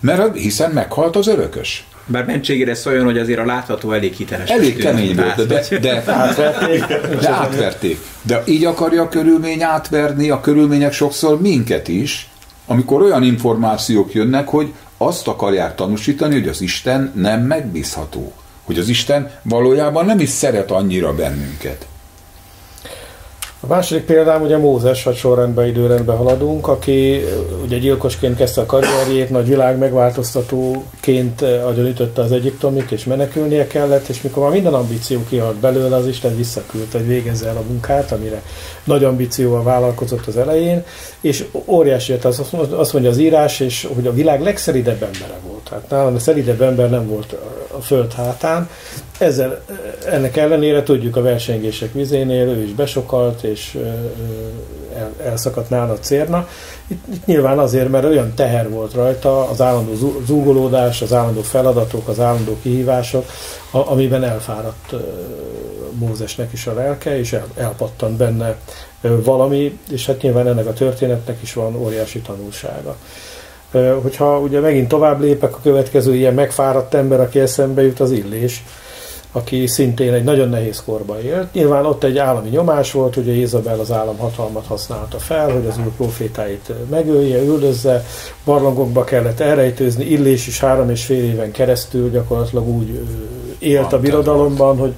mert 0.00 0.36
hiszen 0.36 0.70
meghalt 0.70 1.16
az 1.16 1.26
örökös. 1.26 1.86
Bár 2.06 2.24
mentségére 2.24 2.74
szóljon, 2.74 3.04
hogy 3.04 3.18
azért 3.18 3.38
a 3.38 3.44
látható 3.44 3.92
elég 3.92 4.12
hiteles. 4.12 4.50
Elég 4.50 4.76
kemény 4.76 5.16
volt, 5.16 5.46
de, 5.46 5.64
de, 5.70 5.78
de, 5.78 6.02
átverték. 6.12 6.86
de 7.20 7.28
átverték. 7.28 7.98
De 8.22 8.42
így 8.46 8.64
akarja 8.64 9.02
a 9.02 9.08
körülmény 9.08 9.62
átverni, 9.62 10.30
a 10.30 10.40
körülmények 10.40 10.92
sokszor 10.92 11.40
minket 11.40 11.88
is, 11.88 12.28
amikor 12.66 13.02
olyan 13.02 13.22
információk 13.22 14.12
jönnek, 14.12 14.48
hogy 14.48 14.72
azt 14.96 15.28
akarják 15.28 15.74
tanúsítani, 15.74 16.34
hogy 16.34 16.48
az 16.48 16.60
Isten 16.60 17.12
nem 17.14 17.40
megbízható. 17.40 18.32
Hogy 18.64 18.78
az 18.78 18.88
Isten 18.88 19.30
valójában 19.42 20.04
nem 20.04 20.20
is 20.20 20.28
szeret 20.28 20.70
annyira 20.70 21.14
bennünket. 21.14 21.86
A 23.64 23.66
második 23.66 24.04
példám 24.04 24.42
ugye 24.42 24.56
Mózes, 24.56 25.04
ha 25.04 25.12
sorrendben, 25.12 25.66
időrendben 25.66 26.16
haladunk, 26.16 26.68
aki 26.68 27.24
ugye 27.64 27.78
gyilkosként 27.78 28.36
kezdte 28.36 28.60
a 28.60 28.66
karrierjét, 28.66 29.30
nagy 29.30 29.48
világ 29.48 29.78
megváltoztatóként 29.78 31.42
agyonütötte 31.42 32.22
az 32.22 32.32
egyiptomit, 32.32 32.90
és 32.90 33.04
menekülnie 33.04 33.66
kellett, 33.66 34.08
és 34.08 34.22
mikor 34.22 34.42
már 34.42 34.52
minden 34.52 34.74
ambíció 34.74 35.20
kihalt 35.28 35.56
belőle, 35.56 35.96
az 35.96 36.06
Isten 36.06 36.36
visszaküldte, 36.36 36.98
hogy 36.98 37.06
végezze 37.06 37.48
el 37.48 37.56
a 37.56 37.62
munkát, 37.68 38.12
amire 38.12 38.42
nagy 38.84 39.04
ambícióval 39.04 39.62
vállalkozott 39.62 40.26
az 40.26 40.36
elején, 40.36 40.84
és 41.20 41.44
óriási, 41.64 42.12
az 42.22 42.42
azt 42.70 42.92
mondja 42.92 43.10
az 43.10 43.18
írás, 43.18 43.60
és 43.60 43.88
hogy 43.94 44.06
a 44.06 44.12
világ 44.12 44.42
legszelidebb 44.42 45.02
embere 45.02 45.38
volt. 45.46 45.62
Tehát 45.68 45.90
nálam 45.90 46.14
a 46.14 46.18
szelidebb 46.18 46.62
ember 46.62 46.90
nem 46.90 47.08
volt 47.08 47.36
a 47.76 47.80
föld 47.80 48.12
hátán, 48.12 48.68
ezzel, 49.18 49.64
ennek 50.06 50.36
ellenére 50.36 50.82
tudjuk 50.82 51.16
a 51.16 51.22
versengések 51.22 51.92
vizénél, 51.92 52.48
ő 52.48 52.62
is 52.62 52.72
besokalt, 52.72 53.42
és 53.42 53.78
el, 54.96 55.12
elszakadt 55.24 55.70
nála 55.70 55.92
a 55.92 55.98
cérna. 55.98 56.48
Itt, 56.86 57.04
itt 57.14 57.26
nyilván 57.26 57.58
azért, 57.58 57.88
mert 57.88 58.04
olyan 58.04 58.34
teher 58.34 58.70
volt 58.70 58.94
rajta, 58.94 59.48
az 59.48 59.60
állandó 59.60 60.20
zúgolódás, 60.26 61.02
az 61.02 61.12
állandó 61.12 61.40
feladatok, 61.40 62.08
az 62.08 62.20
állandó 62.20 62.56
kihívások, 62.62 63.26
amiben 63.70 64.24
elfáradt 64.24 64.94
Mózesnek 65.98 66.52
is 66.52 66.66
a 66.66 66.74
lelke, 66.74 67.18
és 67.18 67.32
el, 67.32 67.46
elpattant 67.56 68.16
benne 68.16 68.56
valami, 69.00 69.78
és 69.90 70.06
hát 70.06 70.22
nyilván 70.22 70.48
ennek 70.48 70.66
a 70.66 70.72
történetnek 70.72 71.42
is 71.42 71.52
van 71.52 71.76
óriási 71.76 72.18
tanulsága. 72.18 72.96
Hogyha 74.02 74.38
ugye 74.38 74.60
megint 74.60 74.88
tovább 74.88 75.20
lépek, 75.20 75.54
a 75.54 75.60
következő 75.62 76.14
ilyen 76.14 76.34
megfáradt 76.34 76.94
ember, 76.94 77.20
aki 77.20 77.40
eszembe 77.40 77.82
jut, 77.82 78.00
az 78.00 78.10
Illés, 78.10 78.64
aki 79.36 79.66
szintén 79.66 80.12
egy 80.12 80.24
nagyon 80.24 80.48
nehéz 80.48 80.82
korban 80.86 81.20
élt. 81.20 81.52
Nyilván 81.52 81.86
ott 81.86 82.04
egy 82.04 82.18
állami 82.18 82.48
nyomás 82.48 82.92
volt, 82.92 83.16
ugye 83.16 83.32
Izabel 83.32 83.80
az 83.80 83.92
államhatalmat 83.92 84.66
használta 84.66 85.18
fel, 85.18 85.50
hogy 85.50 85.66
az 85.66 85.78
úr 85.78 85.92
profétáit 85.96 86.72
megölje, 86.90 87.42
üldözze, 87.42 88.04
barlangokba 88.44 89.04
kellett 89.04 89.40
elrejtőzni, 89.40 90.04
Illés 90.04 90.46
is 90.46 90.60
három 90.60 90.90
és 90.90 91.04
fél 91.04 91.24
éven 91.24 91.50
keresztül 91.50 92.10
gyakorlatilag 92.10 92.68
úgy 92.68 93.00
élt 93.58 93.92
a 93.92 94.00
birodalomban, 94.00 94.76
hogy 94.78 94.92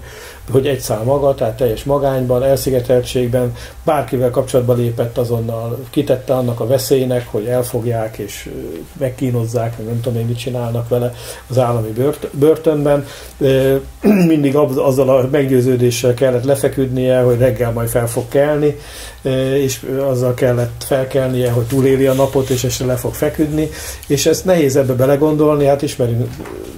hogy 0.51 0.67
egy 0.67 0.81
szám 0.81 1.05
maga, 1.05 1.35
tehát 1.35 1.57
teljes 1.57 1.85
magányban, 1.85 2.43
elszigeteltségben, 2.43 3.55
bárkivel 3.85 4.31
kapcsolatba 4.31 4.75
lépett 4.75 5.19
azonnal, 5.19 5.79
kitette 5.91 6.35
annak 6.35 6.61
a 6.61 6.67
veszélynek, 6.67 7.27
hogy 7.31 7.47
elfogják 7.47 8.19
és 8.19 8.51
megkínozzák, 8.99 9.79
meg 9.79 9.87
nem 9.87 10.01
tudom 10.01 10.19
én 10.19 10.27
mit 10.27 10.39
csinálnak 10.39 10.89
vele 10.89 11.15
az 11.49 11.59
állami 11.59 11.93
börtönben. 12.31 13.07
Mindig 14.27 14.57
azzal 14.57 15.09
a 15.09 15.29
meggyőződéssel 15.31 16.15
kellett 16.15 16.45
lefeküdnie, 16.45 17.21
hogy 17.21 17.39
reggel 17.39 17.73
majd 17.73 17.89
fel 17.89 18.09
fog 18.09 18.29
kelni, 18.29 18.77
és 19.55 19.87
azzal 20.09 20.35
kellett 20.35 20.85
felkelnie, 20.87 21.51
hogy 21.51 21.65
túléli 21.65 22.07
a 22.07 22.13
napot, 22.13 22.49
és 22.49 22.65
este 22.65 22.85
le 22.85 22.97
fog 22.97 23.15
feküdni, 23.15 23.69
és 24.07 24.27
ezt 24.27 24.45
nehéz 24.45 24.77
ebbe 24.77 24.93
belegondolni, 24.93 25.65
hát 25.65 25.83
ismerünk 25.83 26.29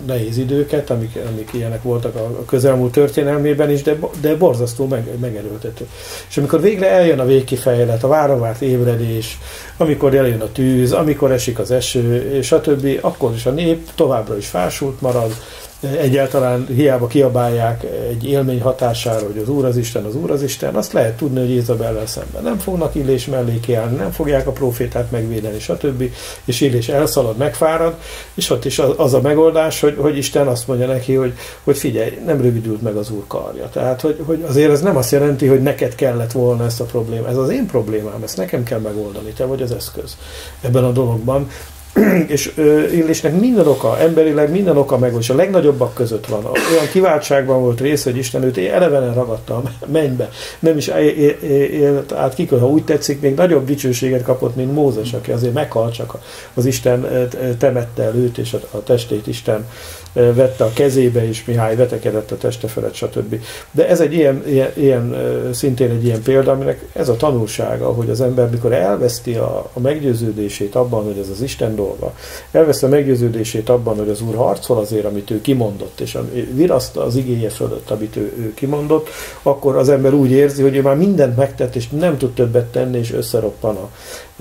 nehéz 0.06 0.38
időket, 0.38 0.90
amik, 0.90 1.18
amik 1.32 1.50
ilyenek 1.52 1.82
voltak 1.82 2.14
a 2.14 2.44
közelmúlt 2.46 2.92
történelmében 2.92 3.57
is, 3.66 3.82
de, 3.82 3.98
de 4.20 4.36
borzasztó 4.36 4.86
meg, 4.86 5.18
megerőltető. 5.20 5.86
És 6.28 6.38
amikor 6.38 6.60
végre 6.60 6.90
eljön 6.90 7.18
a 7.18 7.24
végkifejlet, 7.24 8.04
a 8.04 8.08
váravárt 8.08 8.60
ébredés, 8.60 9.38
amikor 9.76 10.14
eljön 10.14 10.40
a 10.40 10.52
tűz, 10.52 10.92
amikor 10.92 11.32
esik 11.32 11.58
az 11.58 11.70
eső, 11.70 12.32
és 12.32 12.52
a 12.52 12.60
többi, 12.60 12.98
akkor 13.00 13.34
is 13.34 13.46
a 13.46 13.50
nép 13.50 13.88
továbbra 13.94 14.36
is 14.36 14.46
fásult 14.46 15.00
marad, 15.00 15.34
egyáltalán 15.80 16.66
hiába 16.66 17.06
kiabálják 17.06 17.84
egy 18.08 18.26
élmény 18.26 18.60
hatására, 18.60 19.26
hogy 19.26 19.38
az 19.38 19.48
Úr 19.48 19.64
az 19.64 19.76
Isten, 19.76 20.04
az 20.04 20.14
Úr 20.14 20.30
az 20.30 20.42
Isten, 20.42 20.74
azt 20.74 20.92
lehet 20.92 21.16
tudni, 21.16 21.40
hogy 21.40 21.50
Izabellel 21.50 22.06
szemben 22.06 22.42
nem 22.42 22.58
fognak 22.58 22.94
Illés 22.94 23.26
mellé 23.26 23.60
kiállni, 23.60 23.96
nem 23.96 24.10
fogják 24.10 24.46
a 24.46 24.52
profétát 24.52 25.10
megvédeni, 25.10 25.58
stb. 25.58 26.04
És 26.44 26.60
Illés 26.60 26.88
elszalad, 26.88 27.36
megfárad, 27.36 27.94
és 28.34 28.50
ott 28.50 28.64
is 28.64 28.78
az 28.96 29.14
a 29.14 29.20
megoldás, 29.20 29.80
hogy, 29.80 29.96
hogy 29.98 30.16
Isten 30.16 30.46
azt 30.46 30.66
mondja 30.66 30.86
neki, 30.86 31.14
hogy, 31.14 31.32
hogy 31.64 31.76
figyelj, 31.76 32.18
nem 32.26 32.40
rövidült 32.40 32.82
meg 32.82 32.96
az 32.96 33.10
Úr 33.10 33.24
karja. 33.26 33.68
Tehát, 33.68 34.00
hogy, 34.00 34.22
hogy 34.24 34.44
azért 34.48 34.70
ez 34.70 34.80
nem 34.80 34.96
azt 34.96 35.12
jelenti, 35.12 35.46
hogy 35.46 35.62
neked 35.62 35.94
kellett 35.94 36.32
volna 36.32 36.64
ezt 36.64 36.80
a 36.80 36.84
problémát. 36.84 37.30
Ez 37.30 37.36
az 37.36 37.50
én 37.50 37.66
problémám, 37.66 38.22
ezt 38.22 38.36
nekem 38.36 38.62
kell 38.62 38.80
megoldani, 38.80 39.30
te 39.30 39.44
vagy 39.44 39.62
az 39.62 39.72
eszköz 39.72 40.16
ebben 40.60 40.84
a 40.84 40.92
dologban. 40.92 41.48
és 42.26 42.52
Illésnek 42.92 43.40
minden 43.40 43.66
oka, 43.66 43.98
emberileg 43.98 44.50
minden 44.50 44.76
oka 44.76 44.98
meg, 44.98 45.14
és 45.18 45.30
a 45.30 45.34
legnagyobbak 45.34 45.94
között 45.94 46.26
van. 46.26 46.44
Olyan 46.44 46.88
kiváltságban 46.92 47.60
volt 47.60 47.80
rész, 47.80 48.04
hogy 48.04 48.16
Isten 48.16 48.42
őt 48.42 48.58
elevenen 48.58 49.14
ragadta 49.14 49.54
a 49.56 49.62
mennybe. 49.86 50.28
Nem 50.58 50.76
is 50.76 50.90
élt 51.70 52.12
át 52.12 52.34
kikör, 52.34 52.60
ha 52.60 52.68
úgy 52.68 52.84
tetszik, 52.84 53.20
még 53.20 53.34
nagyobb 53.34 53.66
dicsőséget 53.66 54.22
kapott, 54.22 54.56
mint 54.56 54.72
Mózes, 54.72 55.12
aki 55.12 55.30
azért 55.30 55.54
meghalt, 55.54 55.94
csak 55.94 56.14
az 56.54 56.66
Isten 56.66 57.28
temette 57.58 58.02
el 58.02 58.14
őt, 58.14 58.38
és 58.38 58.52
a 58.52 58.82
testét 58.82 59.26
Isten 59.26 59.66
vette 60.34 60.64
a 60.64 60.72
kezébe, 60.72 61.28
és 61.28 61.44
Mihály 61.44 61.76
vetekedett 61.76 62.30
a 62.30 62.36
teste 62.36 62.68
felett, 62.68 62.94
stb. 62.94 63.40
De 63.70 63.88
ez 63.88 64.00
egy 64.00 64.12
ilyen, 64.12 64.42
ilyen, 64.46 64.70
ilyen 64.74 65.16
szintén 65.52 65.90
egy 65.90 66.04
ilyen 66.04 66.22
példa, 66.22 66.52
aminek 66.52 66.84
ez 66.92 67.08
a 67.08 67.16
tanulsága, 67.16 67.92
hogy 67.92 68.10
az 68.10 68.20
ember, 68.20 68.50
mikor 68.50 68.72
elveszti 68.72 69.34
a, 69.34 69.70
a 69.72 69.80
meggyőződését 69.80 70.74
abban, 70.74 71.04
hogy 71.04 71.18
ez 71.18 71.28
az 71.28 71.42
Isten 71.42 71.74
dolga, 71.76 72.14
elveszti 72.50 72.84
a 72.84 72.88
meggyőződését 72.88 73.68
abban, 73.68 73.96
hogy 73.96 74.08
az 74.08 74.20
Úr 74.20 74.34
harcol 74.34 74.78
azért, 74.78 75.04
amit 75.04 75.30
ő 75.30 75.40
kimondott, 75.40 76.00
és 76.00 76.18
viraszt 76.52 76.96
az 76.96 77.16
igéje 77.16 77.48
fölött, 77.48 77.90
amit 77.90 78.16
ő, 78.16 78.32
ő 78.38 78.54
kimondott, 78.54 79.08
akkor 79.42 79.76
az 79.76 79.88
ember 79.88 80.12
úgy 80.12 80.30
érzi, 80.30 80.62
hogy 80.62 80.76
ő 80.76 80.82
már 80.82 80.96
mindent 80.96 81.36
megtett, 81.36 81.74
és 81.74 81.88
nem 81.88 82.18
tud 82.18 82.34
többet 82.34 82.66
tenni, 82.66 82.98
és 82.98 83.12
összeroppan 83.12 83.76
a, 83.76 83.90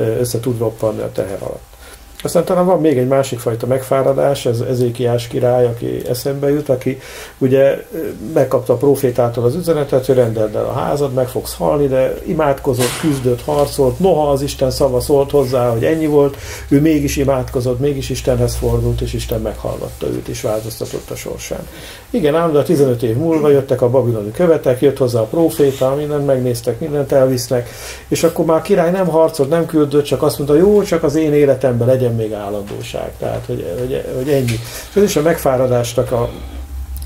össze 0.02 0.40
tud 0.40 0.58
roppanni 0.58 1.02
a 1.02 1.12
teher 1.12 1.42
alatt. 1.42 1.77
Aztán 2.24 2.46
talán 2.46 2.66
van 2.66 2.82
még 2.82 2.98
egy 2.98 3.08
másik 3.08 3.40
fajta 3.40 3.68
megfáradás, 3.68 4.46
ez 4.46 4.60
Ezékiás 4.60 5.28
király, 5.28 5.66
aki 5.66 6.02
eszembe 6.10 6.50
jut, 6.50 6.70
aki 6.70 7.00
ugye 7.38 7.86
megkapta 8.34 8.74
a 8.74 8.78
profétától 8.78 9.44
az 9.44 9.56
üzenetet, 9.56 10.06
hogy 10.06 10.16
rendeld 10.16 10.56
el 10.56 10.66
a 10.66 10.74
házad, 10.74 11.14
meg 11.14 11.28
fogsz 11.28 11.56
halni, 11.56 11.88
de 11.88 12.14
imádkozott, 12.26 13.00
küzdött, 13.02 13.42
harcolt, 13.42 14.00
noha 14.00 14.30
az 14.30 14.42
Isten 14.42 14.72
szava 14.72 15.00
szólt 15.00 15.32
hozzá, 15.32 15.70
hogy 15.70 15.84
ennyi 15.84 16.06
volt, 16.06 16.38
ő 16.68 16.82
mégis 16.82 17.16
imádkozott, 17.18 17.80
mégis 17.80 18.10
Istenhez 18.10 18.56
fordult, 18.56 19.02
és 19.02 19.14
Isten 19.14 19.42
meghallgatta 19.42 20.08
őt, 20.08 20.28
és 20.28 20.42
változtatott 20.42 21.10
a 21.10 21.16
sorsán. 21.16 21.68
Igen, 22.10 22.36
ám, 22.36 22.52
de 22.52 22.64
15 22.64 23.04
év 23.04 23.16
múlva 23.16 23.50
jöttek 23.50 23.82
a 23.82 23.90
babiloni 23.90 24.32
követek, 24.32 24.82
jött 24.82 24.98
hozzá 24.98 25.20
a 25.20 25.24
proféta, 25.24 25.96
mindent 25.96 26.26
megnéztek, 26.26 26.80
mindent 26.80 27.12
elvisznek, 27.12 27.70
és 28.08 28.24
akkor 28.24 28.46
már 28.46 28.58
a 28.58 28.62
király 28.62 28.92
nem 28.92 29.08
harcolt, 29.08 29.50
nem 29.50 29.66
küldött, 29.66 30.04
csak 30.04 30.24
azt 30.24 30.38
mondta, 30.38 30.58
jó, 30.58 30.84
csak 30.84 31.04
az 31.04 31.16
én 31.16 31.34
életemben 31.34 31.88
legyen 31.88 32.16
még 32.18 32.34
állandóság. 32.34 33.12
Tehát, 33.18 33.46
hogy, 33.46 33.76
hogy, 33.80 34.06
hogy 34.16 34.30
ennyi. 34.30 34.60
És 34.90 34.96
ez 34.96 35.04
is 35.04 35.16
a 35.16 35.22
megfáradásnak 35.22 36.12
a 36.12 36.30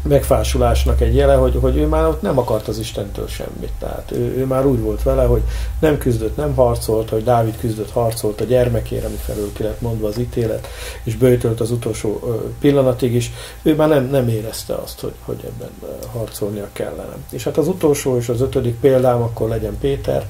megfásulásnak 0.04 1.02
egy 1.02 1.16
jele, 1.16 1.34
hogy, 1.34 1.58
hogy 1.62 1.78
ő 1.78 1.88
már 1.88 2.08
ott 2.08 2.22
nem 2.22 2.38
akart 2.38 2.68
az 2.68 2.80
Istentől 2.80 3.28
semmit. 3.28 3.72
Tehát 3.80 4.12
ő, 4.12 4.38
ő 4.38 4.46
már 4.46 4.66
úgy 4.66 4.80
volt 4.80 5.04
vele, 5.04 5.24
hogy 5.24 5.42
nem 5.80 5.98
küzdött, 5.98 6.36
nem 6.36 6.56
harcolt, 6.56 7.10
hogy 7.10 7.24
Dávid 7.24 7.58
küzdött, 7.60 7.92
harcolt 7.92 8.42
a 8.42 8.44
gyermekére, 8.44 9.06
ami 9.06 9.16
felül 9.16 9.54
ki 9.54 9.64
lett 9.64 9.82
mondva 9.82 10.08
az 10.08 10.18
ítélet, 10.18 10.68
és 11.04 11.16
bőtölt 11.16 11.60
az 11.60 11.72
utolsó 11.72 12.40
pillanatig 12.60 13.14
is. 13.14 13.32
Ő 13.62 13.76
már 13.76 13.88
nem, 13.88 14.10
nem 14.10 14.28
érezte 14.28 14.74
azt, 14.74 15.00
hogy, 15.00 15.14
hogy 15.26 15.40
ebben 15.46 15.70
harcolnia 16.14 16.68
kellene. 16.74 17.16
És 17.32 17.44
hát 17.44 17.58
az 17.58 17.68
utolsó 17.68 18.18
és 18.18 18.30
az 18.30 18.42
ötödik 18.42 18.80
példám 18.80 19.22
akkor 19.22 19.50
legyen 19.50 19.78
Péter, 19.80 20.26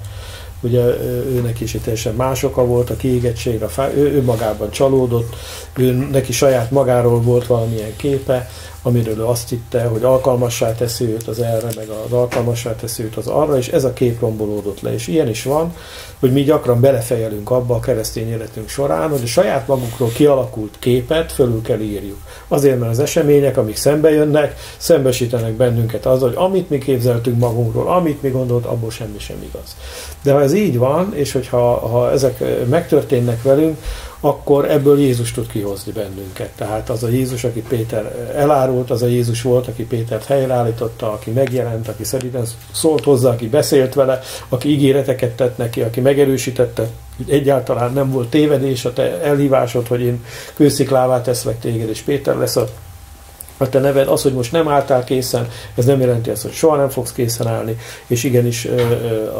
ugye 0.62 0.82
őnek 1.30 1.60
is 1.60 1.78
teljesen 1.84 2.16
más 2.16 2.44
oka 2.44 2.66
volt 2.66 2.90
a 2.90 2.96
kiégettségre, 2.96 3.68
ő, 3.96 4.12
ő 4.12 4.24
magában 4.24 4.72
csalódott, 4.72 5.36
ő 5.76 5.92
neki 5.92 6.32
saját 6.32 6.72
magáról 6.72 7.22
volt 7.22 7.48
valamilyen 7.48 7.96
képe, 7.96 8.50
amiről 8.82 9.18
ő 9.18 9.26
azt 9.26 9.50
hitte, 9.50 9.84
hogy 9.84 10.04
alkalmassá 10.04 10.76
teszi 10.76 11.06
őt 11.06 11.28
az 11.28 11.40
erre, 11.40 11.70
meg 11.76 11.90
az 12.06 12.12
alkalmassá 12.12 12.76
teszi 12.76 13.04
őt 13.04 13.16
az 13.16 13.28
arra, 13.28 13.58
és 13.58 13.68
ez 13.68 13.84
a 13.84 13.94
kép 13.94 14.20
rombolódott 14.20 14.82
le. 14.82 14.94
És 14.94 15.08
ilyen 15.08 15.28
is 15.28 15.44
van, 15.44 15.74
hogy 16.20 16.32
mi 16.32 16.44
gyakran 16.44 16.80
belefejelünk 16.80 17.52
abba 17.52 17.76
a 17.76 17.80
keresztény 17.80 18.30
életünk 18.30 18.70
során, 18.70 19.10
hogy 19.10 19.22
a 19.24 19.28
saját 19.28 19.68
magunkról 19.68 20.10
kialakult 20.10 20.76
képet 20.80 21.32
fölül 21.32 21.62
kell 21.62 21.80
írjuk. 21.80 22.18
Azért, 22.48 22.80
mert 22.80 22.92
az 22.92 23.00
események, 23.00 23.58
amik 23.58 23.76
szembe 23.76 24.12
jönnek, 24.12 24.56
szembesítenek 24.78 25.54
bennünket 25.54 26.06
azzal, 26.06 26.28
hogy 26.28 26.38
amit 26.38 26.70
mi 26.70 26.78
képzeltünk 26.78 27.40
magunkról, 27.40 27.88
amit 27.88 28.22
mi 28.22 28.30
gondolt, 28.30 28.66
abból 28.66 28.92
semmi 28.92 29.20
sem 29.20 29.44
igaz. 29.44 29.76
De 30.24 30.34
ha 30.34 30.42
ez 30.42 30.54
így 30.54 30.78
van, 30.78 31.16
és 31.16 31.32
hogyha 31.32 31.88
ha 31.88 32.12
ezek 32.12 32.44
megtörténnek 32.70 33.44
velünk, 33.44 33.78
akkor 34.22 34.72
ebből 34.72 35.00
Jézus 35.00 35.32
tud 35.32 35.48
kihozni 35.48 35.92
bennünket. 35.92 36.50
Tehát 36.56 36.90
az 36.90 37.04
a 37.04 37.08
Jézus, 37.08 37.44
aki 37.44 37.62
Péter 37.62 38.32
elárult, 38.36 38.90
az 38.92 39.02
a 39.02 39.08
Jézus 39.08 39.42
volt, 39.42 39.68
aki 39.68 39.84
Pétert 39.84 40.26
helyreállította, 40.26 41.12
aki 41.12 41.32
megjelent, 41.32 41.88
aki 41.88 42.04
szerintem 42.04 42.44
szólt 42.72 43.04
hozzá, 43.04 43.30
aki 43.30 43.48
beszélt 43.48 43.94
vele, 43.94 44.20
aki 44.50 44.70
ígéreteket 44.70 45.36
tett 45.36 45.58
neki, 45.58 45.82
aki 45.82 46.00
megerősítette, 46.00 46.88
egyáltalán 47.28 47.94
nem 47.94 48.12
volt 48.12 48.30
tévedés 48.30 48.86
a 48.86 48.94
te 48.94 49.22
elhívásod, 49.22 49.88
hogy 49.88 50.02
én 50.02 50.26
kősziklává 50.54 51.22
teszlek 51.22 51.60
téged, 51.60 51.90
és 51.90 52.02
Péter 52.02 52.36
lesz 52.38 52.56
a 52.56 52.68
a 53.62 53.70
te 53.70 53.80
neved, 53.80 54.08
az, 54.08 54.22
hogy 54.22 54.34
most 54.34 54.52
nem 54.52 54.68
álltál 54.68 55.04
készen, 55.04 55.48
ez 55.76 55.86
nem 55.86 56.00
jelenti 56.00 56.30
azt, 56.30 56.42
hogy 56.42 56.52
soha 56.52 56.76
nem 56.76 56.90
fogsz 56.90 57.12
készen 57.12 57.48
állni, 57.48 57.78
és 58.08 58.24
igenis 58.24 58.68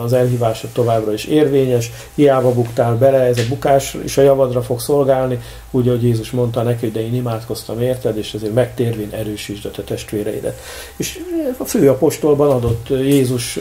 az 0.04 0.14
elhívásod 0.14 0.70
továbbra 0.70 1.14
is 1.14 1.26
érvényes, 1.26 1.92
hiába 2.16 2.54
buktál 2.54 2.96
bele, 2.96 3.20
ez 3.20 3.38
a 3.38 3.44
bukás 3.50 3.98
is 4.04 4.18
a 4.18 4.22
javadra 4.22 4.62
fog 4.62 4.80
szolgálni, 4.80 5.40
úgy, 5.72 5.88
ahogy 5.88 6.04
Jézus 6.04 6.32
mondta 6.32 6.62
neki, 6.62 6.92
de 6.92 7.02
én 7.06 7.16
imádkoztam 7.16 7.82
érted, 7.82 8.18
és 8.18 8.34
ezért 8.34 8.54
megtérvén 8.54 9.10
erősítsd 9.12 9.66
a 9.66 9.72
te 9.72 9.82
testvéreidet. 9.82 10.60
És 10.96 11.20
a 11.58 11.66
főapostolban 11.66 12.50
adott 12.50 12.90
Jézus 12.90 13.60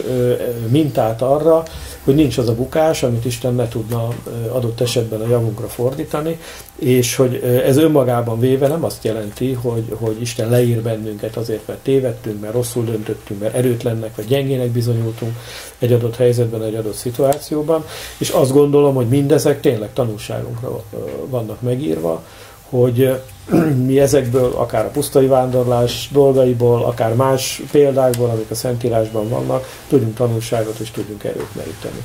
mintát 0.67 1.21
arra, 1.21 1.63
hogy 2.03 2.15
nincs 2.15 2.37
az 2.37 2.49
a 2.49 2.55
bukás, 2.55 3.03
amit 3.03 3.25
Isten 3.25 3.53
ne 3.53 3.67
tudna 3.67 4.07
adott 4.51 4.81
esetben 4.81 5.21
a 5.21 5.27
javunkra 5.27 5.67
fordítani, 5.67 6.39
és 6.75 7.15
hogy 7.15 7.35
ez 7.65 7.77
önmagában 7.77 8.39
véve 8.39 8.67
nem 8.67 8.83
azt 8.83 9.03
jelenti, 9.03 9.53
hogy, 9.53 9.83
hogy 9.99 10.21
Isten 10.21 10.49
leír 10.49 10.81
bennünket 10.81 11.37
azért, 11.37 11.67
mert 11.67 11.79
tévedtünk, 11.79 12.41
mert 12.41 12.53
rosszul 12.53 12.83
döntöttünk, 12.83 13.39
mert 13.39 13.55
erőtlennek 13.55 14.15
vagy 14.15 14.25
gyengének 14.25 14.69
bizonyultunk 14.69 15.35
egy 15.81 15.93
adott 15.93 16.15
helyzetben, 16.15 16.63
egy 16.63 16.75
adott 16.75 16.95
szituációban, 16.95 17.85
és 18.17 18.29
azt 18.29 18.51
gondolom, 18.51 18.95
hogy 18.95 19.07
mindezek 19.07 19.61
tényleg 19.61 19.93
tanulságunkra 19.93 20.83
vannak 21.25 21.61
megírva, 21.61 22.23
hogy 22.69 23.19
mi 23.87 23.99
ezekből, 23.99 24.53
akár 24.55 24.85
a 24.85 24.89
pusztai 24.89 25.27
vándorlás 25.27 26.09
dolgaiból, 26.11 26.83
akár 26.83 27.15
más 27.15 27.61
példákból, 27.71 28.29
amik 28.29 28.49
a 28.49 28.55
Szentírásban 28.55 29.29
vannak, 29.29 29.67
tudjunk 29.87 30.15
tanulságot 30.15 30.79
és 30.79 30.91
tudjunk 30.91 31.23
erőt 31.23 31.55
meríteni. 31.55 32.03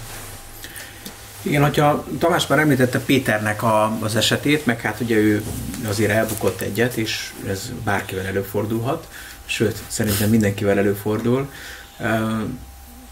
Igen, 1.43 1.63
hogyha 1.63 2.05
Tamás 2.19 2.47
már 2.47 2.59
említette 2.59 2.99
Péternek 2.99 3.63
a, 3.63 3.99
az 4.01 4.17
esetét, 4.17 4.67
meg 4.67 4.81
hát 4.81 5.01
ugye 5.01 5.17
ő 5.17 5.43
azért 5.89 6.11
elbukott 6.11 6.61
egyet, 6.61 6.97
és 6.97 7.33
ez 7.49 7.73
bárkivel 7.85 8.27
előfordulhat, 8.27 9.09
sőt, 9.45 9.83
szerintem 9.87 10.31
mindenkivel 10.31 10.79
előfordul. 10.79 11.49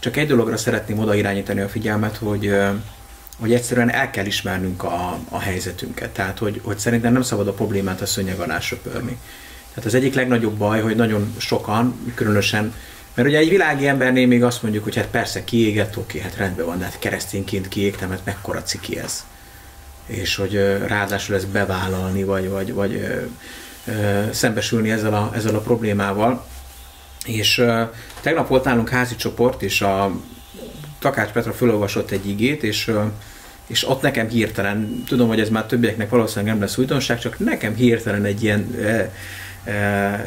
Csak 0.05 0.17
egy 0.17 0.27
dologra 0.27 0.57
szeretném 0.57 0.99
oda 0.99 1.15
irányítani 1.15 1.61
a 1.61 1.69
figyelmet, 1.69 2.17
hogy 2.17 2.55
hogy 3.39 3.53
egyszerűen 3.53 3.91
el 3.91 4.09
kell 4.09 4.25
ismernünk 4.25 4.83
a, 4.83 5.19
a 5.29 5.39
helyzetünket. 5.39 6.09
Tehát, 6.09 6.37
hogy, 6.37 6.61
hogy 6.63 6.79
szerintem 6.79 7.13
nem 7.13 7.21
szabad 7.21 7.47
a 7.47 7.53
problémát 7.53 8.01
a 8.01 8.05
szőnyeg 8.05 8.39
alá 8.39 8.59
söpörni. 8.59 9.17
Tehát 9.69 9.85
az 9.85 9.93
egyik 9.93 10.13
legnagyobb 10.13 10.57
baj, 10.57 10.81
hogy 10.81 10.95
nagyon 10.95 11.35
sokan, 11.37 12.11
különösen 12.15 12.73
Mert 13.13 13.27
ugye 13.27 13.37
egy 13.37 13.49
világi 13.49 13.87
embernél 13.87 14.27
még 14.27 14.43
azt 14.43 14.61
mondjuk, 14.61 14.83
hogy 14.83 14.95
hát 14.95 15.07
persze 15.07 15.43
kiégett, 15.43 15.97
oké, 15.97 16.19
hát 16.19 16.35
rendben 16.35 16.65
van, 16.65 16.77
de 16.77 16.83
hát 16.83 16.99
keresztényként 16.99 17.67
kiégtem, 17.67 18.09
hát 18.09 18.25
mekkora 18.25 18.63
ciki 18.63 18.99
ez. 18.99 19.25
És 20.05 20.35
hogy 20.35 20.79
ráadásul 20.87 21.35
ezt 21.35 21.47
bevállalni, 21.47 22.23
vagy, 22.23 22.49
vagy, 22.49 22.73
vagy 22.73 22.93
ö, 22.93 23.21
ö, 23.91 24.23
szembesülni 24.31 24.91
ezzel 24.91 25.13
a, 25.13 25.31
ezzel 25.35 25.55
a 25.55 25.59
problémával. 25.59 26.45
És 27.25 27.57
ö, 27.57 27.81
tegnap 28.21 28.47
volt 28.47 28.63
nálunk 28.63 28.89
házi 28.89 29.15
csoport, 29.15 29.61
és 29.61 29.81
a 29.81 30.11
Takács 30.99 31.29
Petra 31.29 31.53
felolvasott 31.53 32.11
egy 32.11 32.29
igét, 32.29 32.63
és 32.63 32.87
ö, 32.87 33.03
és 33.67 33.87
ott 33.87 34.01
nekem 34.01 34.27
hirtelen, 34.27 35.03
tudom, 35.07 35.27
hogy 35.27 35.39
ez 35.39 35.49
már 35.49 35.65
többieknek 35.65 36.09
valószínűleg 36.09 36.53
nem 36.53 36.61
lesz 36.61 36.77
újdonság, 36.77 37.19
csak 37.19 37.39
nekem 37.39 37.75
hirtelen 37.75 38.25
egy 38.25 38.43
ilyen 38.43 38.75
e, 38.81 39.11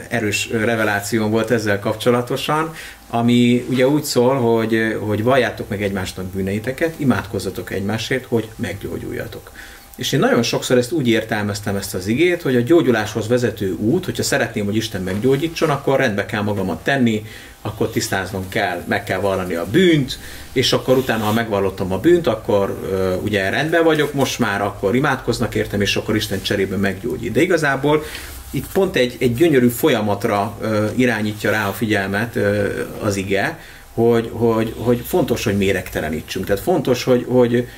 erős 0.09 0.49
reveláció 0.51 1.29
volt 1.29 1.51
ezzel 1.51 1.79
kapcsolatosan, 1.79 2.75
ami 3.09 3.67
ugye 3.69 3.89
úgy 3.89 4.05
szól, 4.05 4.35
hogy, 4.35 4.97
hogy 5.01 5.23
valljátok 5.23 5.69
meg 5.69 5.83
egymásnak 5.83 6.25
bűneiteket, 6.25 6.95
imádkozzatok 6.97 7.71
egymásért, 7.71 8.25
hogy 8.25 8.49
meggyógyuljatok. 8.57 9.53
És 9.99 10.13
én 10.13 10.21
nagyon 10.21 10.43
sokszor 10.43 10.79
ezt 10.79 10.93
úgy 10.93 11.09
értelmeztem 11.09 11.77
ezt 11.77 11.95
az 11.95 12.07
igét, 12.07 12.43
hogy 12.43 12.57
a 12.57 12.61
gyógyuláshoz 12.61 13.29
vezető 13.29 13.73
út, 13.73 14.05
hogyha 14.05 14.23
szeretném, 14.23 14.65
hogy 14.65 14.77
Isten 14.77 15.03
meggyógyítson, 15.03 15.71
akkor 15.71 15.99
rendbe 15.99 16.27
kell 16.27 16.43
magamat 16.43 16.85
tenni, 16.85 17.25
akkor 17.63 17.91
tisztáznom 17.91 18.49
kell, 18.49 18.83
meg 18.89 19.05
kell 19.05 19.21
vallani 19.21 19.55
a 19.55 19.67
bűnt, 19.71 20.19
és 20.53 20.73
akkor 20.73 20.97
utána, 20.97 21.25
ha 21.25 21.33
megvallottam 21.33 21.93
a 21.93 21.99
bűnt, 21.99 22.27
akkor 22.27 22.71
uh, 22.71 23.23
ugye 23.23 23.51
rendben 23.51 23.85
vagyok 23.85 24.13
most 24.13 24.39
már, 24.39 24.63
akkor 24.63 24.95
imádkoznak 24.95 25.55
értem, 25.55 25.81
és 25.81 25.97
akkor 25.97 26.17
Isten 26.17 26.43
cserébe 26.43 26.77
meggyógyít. 26.77 27.33
De 27.33 27.41
igazából 27.41 28.03
itt 28.51 28.67
pont 28.73 28.97
egy, 28.97 29.17
egy 29.19 29.35
gyönyörű 29.35 29.69
folyamatra 29.69 30.57
uh, 30.61 30.91
irányítja 30.97 31.51
rá 31.51 31.69
a 31.69 31.73
figyelmet 31.73 32.37
uh, 32.37 32.69
az 33.01 33.17
ige, 33.17 33.59
hogy, 33.95 34.31
hogy, 34.33 34.75
hogy 34.77 35.03
fontos, 35.07 35.45
hogy 35.45 35.57
méregtelenítsünk. 35.57 36.47
Tehát 36.47 36.63
fontos, 36.63 37.05
hogy, 37.05 37.27
hogy, 37.29 37.69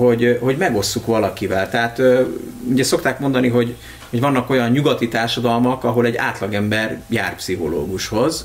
hogy, 0.00 0.38
hogy 0.40 0.56
megosszuk 0.56 1.06
valakivel. 1.06 1.70
Tehát 1.70 2.02
ugye 2.70 2.84
szokták 2.84 3.18
mondani, 3.18 3.48
hogy, 3.48 3.76
hogy 4.10 4.20
vannak 4.20 4.50
olyan 4.50 4.70
nyugati 4.70 5.08
társadalmak, 5.08 5.84
ahol 5.84 6.06
egy 6.06 6.16
átlagember 6.16 7.00
jár 7.08 7.36
pszichológushoz. 7.36 8.44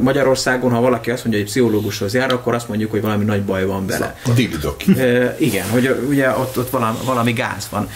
Magyarországon, 0.00 0.70
ha 0.70 0.80
valaki 0.80 1.10
azt 1.10 1.22
mondja, 1.22 1.42
hogy 1.42 1.50
pszichológushoz 1.50 2.14
jár, 2.14 2.32
akkor 2.32 2.54
azt 2.54 2.68
mondjuk, 2.68 2.90
hogy 2.90 3.00
valami 3.00 3.24
nagy 3.24 3.42
baj 3.42 3.66
van 3.66 3.86
vele. 3.86 4.16
A 4.26 4.30
dividok. 4.30 4.76
Igen, 5.38 5.68
hogy 5.68 6.04
ugye 6.08 6.30
ott, 6.30 6.58
ott 6.58 6.70
valami, 6.70 6.98
valami 7.04 7.32
gáz 7.32 7.68
van. 7.70 7.88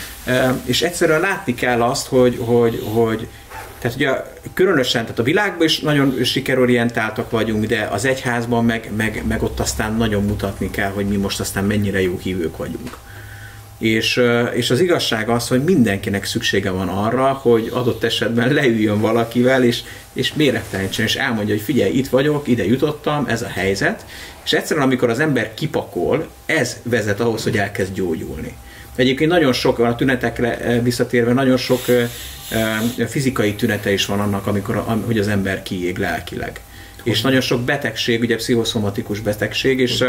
És 0.64 0.82
egyszerűen 0.82 1.20
látni 1.20 1.54
kell 1.54 1.82
azt, 1.82 2.06
hogy, 2.06 2.38
hogy, 2.44 2.82
hogy 2.92 3.28
tehát 3.78 3.96
ugye 3.96 4.10
különösen, 4.54 5.02
tehát 5.02 5.18
a 5.18 5.22
világban 5.22 5.66
is 5.66 5.80
nagyon 5.80 6.24
sikerorientáltak 6.24 7.30
vagyunk, 7.30 7.64
de 7.64 7.88
az 7.90 8.04
egyházban 8.04 8.64
meg, 8.64 8.90
meg, 8.96 9.22
meg 9.28 9.42
ott 9.42 9.60
aztán 9.60 9.94
nagyon 9.94 10.24
mutatni 10.24 10.70
kell, 10.70 10.90
hogy 10.90 11.06
mi 11.06 11.16
most 11.16 11.40
aztán 11.40 11.64
mennyire 11.64 12.02
jó 12.02 12.18
hívők 12.22 12.56
vagyunk. 12.56 12.98
És, 13.78 14.22
és 14.52 14.70
az 14.70 14.80
igazság 14.80 15.28
az, 15.28 15.48
hogy 15.48 15.64
mindenkinek 15.64 16.24
szüksége 16.24 16.70
van 16.70 16.88
arra, 16.88 17.26
hogy 17.26 17.70
adott 17.72 18.04
esetben 18.04 18.52
leüljön 18.52 19.00
valakivel, 19.00 19.64
és, 19.64 19.82
és 20.12 20.34
méregtelenítsen, 20.34 21.04
és 21.04 21.16
elmondja, 21.16 21.54
hogy 21.54 21.62
figyelj, 21.62 21.92
itt 21.92 22.08
vagyok, 22.08 22.48
ide 22.48 22.64
jutottam, 22.64 23.26
ez 23.28 23.42
a 23.42 23.48
helyzet, 23.48 24.04
és 24.44 24.52
egyszerűen 24.52 24.86
amikor 24.86 25.10
az 25.10 25.20
ember 25.20 25.54
kipakol, 25.54 26.28
ez 26.46 26.76
vezet 26.82 27.20
ahhoz, 27.20 27.42
hogy 27.42 27.56
elkezd 27.56 27.94
gyógyulni. 27.94 28.56
Egyébként 28.98 29.30
nagyon 29.30 29.52
sok, 29.52 29.78
a 29.78 29.94
tünetekre 29.94 30.80
visszatérve, 30.82 31.32
nagyon 31.32 31.56
sok 31.56 31.84
fizikai 33.08 33.54
tünete 33.54 33.92
is 33.92 34.06
van 34.06 34.20
annak, 34.20 34.46
amikor, 34.46 34.84
hogy 35.06 35.18
az 35.18 35.28
ember 35.28 35.62
kiég 35.62 35.98
lelkileg. 35.98 36.60
És 37.02 37.20
nagyon 37.20 37.40
sok 37.40 37.60
betegség, 37.60 38.20
ugye 38.20 38.36
pszichoszomatikus 38.36 39.20
betegség, 39.20 39.80
és 39.80 40.04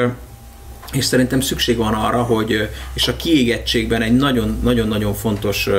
és 0.91 1.05
szerintem 1.05 1.41
szükség 1.41 1.77
van 1.77 1.93
arra, 1.93 2.23
hogy, 2.23 2.69
és 2.93 3.07
a 3.07 3.15
kiégettségben 3.15 4.01
egy 4.01 4.15
nagyon-nagyon 4.61 5.13
fontos 5.13 5.69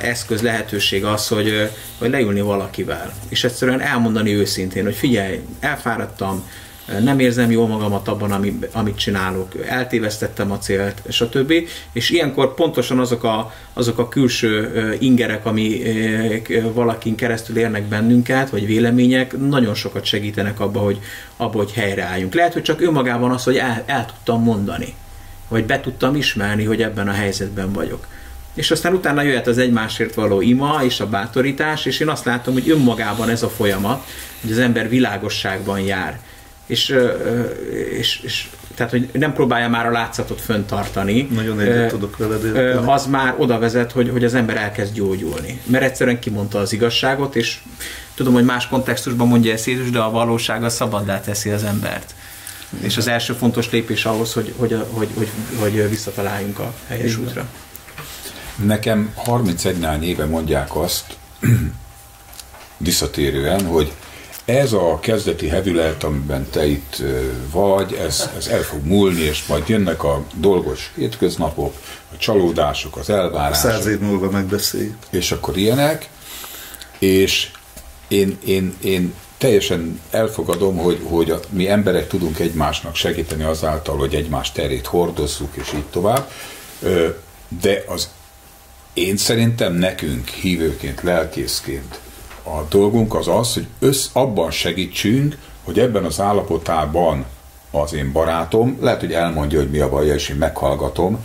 eszköz, 0.00 0.42
lehetőség 0.42 1.04
az, 1.04 1.28
hogy, 1.28 1.70
hogy 1.98 2.10
leülni 2.10 2.40
valakivel, 2.40 3.14
és 3.28 3.44
egyszerűen 3.44 3.80
elmondani 3.80 4.34
őszintén, 4.34 4.84
hogy 4.84 4.94
figyelj, 4.94 5.40
elfáradtam, 5.60 6.44
nem 7.02 7.18
érzem 7.18 7.50
jól 7.50 7.66
magamat 7.66 8.08
abban, 8.08 8.56
amit 8.72 8.98
csinálok, 8.98 9.52
eltévesztettem 9.66 10.50
a 10.52 10.58
célt, 10.58 11.02
stb. 11.08 11.52
És 11.92 12.10
ilyenkor 12.10 12.54
pontosan 12.54 12.98
azok 12.98 13.24
a, 13.24 13.52
azok 13.72 13.98
a 13.98 14.08
külső 14.08 14.96
ingerek, 15.00 15.46
ami 15.46 15.82
valakin 16.72 17.14
keresztül 17.14 17.58
érnek 17.58 17.82
bennünket, 17.82 18.50
vagy 18.50 18.66
vélemények, 18.66 19.38
nagyon 19.48 19.74
sokat 19.74 20.04
segítenek 20.04 20.60
abba, 20.60 20.80
hogy, 20.80 20.98
abba, 21.36 21.58
hogy 21.58 21.72
helyreálljunk. 21.72 22.34
Lehet, 22.34 22.52
hogy 22.52 22.62
csak 22.62 22.80
önmagában 22.80 23.30
az, 23.30 23.44
hogy 23.44 23.56
el, 23.56 23.82
el 23.86 24.06
tudtam 24.06 24.42
mondani, 24.42 24.94
vagy 25.48 25.64
be 25.64 25.80
tudtam 25.80 26.16
ismerni, 26.16 26.64
hogy 26.64 26.82
ebben 26.82 27.08
a 27.08 27.12
helyzetben 27.12 27.72
vagyok. 27.72 28.06
És 28.54 28.70
aztán 28.70 28.94
utána 28.94 29.22
jöhet 29.22 29.46
az 29.46 29.58
egymásért 29.58 30.14
való 30.14 30.40
ima 30.40 30.80
és 30.84 31.00
a 31.00 31.08
bátorítás, 31.08 31.84
és 31.84 32.00
én 32.00 32.08
azt 32.08 32.24
látom, 32.24 32.54
hogy 32.54 32.70
önmagában 32.70 33.28
ez 33.28 33.42
a 33.42 33.48
folyamat, 33.48 34.04
hogy 34.40 34.50
az 34.50 34.58
ember 34.58 34.88
világosságban 34.88 35.80
jár 35.80 36.20
és, 36.68 36.96
és, 37.98 38.20
és 38.22 38.48
tehát, 38.74 38.92
hogy 38.92 39.08
nem 39.12 39.32
próbálja 39.32 39.68
már 39.68 39.86
a 39.86 39.90
látszatot 39.90 40.40
föntartani. 40.40 41.28
Nagyon 41.34 41.60
egyet 41.60 41.88
tudok 41.88 42.16
veled 42.16 42.86
Az 42.86 43.06
már 43.06 43.34
oda 43.38 43.58
vezet, 43.58 43.92
hogy, 43.92 44.08
hogy 44.08 44.24
az 44.24 44.34
ember 44.34 44.56
elkezd 44.56 44.94
gyógyulni. 44.94 45.60
Mert 45.64 45.84
egyszerűen 45.84 46.18
kimondta 46.18 46.58
az 46.58 46.72
igazságot, 46.72 47.36
és 47.36 47.58
tudom, 48.14 48.32
hogy 48.32 48.44
más 48.44 48.68
kontextusban 48.68 49.28
mondja 49.28 49.52
ezt 49.52 49.66
Jézus, 49.66 49.90
de 49.90 49.98
a 49.98 50.10
valóság 50.10 50.64
a 50.64 50.68
szabaddá 50.68 51.20
teszi 51.20 51.50
az 51.50 51.64
embert. 51.64 52.14
És 52.80 52.96
az 52.96 53.08
első 53.08 53.32
fontos 53.32 53.70
lépés 53.70 54.04
ahhoz, 54.04 54.32
hogy, 54.32 54.54
hogy, 54.56 54.84
hogy, 54.90 55.08
hogy, 55.14 55.28
hogy 55.58 55.88
visszataláljunk 55.88 56.58
a 56.58 56.72
helyes 56.86 57.12
Igen. 57.12 57.24
útra. 57.24 57.48
Nekem 58.64 59.12
31 59.14 60.02
éve 60.02 60.24
mondják 60.24 60.76
azt, 60.76 61.16
visszatérően, 62.76 63.66
hogy 63.66 63.92
ez 64.48 64.72
a 64.72 64.98
kezdeti 65.00 65.48
hevület, 65.48 66.04
amiben 66.04 66.46
te 66.50 66.66
itt 66.66 67.02
vagy, 67.50 67.92
ez, 67.92 68.30
ez 68.36 68.46
el 68.46 68.62
fog 68.62 68.84
múlni, 68.84 69.20
és 69.20 69.46
majd 69.46 69.68
jönnek 69.68 70.04
a 70.04 70.24
dolgos 70.34 70.92
hétköznapok, 70.94 71.74
a 72.12 72.16
csalódások, 72.16 72.96
az 72.96 73.10
elvárások. 73.10 73.70
Száz 73.70 73.86
év 73.86 73.98
múlva 73.98 74.30
megbeszéljük. 74.30 74.96
És 75.10 75.32
akkor 75.32 75.56
ilyenek, 75.56 76.08
és 76.98 77.50
én, 78.08 78.38
én, 78.44 78.76
én 78.82 79.14
teljesen 79.38 80.00
elfogadom, 80.10 80.76
hogy, 80.76 81.00
hogy 81.04 81.30
a, 81.30 81.40
mi 81.50 81.68
emberek 81.68 82.06
tudunk 82.06 82.38
egymásnak 82.38 82.94
segíteni 82.94 83.42
azáltal, 83.42 83.96
hogy 83.96 84.14
egymás 84.14 84.52
terét 84.52 84.86
hordozzuk, 84.86 85.56
és 85.56 85.72
így 85.74 85.86
tovább. 85.90 86.30
De 87.60 87.84
az 87.86 88.08
én 88.92 89.16
szerintem 89.16 89.74
nekünk 89.74 90.28
hívőként, 90.28 91.02
lelkészként 91.02 92.00
a 92.56 92.66
dolgunk 92.68 93.14
az 93.14 93.28
az, 93.28 93.54
hogy 93.54 93.66
össz, 93.78 94.06
abban 94.12 94.50
segítsünk, 94.50 95.38
hogy 95.64 95.78
ebben 95.78 96.04
az 96.04 96.20
állapotában 96.20 97.24
az 97.70 97.94
én 97.94 98.12
barátom, 98.12 98.78
lehet, 98.80 99.00
hogy 99.00 99.12
elmondja, 99.12 99.58
hogy 99.58 99.70
mi 99.70 99.78
a 99.78 99.88
baj, 99.88 100.06
és 100.06 100.28
én 100.28 100.36
meghallgatom, 100.36 101.24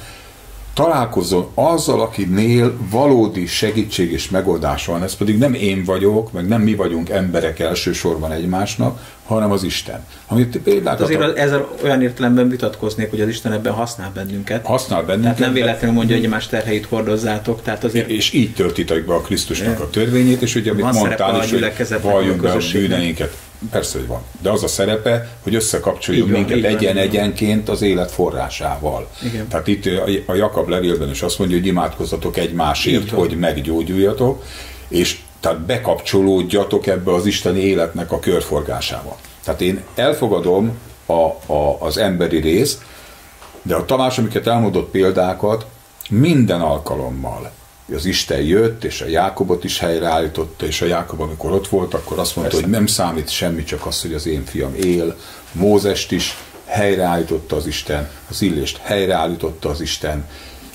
találkozzon 0.74 1.47
azzal, 1.53 2.01
akinél 2.01 2.78
valódi 2.89 3.45
segítség 3.45 4.11
és 4.11 4.30
megoldás 4.30 4.86
van. 4.86 5.03
Ez 5.03 5.15
pedig 5.15 5.38
nem 5.38 5.53
én 5.53 5.84
vagyok, 5.84 6.32
meg 6.32 6.47
nem 6.47 6.61
mi 6.61 6.76
vagyunk 6.76 7.09
emberek 7.09 7.59
elsősorban 7.59 8.32
egymásnak, 8.32 8.99
hanem 9.26 9.51
az 9.51 9.63
Isten. 9.63 10.05
Amit 10.28 10.57
például 10.57 10.97
hát 10.97 11.01
azért 11.01 11.38
ezzel 11.38 11.67
olyan 11.84 12.01
értelemben 12.01 12.49
vitatkoznék, 12.49 13.09
hogy 13.09 13.21
az 13.21 13.28
Isten 13.28 13.51
ebben 13.51 13.74
használ 13.74 14.11
bennünket. 14.13 14.65
Használ 14.65 15.03
bennünket. 15.03 15.36
Tehát 15.36 15.39
nem 15.39 15.53
véletlenül 15.53 15.95
mondja, 15.95 16.17
hogy 16.17 16.30
más 16.30 16.47
terheit 16.47 16.86
hordozzátok. 16.86 17.61
Tehát 17.61 17.84
azért... 17.84 18.09
És 18.09 18.34
így 18.34 18.53
töltitek 18.53 19.05
be 19.05 19.13
a 19.13 19.21
Krisztusnak 19.21 19.80
a 19.80 19.89
törvényét, 19.89 20.41
és 20.41 20.55
ugye 20.55 20.71
amit 20.71 20.91
mondtál 20.91 21.43
is, 21.43 21.51
hogy 21.51 22.01
valljunk 22.01 22.41
be 22.41 22.51
a 22.51 22.57
bűneinket. 22.74 23.38
Persze, 23.72 23.97
hogy 23.97 24.07
van. 24.07 24.22
De 24.41 24.49
az 24.49 24.64
a 24.64 24.68
szerepe, 24.68 25.38
hogy 25.43 25.55
összekapcsoljuk 25.55 26.30
van, 26.30 26.39
minket 26.39 26.64
egyen-egyenként 26.64 27.70
az 27.70 27.82
élet 27.82 28.11
forrásával. 28.11 29.09
Igen. 29.24 29.47
Tehát 29.47 29.68
itt 29.68 29.86
a 30.26 30.34
Jakab 30.34 30.70
levélben 30.70 31.09
is 31.09 31.22
azt 31.22 31.39
mondja, 31.39 31.57
hogy 31.57 31.66
imádkozzatok 31.66 32.38
egymásért, 32.38 33.09
hogy 33.09 33.38
meggyógyuljatok, 33.38 34.43
és 34.88 35.20
tehát 35.39 35.59
bekapcsolódjatok 35.59 36.88
ebbe 36.88 37.14
az 37.14 37.26
isteni 37.26 37.59
életnek 37.59 38.11
a 38.11 38.20
körforgásába. 38.20 39.18
Tehát 39.43 39.61
én 39.61 39.84
elfogadom 39.95 40.78
a, 41.05 41.53
a, 41.53 41.78
az 41.80 41.97
emberi 41.97 42.39
részt, 42.39 42.82
de 43.61 43.76
a 43.76 43.86
Tamás, 43.86 44.18
amiket 44.18 44.47
elmondott 44.47 44.89
példákat, 44.89 45.66
minden 46.09 46.61
alkalommal 46.61 47.51
az 47.91 48.05
Isten 48.05 48.41
jött, 48.41 48.84
és 48.84 49.01
a 49.01 49.07
Jákobot 49.07 49.63
is 49.63 49.79
helyreállította, 49.79 50.65
és 50.65 50.81
a 50.81 50.86
Jákob, 50.86 51.21
amikor 51.21 51.51
ott 51.51 51.67
volt, 51.67 51.93
akkor 51.93 52.19
azt 52.19 52.36
mondta, 52.36 52.53
Persze. 52.53 52.69
hogy 52.69 52.77
nem 52.77 52.88
számít 52.88 53.29
semmi, 53.29 53.63
csak 53.63 53.86
az, 53.86 54.01
hogy 54.01 54.13
az 54.13 54.27
én 54.27 54.45
fiam 54.45 54.75
él. 54.75 55.17
Mózest 55.51 56.11
is 56.11 56.38
helyreállította 56.65 57.55
az 57.55 57.67
Isten, 57.67 58.09
az 58.29 58.41
Illést 58.41 58.77
helyreállította 58.77 59.69
az 59.69 59.81
Isten. 59.81 60.27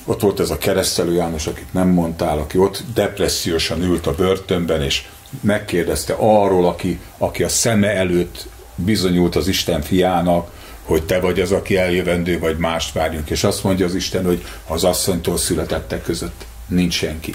Ott 0.04 0.20
volt 0.20 0.40
ez 0.40 0.50
a 0.50 0.58
keresztelő 0.58 1.14
János, 1.14 1.46
akit 1.46 1.72
nem 1.72 1.88
mondtál, 1.88 2.38
aki 2.38 2.58
ott 2.58 2.82
depressziósan 2.94 3.82
ült 3.82 4.06
a 4.06 4.14
börtönben, 4.14 4.82
és 4.82 5.04
megkérdezte 5.40 6.14
arról, 6.18 6.66
aki, 6.66 7.00
aki 7.18 7.42
a 7.42 7.48
szeme 7.48 7.94
előtt 7.94 8.46
bizonyult 8.74 9.36
az 9.36 9.48
Isten 9.48 9.82
fiának, 9.82 10.50
hogy 10.84 11.02
te 11.02 11.20
vagy 11.20 11.40
az, 11.40 11.52
aki 11.52 11.76
eljövendő, 11.76 12.38
vagy 12.38 12.58
mást 12.58 12.92
várjunk. 12.92 13.30
És 13.30 13.44
azt 13.44 13.64
mondja 13.64 13.86
az 13.86 13.94
Isten, 13.94 14.24
hogy 14.24 14.44
az 14.66 14.84
asszonytól 14.84 15.36
születettek 15.36 16.02
között 16.02 16.46
nincs 16.68 16.94
senki, 16.94 17.32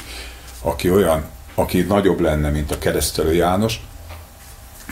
aki 0.61 0.91
olyan, 0.91 1.23
aki 1.55 1.81
nagyobb 1.81 2.19
lenne, 2.19 2.49
mint 2.49 2.71
a 2.71 2.77
keresztelő 2.77 3.34
János. 3.34 3.79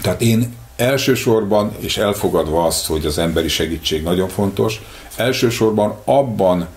Tehát 0.02 0.22
én 0.22 0.56
elsősorban, 0.76 1.76
és 1.80 1.98
elfogadva 1.98 2.66
azt, 2.66 2.86
hogy 2.86 3.06
az 3.06 3.18
emberi 3.18 3.48
segítség 3.48 4.04
nagyon 4.04 4.30
fontos, 4.30 4.82
elsősorban 5.16 6.02
abban 6.06 6.68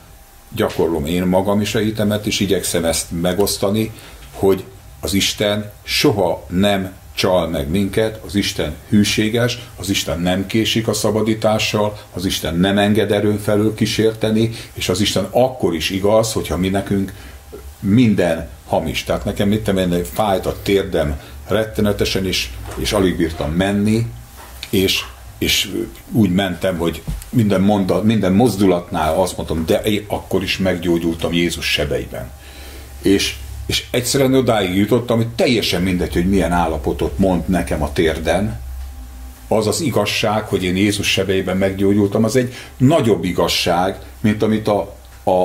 gyakorlom 0.54 1.06
én 1.06 1.22
magam 1.22 1.60
is 1.60 1.74
a 1.74 1.78
hitemet, 1.78 2.26
és 2.26 2.40
igyekszem 2.40 2.84
ezt 2.84 3.06
megosztani, 3.20 3.92
hogy 4.32 4.64
az 5.00 5.14
Isten 5.14 5.72
soha 5.82 6.46
nem 6.48 6.92
csal 7.14 7.48
meg 7.48 7.68
minket, 7.68 8.20
az 8.26 8.34
Isten 8.34 8.74
hűséges, 8.88 9.58
az 9.76 9.90
Isten 9.90 10.20
nem 10.20 10.46
késik 10.46 10.88
a 10.88 10.92
szabadítással, 10.92 11.98
az 12.12 12.24
Isten 12.24 12.54
nem 12.54 12.78
enged 12.78 13.12
erőn 13.12 13.38
felül 13.38 13.74
kísérteni, 13.74 14.50
és 14.72 14.88
az 14.88 15.00
Isten 15.00 15.28
akkor 15.30 15.74
is 15.74 15.90
igaz, 15.90 16.32
hogyha 16.32 16.56
mi 16.56 16.68
nekünk 16.68 17.12
minden 17.84 18.48
hamis. 18.66 19.04
Tehát 19.04 19.24
nekem 19.24 19.48
mit 19.48 19.62
tenni, 19.62 20.02
fájt 20.12 20.46
a 20.46 20.56
térdem 20.62 21.20
rettenetesen 21.48 22.26
is, 22.26 22.50
és 22.76 22.92
alig 22.92 23.16
bírtam 23.16 23.50
menni, 23.50 24.06
és, 24.70 25.04
és 25.38 25.72
úgy 26.12 26.30
mentem, 26.30 26.76
hogy 26.76 27.02
minden, 27.30 27.60
mondat, 27.60 28.04
minden 28.04 28.32
mozdulatnál 28.32 29.14
azt 29.14 29.36
mondtam, 29.36 29.66
de 29.66 29.82
én 29.82 30.04
akkor 30.08 30.42
is 30.42 30.58
meggyógyultam 30.58 31.32
Jézus 31.32 31.72
sebeiben. 31.72 32.30
És 33.02 33.36
és 33.66 33.86
egyszerűen 33.90 34.34
odáig 34.34 34.74
jutottam, 34.74 35.16
hogy 35.16 35.28
teljesen 35.28 35.82
mindegy, 35.82 36.12
hogy 36.12 36.28
milyen 36.28 36.52
állapotot 36.52 37.18
mond 37.18 37.48
nekem 37.48 37.82
a 37.82 37.92
térden, 37.92 38.60
az 39.48 39.66
az 39.66 39.80
igazság, 39.80 40.44
hogy 40.44 40.64
én 40.64 40.76
Jézus 40.76 41.10
sebeiben 41.10 41.56
meggyógyultam, 41.56 42.24
az 42.24 42.36
egy 42.36 42.54
nagyobb 42.76 43.24
igazság, 43.24 43.98
mint 44.20 44.42
amit 44.42 44.68
a, 44.68 44.96
a, 45.24 45.40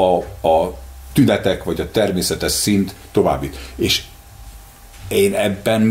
a, 0.00 0.16
a 0.48 0.78
tünetek 1.16 1.64
vagy 1.64 1.80
a 1.80 1.90
természetes 1.90 2.52
szint 2.52 2.94
továbbít. 3.12 3.56
És 3.76 4.02
én 5.08 5.34
ebben 5.34 5.82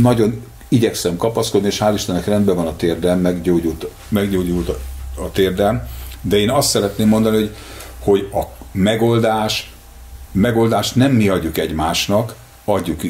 nagyon 0.00 0.44
igyekszem 0.68 1.16
kapaszkodni, 1.16 1.66
és 1.66 1.78
hál' 1.80 1.92
Istennek 1.94 2.26
rendben 2.26 2.56
van 2.56 2.66
a 2.66 2.76
térdem, 2.76 3.18
meggyógyult, 3.20 3.86
meggyógyult 4.08 4.68
a, 4.68 4.78
a 5.22 5.30
térdem, 5.30 5.88
de 6.20 6.36
én 6.36 6.50
azt 6.50 6.68
szeretném 6.68 7.08
mondani, 7.08 7.36
hogy, 7.36 7.54
hogy 7.98 8.28
a 8.32 8.42
megoldás 8.72 9.72
megoldást 10.32 10.96
nem 10.96 11.12
mi 11.12 11.28
adjuk 11.28 11.58
egymásnak, 11.58 12.34
adjuk 12.64 13.00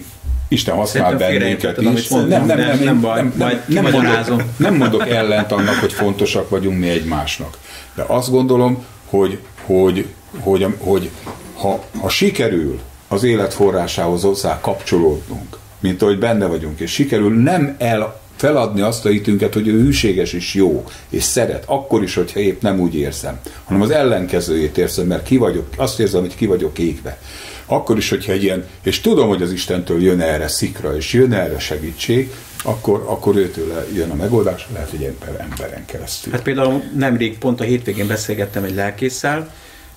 Isten 0.49 0.75
használ 0.75 1.17
bennünket 1.17 1.81
is. 1.81 2.09
Nem, 2.09 2.27
nem, 2.27 2.47
nem, 2.47 2.59
nem, 2.59 2.79
nem, 2.79 3.01
baj, 3.01 3.23
nem, 3.23 3.33
nem, 3.37 3.63
nem, 3.67 3.91
mondok, 3.91 4.43
nem 4.57 4.75
mondok 4.75 5.09
ellent 5.09 5.53
annak, 5.53 5.75
hogy 5.75 5.93
fontosak 5.93 6.49
vagyunk 6.49 6.79
mi 6.79 6.89
egymásnak. 6.89 7.59
De 7.95 8.05
azt 8.07 8.31
gondolom, 8.31 8.85
hogy, 9.05 9.39
hogy, 9.67 10.07
hogy, 10.41 10.67
hogy 10.79 11.11
ha, 11.55 11.85
ha 12.01 12.09
sikerül 12.09 12.81
az 13.09 13.23
élet 13.23 13.55
forrásához 13.55 14.23
hozzá 14.23 14.61
kapcsolódnunk, 14.61 15.59
mint 15.81 16.03
ahogy 16.03 16.19
benne 16.19 16.47
vagyunk, 16.47 16.81
és 16.81 16.93
sikerül 16.93 17.43
nem 17.43 17.75
el 17.79 18.23
feladni 18.37 18.81
azt 18.81 19.05
a 19.05 19.09
hitünket, 19.09 19.55
hogy 19.55 19.69
ő 19.69 19.83
hűséges 19.83 20.33
és 20.33 20.55
jó, 20.55 20.85
és 21.09 21.23
szeret, 21.23 21.65
akkor 21.67 22.03
is, 22.03 22.15
hogyha 22.15 22.41
épp 22.41 22.63
nem 22.63 22.81
úgy 22.81 22.95
érzem, 22.95 23.41
hanem 23.65 23.83
az 23.83 23.91
ellenkezőjét 23.91 24.79
érzem, 24.79 25.07
mert 25.07 25.23
ki 25.23 25.37
vagyok, 25.37 25.67
azt 25.77 26.01
érzem, 26.01 26.21
hogy 26.21 26.37
ki 26.37 26.47
vagyok 26.47 26.79
égve. 26.79 27.19
Akkor 27.67 27.97
is, 27.97 28.09
hogyha 28.09 28.33
egy 28.33 28.43
ilyen, 28.43 28.65
és 28.83 29.01
tudom, 29.01 29.29
hogy 29.29 29.43
az 29.43 29.53
Istentől 29.53 30.03
jön 30.03 30.21
erre 30.21 30.49
szikra, 30.49 30.97
és 30.97 31.13
jön 31.13 31.33
erre 31.33 31.59
segítség, 31.59 32.33
akkor, 32.65 33.05
akkor 33.07 33.37
őtől 33.37 33.87
jön 33.95 34.11
a 34.11 34.15
megoldás, 34.15 34.69
lehet, 34.73 34.91
hogy 34.91 35.03
ember, 35.03 35.47
emberen 35.51 35.85
keresztül. 35.87 36.33
Hát 36.33 36.43
például 36.43 36.83
nemrég 36.97 37.39
pont 37.39 37.61
a 37.61 37.65
hétvégén 37.65 38.07
beszélgettem 38.07 38.65
egy 38.65 38.75
lelkésszel, 38.75 39.51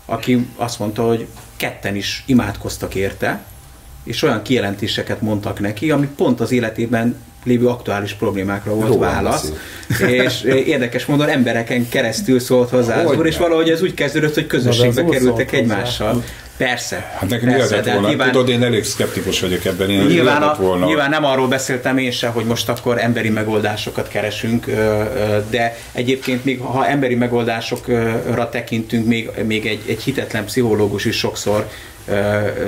aki 0.09 0.47
azt 0.55 0.79
mondta, 0.79 1.07
hogy 1.07 1.27
ketten 1.55 1.95
is 1.95 2.23
imádkoztak 2.25 2.95
érte, 2.95 3.43
és 4.03 4.23
olyan 4.23 4.41
kijelentéseket 4.41 5.21
mondtak 5.21 5.59
neki, 5.59 5.91
ami 5.91 6.07
pont 6.15 6.39
az 6.39 6.51
életében 6.51 7.15
lévő 7.43 7.67
aktuális 7.67 8.13
problémákra 8.13 8.73
volt 8.73 8.87
Róla 8.87 8.99
válasz. 8.99 9.51
Beszél. 9.87 10.21
És 10.23 10.41
érdekes 10.43 11.05
módon 11.05 11.29
embereken 11.29 11.89
keresztül 11.89 12.39
szólt 12.39 12.69
hozzá 12.69 13.03
az 13.03 13.17
úr, 13.17 13.25
és 13.25 13.37
valahogy 13.37 13.69
ez 13.69 13.81
úgy 13.81 13.93
kezdődött, 13.93 14.33
hogy 14.33 14.47
közösségbe 14.47 15.05
kerültek 15.05 15.51
egymással. 15.51 16.13
Hozzá. 16.13 16.25
Persze. 16.57 17.13
Hát 17.19 17.29
nekem 17.29 17.49
persze, 17.49 17.81
de 17.81 17.91
volna. 17.91 18.07
Nyilván, 18.07 18.31
Tudod, 18.31 18.49
én 18.49 18.63
elég 18.63 18.83
szkeptikus 18.83 19.39
vagyok 19.39 19.65
ebben. 19.65 19.89
Én 19.89 20.05
nyilván, 20.05 20.41
a, 20.41 20.55
volna. 20.59 20.85
nyilván 20.85 21.09
nem 21.09 21.25
arról 21.25 21.47
beszéltem 21.47 21.97
én 21.97 22.11
sem, 22.11 22.31
hogy 22.31 22.45
most 22.45 22.69
akkor 22.69 22.97
emberi 23.03 23.29
megoldásokat 23.29 24.07
keresünk, 24.07 24.65
de 25.49 25.77
egyébként 25.91 26.45
még 26.45 26.59
ha 26.59 26.87
emberi 26.87 27.15
megoldásokra 27.15 28.49
tekintünk, 28.49 29.07
még, 29.07 29.29
még 29.45 29.65
egy, 29.65 29.81
egy 29.87 30.01
hitetlen 30.01 30.45
pszichológus 30.45 31.05
is 31.05 31.17
sokszor 31.17 31.69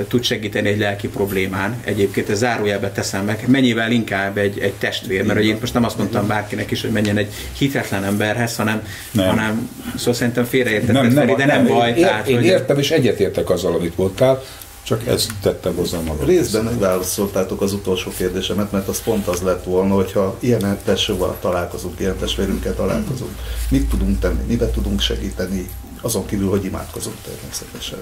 tud 0.08 0.24
segíteni 0.24 0.70
egy 0.70 0.80
lelki 0.80 1.08
problémán. 1.08 1.82
Egyébként 1.84 2.30
ez 2.30 2.38
zárójelbe 2.38 2.92
teszem 2.92 3.26
meg, 3.26 3.44
mennyivel 3.48 3.92
inkább 3.92 4.38
egy, 4.38 4.60
egy 4.60 4.74
testvér, 4.74 5.24
mert 5.24 5.40
hogy 5.40 5.48
én 5.48 5.58
most 5.60 5.74
nem 5.74 5.84
azt 5.84 5.98
mondtam 5.98 6.28
bárkinek 6.28 6.72
is, 6.72 6.82
hogy 6.82 6.92
menjen 6.92 7.18
egy 7.18 7.34
hitetlen 7.58 8.04
emberhez, 8.04 8.56
hanem, 8.56 8.84
nem. 9.12 9.28
hanem 9.28 9.70
szóval 9.96 10.14
szerintem 10.14 10.44
félreértetted 10.44 11.14
nem, 11.14 11.28
nem, 11.28 11.38
de 11.38 11.46
nem, 11.46 11.64
nem 11.64 11.74
baj. 11.76 11.90
Én, 11.90 11.96
tehát, 11.96 12.28
én 12.28 12.36
hogy 12.36 12.46
értem, 12.46 12.78
és 12.78 12.92
egyetértek 12.92 13.50
azzal, 13.50 13.74
amit 13.74 13.98
mondtál, 13.98 14.44
csak 14.84 15.08
ezt 15.08 15.32
tettem 15.42 15.76
hozzá 15.76 16.00
magam. 16.00 16.26
Részben 16.26 16.80
válaszoltátok 16.80 17.62
az 17.62 17.74
utolsó 17.74 18.12
kérdésemet, 18.18 18.72
mert 18.72 18.88
az 18.88 19.04
pont 19.04 19.28
az 19.28 19.42
lett 19.42 19.64
volna, 19.64 19.94
hogyha 19.94 20.38
ilyen 20.40 20.78
tesóval 20.86 21.38
találkozunk, 21.42 22.00
ilyen 22.00 22.18
testvérünkkel 22.18 22.76
találkozunk, 22.76 23.32
mit 23.70 23.90
tudunk 23.90 24.20
tenni, 24.20 24.44
mibe 24.48 24.70
tudunk 24.70 25.00
segíteni, 25.00 25.70
azon 26.02 26.26
kívül, 26.26 26.50
hogy 26.50 26.66
imádkozunk 26.66 27.16
természetesen. 27.26 28.00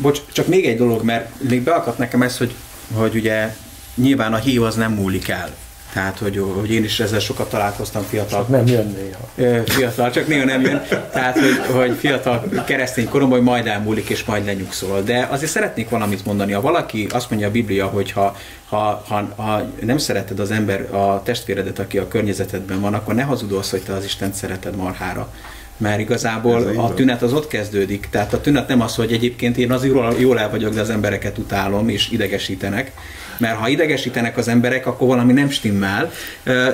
Bocs, 0.00 0.20
csak 0.32 0.46
még 0.46 0.66
egy 0.66 0.76
dolog, 0.76 1.02
mert 1.02 1.30
még 1.48 1.62
beakadt 1.62 1.98
nekem 1.98 2.22
ez, 2.22 2.38
hogy, 2.38 2.54
hogy 2.92 3.14
ugye 3.14 3.54
nyilván 3.94 4.32
a 4.32 4.36
hív 4.36 4.62
az 4.62 4.74
nem 4.74 4.92
múlik 4.92 5.28
el. 5.28 5.50
Tehát, 5.92 6.18
hogy, 6.18 6.42
hogy 6.58 6.70
én 6.70 6.84
is 6.84 7.00
ezzel 7.00 7.18
sokat 7.18 7.50
találkoztam 7.50 8.02
fiatal. 8.02 8.38
Csak 8.38 8.48
nem 8.48 8.66
jön 8.66 8.96
néha. 9.36 9.64
Fiatal, 9.64 10.10
csak 10.10 10.26
néha 10.26 10.44
nem 10.44 10.60
jön. 10.60 10.82
Tehát, 11.12 11.38
hogy, 11.38 11.74
hogy 11.74 11.96
fiatal 11.98 12.64
keresztény 12.66 13.08
koromban, 13.08 13.38
hogy 13.38 13.46
majd 13.46 13.66
elmúlik 13.66 14.08
és 14.08 14.24
majd 14.24 14.44
lenyugszol. 14.44 15.02
De 15.02 15.28
azért 15.30 15.50
szeretnék 15.50 15.88
valamit 15.88 16.24
mondani. 16.24 16.52
Ha 16.52 16.60
valaki 16.60 17.06
azt 17.10 17.30
mondja 17.30 17.48
a 17.48 17.50
Biblia, 17.50 17.86
hogy 17.86 18.12
ha, 18.12 18.36
ha, 18.68 19.04
ha, 19.08 19.28
ha 19.36 19.62
nem 19.80 19.98
szereted 19.98 20.40
az 20.40 20.50
ember, 20.50 20.94
a 20.94 21.22
testvéredet, 21.22 21.78
aki 21.78 21.98
a 21.98 22.08
környezetedben 22.08 22.80
van, 22.80 22.94
akkor 22.94 23.14
ne 23.14 23.22
hazudolsz, 23.22 23.70
hogy 23.70 23.82
te 23.82 23.92
az 23.92 24.04
Istent 24.04 24.34
szereted 24.34 24.76
marhára 24.76 25.32
mert 25.78 26.00
igazából 26.00 26.72
a 26.76 26.94
tünet 26.94 27.22
az 27.22 27.32
ott 27.32 27.48
kezdődik. 27.48 28.08
Tehát 28.10 28.32
a 28.32 28.40
tünet 28.40 28.68
nem 28.68 28.80
az, 28.80 28.94
hogy 28.94 29.12
egyébként 29.12 29.56
én 29.56 29.72
az 29.72 29.84
jól, 29.84 30.14
jól 30.18 30.38
el 30.38 30.50
vagyok, 30.50 30.74
de 30.74 30.80
az 30.80 30.90
embereket 30.90 31.38
utálom 31.38 31.88
és 31.88 32.10
idegesítenek. 32.10 32.92
Mert 33.38 33.56
ha 33.56 33.68
idegesítenek 33.68 34.36
az 34.36 34.48
emberek, 34.48 34.86
akkor 34.86 35.08
valami 35.08 35.32
nem 35.32 35.50
stimmel. 35.50 36.12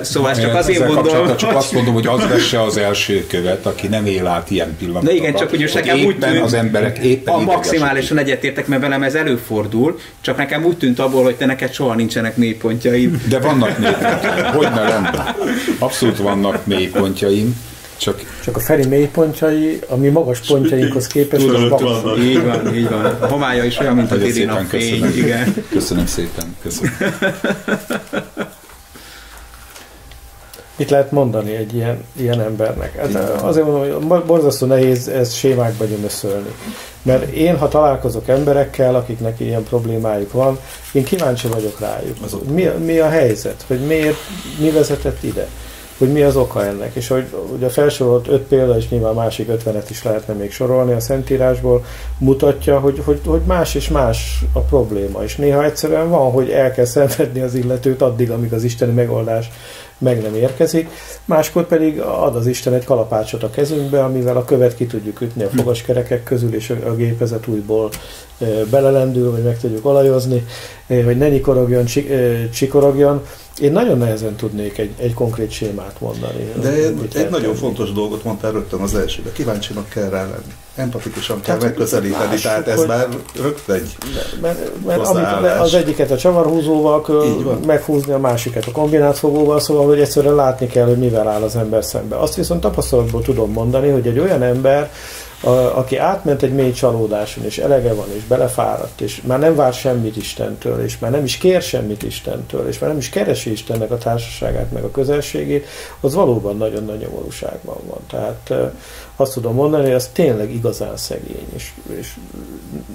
Szóval 0.01 0.31
ezt 0.31 0.41
csak 0.41 0.55
azért 0.55 0.87
mondom. 0.87 1.35
Csak 1.35 1.55
azt 1.55 1.71
mondom, 1.71 1.93
hogy 1.93 2.07
az 2.07 2.27
vesse 2.27 2.61
az 2.61 2.77
első 2.77 3.25
követ, 3.27 3.65
aki 3.65 3.87
nem 3.87 4.05
él 4.05 4.27
át 4.27 4.51
ilyen 4.51 4.75
pillanatokat. 4.77 5.13
De 5.13 5.21
igen, 5.21 5.35
csak 5.35 5.49
hogy 5.49 5.71
nekem 5.73 5.99
úgy 5.99 6.17
tűnt, 6.19 6.41
az 6.41 6.53
emberek 6.53 6.97
éppen 6.97 7.33
a 7.33 7.39
maximálisan 7.39 8.17
egyetértek, 8.17 8.67
mert 8.67 8.81
velem 8.81 9.03
ez 9.03 9.15
előfordul, 9.15 9.99
csak 10.21 10.37
nekem 10.37 10.65
úgy 10.65 10.77
tűnt 10.77 10.99
abból, 10.99 11.23
hogy 11.23 11.35
te 11.35 11.45
neked 11.45 11.73
soha 11.73 11.95
nincsenek 11.95 12.37
mélypontjaim. 12.37 13.21
De 13.29 13.39
vannak 13.39 13.77
mélypontjaim. 13.77 14.45
Hogy 14.53 14.69
ne 14.69 14.81
lenne? 14.81 15.35
Abszolút 15.79 16.17
vannak 16.17 16.65
mélypontjaim 16.65 17.55
csak, 17.97 18.21
Csak 18.43 18.55
a 18.55 18.59
Feri 18.59 18.85
mélypontjai, 18.85 19.79
ami 19.87 20.07
magas 20.07 20.39
pontjainkhoz 20.39 21.07
képest, 21.07 21.47
az 21.47 21.69
van. 21.69 22.21
Így 22.21 22.43
van, 22.43 22.75
így 22.75 22.89
van. 22.89 23.05
A 23.05 23.27
homája 23.27 23.63
is 23.63 23.79
olyan, 23.79 23.95
mint 23.95 24.11
a 24.11 24.17
téli 24.17 24.43
napfény. 24.43 25.05
Igen. 25.15 25.53
Köszönöm 25.69 26.05
szépen. 26.05 26.55
Köszönöm. 26.61 26.93
Mit 30.77 30.89
lehet 30.89 31.11
mondani 31.11 31.55
egy 31.55 31.75
ilyen, 31.75 32.03
ilyen 32.17 32.41
embernek? 32.41 32.97
Hát 32.97 33.41
azért 33.41 33.65
mondom, 33.65 34.09
hogy 34.09 34.23
borzasztó 34.23 34.65
nehéz 34.65 35.07
ezt 35.07 35.35
sémákba 35.35 35.85
gyömöszölni. 35.85 36.49
Mert 37.01 37.31
én, 37.31 37.57
ha 37.57 37.67
találkozok 37.67 38.27
emberekkel, 38.27 38.95
akiknek 38.95 39.39
ilyen 39.39 39.63
problémájuk 39.63 40.31
van, 40.31 40.59
én 40.91 41.03
kíváncsi 41.03 41.47
vagyok 41.47 41.79
rájuk. 41.79 42.17
Mi, 42.49 42.63
mi 42.63 42.97
a 42.97 43.09
helyzet? 43.09 43.63
Hogy 43.67 43.79
miért, 43.79 44.17
mi 44.59 44.69
vezetett 44.69 45.23
ide? 45.23 45.47
Hogy 45.97 46.11
mi 46.11 46.21
az 46.21 46.35
oka 46.35 46.65
ennek. 46.65 46.95
És 46.95 47.07
hogy 47.07 47.25
ugye 47.55 47.69
felsorolt 47.69 48.27
öt 48.27 48.41
példa, 48.41 48.77
és 48.77 48.89
nyilván 48.89 49.13
másik 49.13 49.49
ötvenet 49.49 49.89
is 49.89 50.03
lehetne 50.03 50.33
még 50.33 50.51
sorolni 50.51 50.91
a 50.91 50.99
Szentírásból, 50.99 51.85
mutatja, 52.17 52.79
hogy, 52.79 53.01
hogy, 53.05 53.21
hogy 53.25 53.41
más 53.41 53.75
és 53.75 53.87
más 53.87 54.43
a 54.53 54.59
probléma. 54.59 55.23
És 55.23 55.35
néha 55.35 55.63
egyszerűen 55.63 56.09
van, 56.09 56.31
hogy 56.31 56.49
el 56.49 56.71
kell 56.71 56.85
szenvedni 56.85 57.41
az 57.41 57.53
illetőt 57.53 58.01
addig, 58.01 58.31
amíg 58.31 58.53
az 58.53 58.63
isteni 58.63 58.93
megoldás 58.93 59.49
meg 59.97 60.21
nem 60.21 60.35
érkezik, 60.35 60.89
máskor 61.25 61.67
pedig 61.67 61.99
ad 61.99 62.35
az 62.35 62.47
Isten 62.47 62.73
egy 62.73 62.83
kalapácsot 62.83 63.43
a 63.43 63.49
kezünkbe, 63.49 64.03
amivel 64.03 64.37
a 64.37 64.45
követ 64.45 64.75
ki 64.75 64.85
tudjuk 64.85 65.21
ütni 65.21 65.43
a 65.43 65.49
fogaskerekek 65.49 66.23
közül, 66.23 66.53
és 66.53 66.69
a 66.69 66.95
gépezet 66.95 67.47
újból 67.47 67.89
belelendül, 68.69 69.31
vagy 69.31 69.43
meg 69.43 69.59
tudjuk 69.59 69.85
olajozni, 69.85 70.45
hogy 70.87 71.17
ne 71.17 71.29
nyikorogjon, 71.29 71.85
csikorogjon, 72.51 73.21
Én 73.59 73.71
nagyon 73.71 73.97
nehezen 73.97 74.35
tudnék 74.35 74.77
egy, 74.77 74.93
egy 74.97 75.13
konkrét 75.13 75.51
sémát 75.51 75.95
mondani. 75.99 76.51
De 76.61 76.69
egy, 76.69 77.07
egy 77.13 77.29
nagyon 77.29 77.55
fontos 77.55 77.91
dolgot 77.91 78.23
mondtál 78.23 78.51
rögtön 78.51 78.79
az 78.79 78.95
elsőbe. 78.95 79.31
Kíváncsinak 79.31 79.89
kell 79.89 80.09
rá 80.09 80.21
lenni. 80.21 80.53
Empatikusan 80.75 81.41
kell 81.41 81.57
tehát 81.57 81.61
megközelíteni, 81.61 82.27
más, 82.27 82.41
tehát 82.41 82.67
ez 82.67 82.77
hogy, 82.77 82.87
már 82.87 83.07
rögtön 83.41 83.75
egy 83.75 83.95
Mert, 84.41 84.85
mert 84.85 84.99
amit 84.99 85.25
az 85.59 85.73
egyiket 85.73 86.11
a 86.11 86.17
csavarhúzóval 86.17 87.01
kell 87.01 87.59
meghúzni, 87.65 88.13
a 88.13 88.19
másikat 88.19 88.65
a 88.65 88.71
kombinált 88.71 89.17
fogóval, 89.17 89.59
szóval 89.59 89.85
hogy 89.85 89.99
egyszerűen 89.99 90.35
látni 90.35 90.67
kell, 90.67 90.85
hogy 90.85 90.97
mivel 90.97 91.27
áll 91.27 91.41
az 91.41 91.55
ember 91.55 91.83
szembe. 91.83 92.19
Azt 92.19 92.35
viszont 92.35 92.61
tapasztalatból 92.61 93.21
tudom 93.21 93.51
mondani, 93.51 93.89
hogy 93.89 94.07
egy 94.07 94.19
olyan 94.19 94.41
ember, 94.41 94.91
a, 95.41 95.49
aki 95.49 95.97
átment 95.97 96.41
egy 96.43 96.53
mély 96.53 96.71
csalódáson, 96.71 97.43
és 97.43 97.57
elege 97.57 97.93
van, 97.93 98.07
és 98.15 98.23
belefáradt, 98.23 99.01
és 99.01 99.21
már 99.21 99.39
nem 99.39 99.55
vár 99.55 99.73
semmit 99.73 100.17
Istentől, 100.17 100.83
és 100.83 100.99
már 100.99 101.11
nem 101.11 101.23
is 101.23 101.37
kér 101.37 101.61
semmit 101.61 102.03
Istentől, 102.03 102.67
és 102.67 102.79
már 102.79 102.89
nem 102.89 102.99
is 102.99 103.09
keresi 103.09 103.51
Istennek 103.51 103.91
a 103.91 103.97
társaságát, 103.97 104.71
meg 104.71 104.83
a 104.83 104.91
közelségét, 104.91 105.67
az 105.99 106.13
valóban 106.13 106.57
nagyon 106.57 106.85
nagy 106.85 106.99
nyomorúságban 106.99 107.77
van. 107.87 107.99
Tehát 108.09 108.73
azt 109.15 109.33
tudom 109.33 109.53
mondani, 109.53 109.83
hogy 109.83 109.93
az 109.93 110.09
tényleg 110.13 110.53
igazán 110.53 110.97
szegény, 110.97 111.47
és, 111.55 111.71
és 111.99 112.15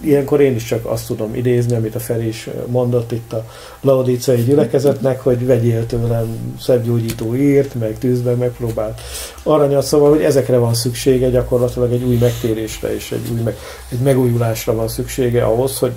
ilyenkor 0.01 0.41
én 0.41 0.55
is 0.55 0.65
csak 0.65 0.87
azt 0.87 1.07
tudom 1.07 1.35
idézni, 1.35 1.77
amit 1.77 1.95
a 1.95 1.99
Feri 2.01 2.27
is 2.27 2.49
mondott 2.67 3.13
itt 3.13 3.33
a 3.33 3.45
laodicai 3.81 4.43
gyülekezetnek, 4.43 5.21
hogy 5.21 5.47
vegyél 5.47 5.87
tőlem 5.87 6.57
szebb 6.61 6.85
gyógyító 6.85 7.35
írt, 7.35 7.75
meg 7.75 7.99
tűzben 7.99 8.37
megpróbált 8.37 9.01
aranyat, 9.43 9.85
szóval, 9.85 10.11
hogy 10.11 10.23
ezekre 10.23 10.59
van 10.59 10.75
szüksége 10.75 11.31
gyakorlatilag 11.31 11.93
egy 11.93 12.03
új 12.03 12.17
megtérésre 12.17 12.95
és 12.95 13.13
egy 13.13 13.31
új 13.33 13.41
meg, 13.41 13.57
egy 13.89 13.99
megújulásra 13.99 14.75
van 14.75 14.89
szüksége 14.89 15.45
ahhoz, 15.45 15.79
hogy 15.79 15.93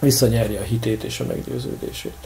visszanyerje 0.00 0.60
a 0.60 0.62
hitét 0.62 1.02
és 1.02 1.20
a 1.20 1.24
meggyőződését. 1.24 2.16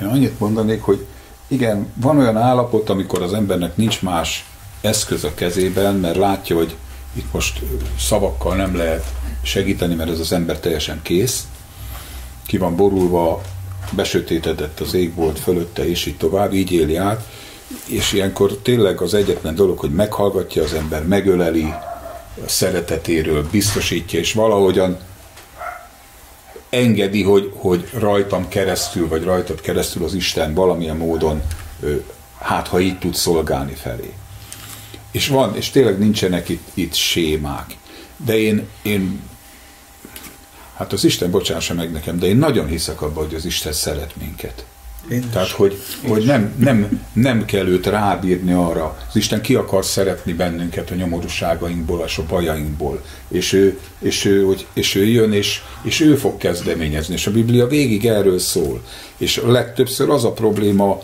Én 0.00 0.06
annyit 0.06 0.38
mondanék, 0.38 0.82
hogy 0.82 1.06
igen, 1.48 1.92
van 1.94 2.18
olyan 2.18 2.36
állapot, 2.36 2.90
amikor 2.90 3.22
az 3.22 3.32
embernek 3.32 3.76
nincs 3.76 4.02
más 4.02 4.46
eszköz 4.84 5.24
a 5.24 5.34
kezében, 5.34 5.94
mert 5.94 6.16
látja, 6.16 6.56
hogy 6.56 6.76
itt 7.12 7.32
most 7.32 7.60
szavakkal 7.98 8.56
nem 8.56 8.76
lehet 8.76 9.12
segíteni, 9.42 9.94
mert 9.94 10.10
ez 10.10 10.18
az 10.18 10.32
ember 10.32 10.58
teljesen 10.58 11.00
kész, 11.02 11.46
ki 12.46 12.58
van 12.58 12.76
borulva, 12.76 13.42
besötétedett 13.90 14.80
az 14.80 14.94
ég 14.94 15.14
volt 15.14 15.38
fölötte, 15.38 15.88
és 15.88 16.06
így 16.06 16.16
tovább, 16.16 16.52
így 16.52 16.72
éli 16.72 16.96
át, 16.96 17.28
és 17.86 18.12
ilyenkor 18.12 18.58
tényleg 18.62 19.00
az 19.00 19.14
egyetlen 19.14 19.54
dolog, 19.54 19.78
hogy 19.78 19.90
meghallgatja 19.90 20.62
az 20.62 20.72
ember, 20.72 21.06
megöleli, 21.06 21.74
a 22.44 22.48
szeretetéről 22.48 23.48
biztosítja, 23.50 24.18
és 24.18 24.32
valahogyan 24.32 24.98
engedi, 26.68 27.22
hogy, 27.22 27.52
hogy 27.54 27.88
rajtam 27.98 28.48
keresztül, 28.48 29.08
vagy 29.08 29.24
rajtad 29.24 29.60
keresztül 29.60 30.04
az 30.04 30.14
Isten 30.14 30.54
valamilyen 30.54 30.96
módon, 30.96 31.42
hát 32.38 32.68
ha 32.68 32.80
így 32.80 32.98
tud 32.98 33.14
szolgálni 33.14 33.74
felé. 33.74 34.12
És 35.14 35.28
van, 35.28 35.56
és 35.56 35.70
tényleg 35.70 35.98
nincsenek 35.98 36.48
itt, 36.48 36.68
itt 36.74 36.94
sémák. 36.94 37.76
De 38.16 38.38
én, 38.38 38.68
én 38.82 39.20
hát 40.76 40.92
az 40.92 41.04
Isten 41.04 41.30
bocsássa 41.30 41.74
meg 41.74 41.92
nekem, 41.92 42.18
de 42.18 42.26
én 42.26 42.36
nagyon 42.36 42.66
hiszek 42.66 43.02
abban, 43.02 43.24
hogy 43.24 43.34
az 43.34 43.44
Isten 43.44 43.72
szeret 43.72 44.16
minket. 44.16 44.64
Én 45.10 45.30
Tehát, 45.32 45.48
hogy, 45.48 45.82
hogy 46.06 46.24
nem, 46.24 46.54
nem, 46.58 47.06
nem 47.12 47.44
kell 47.44 47.66
őt 47.66 47.86
rábírni 47.86 48.52
arra. 48.52 48.98
Az 49.08 49.16
Isten 49.16 49.40
ki 49.40 49.54
akar 49.54 49.84
szeretni 49.84 50.32
bennünket 50.32 50.90
a 50.90 50.94
nyomorúságainkból, 50.94 52.02
a 52.02 52.22
bajainkból. 52.28 53.02
És 53.28 53.52
ő, 53.52 53.80
és 53.98 54.24
ő, 54.24 54.44
hogy, 54.44 54.66
és 54.72 54.94
ő 54.94 55.04
jön, 55.04 55.32
és, 55.32 55.60
és 55.82 56.00
ő 56.00 56.16
fog 56.16 56.36
kezdeményezni. 56.36 57.14
És 57.14 57.26
a 57.26 57.30
Biblia 57.30 57.66
végig 57.66 58.06
erről 58.06 58.38
szól. 58.38 58.82
És 59.16 59.40
legtöbbször 59.46 60.10
az 60.10 60.24
a 60.24 60.32
probléma 60.32 61.02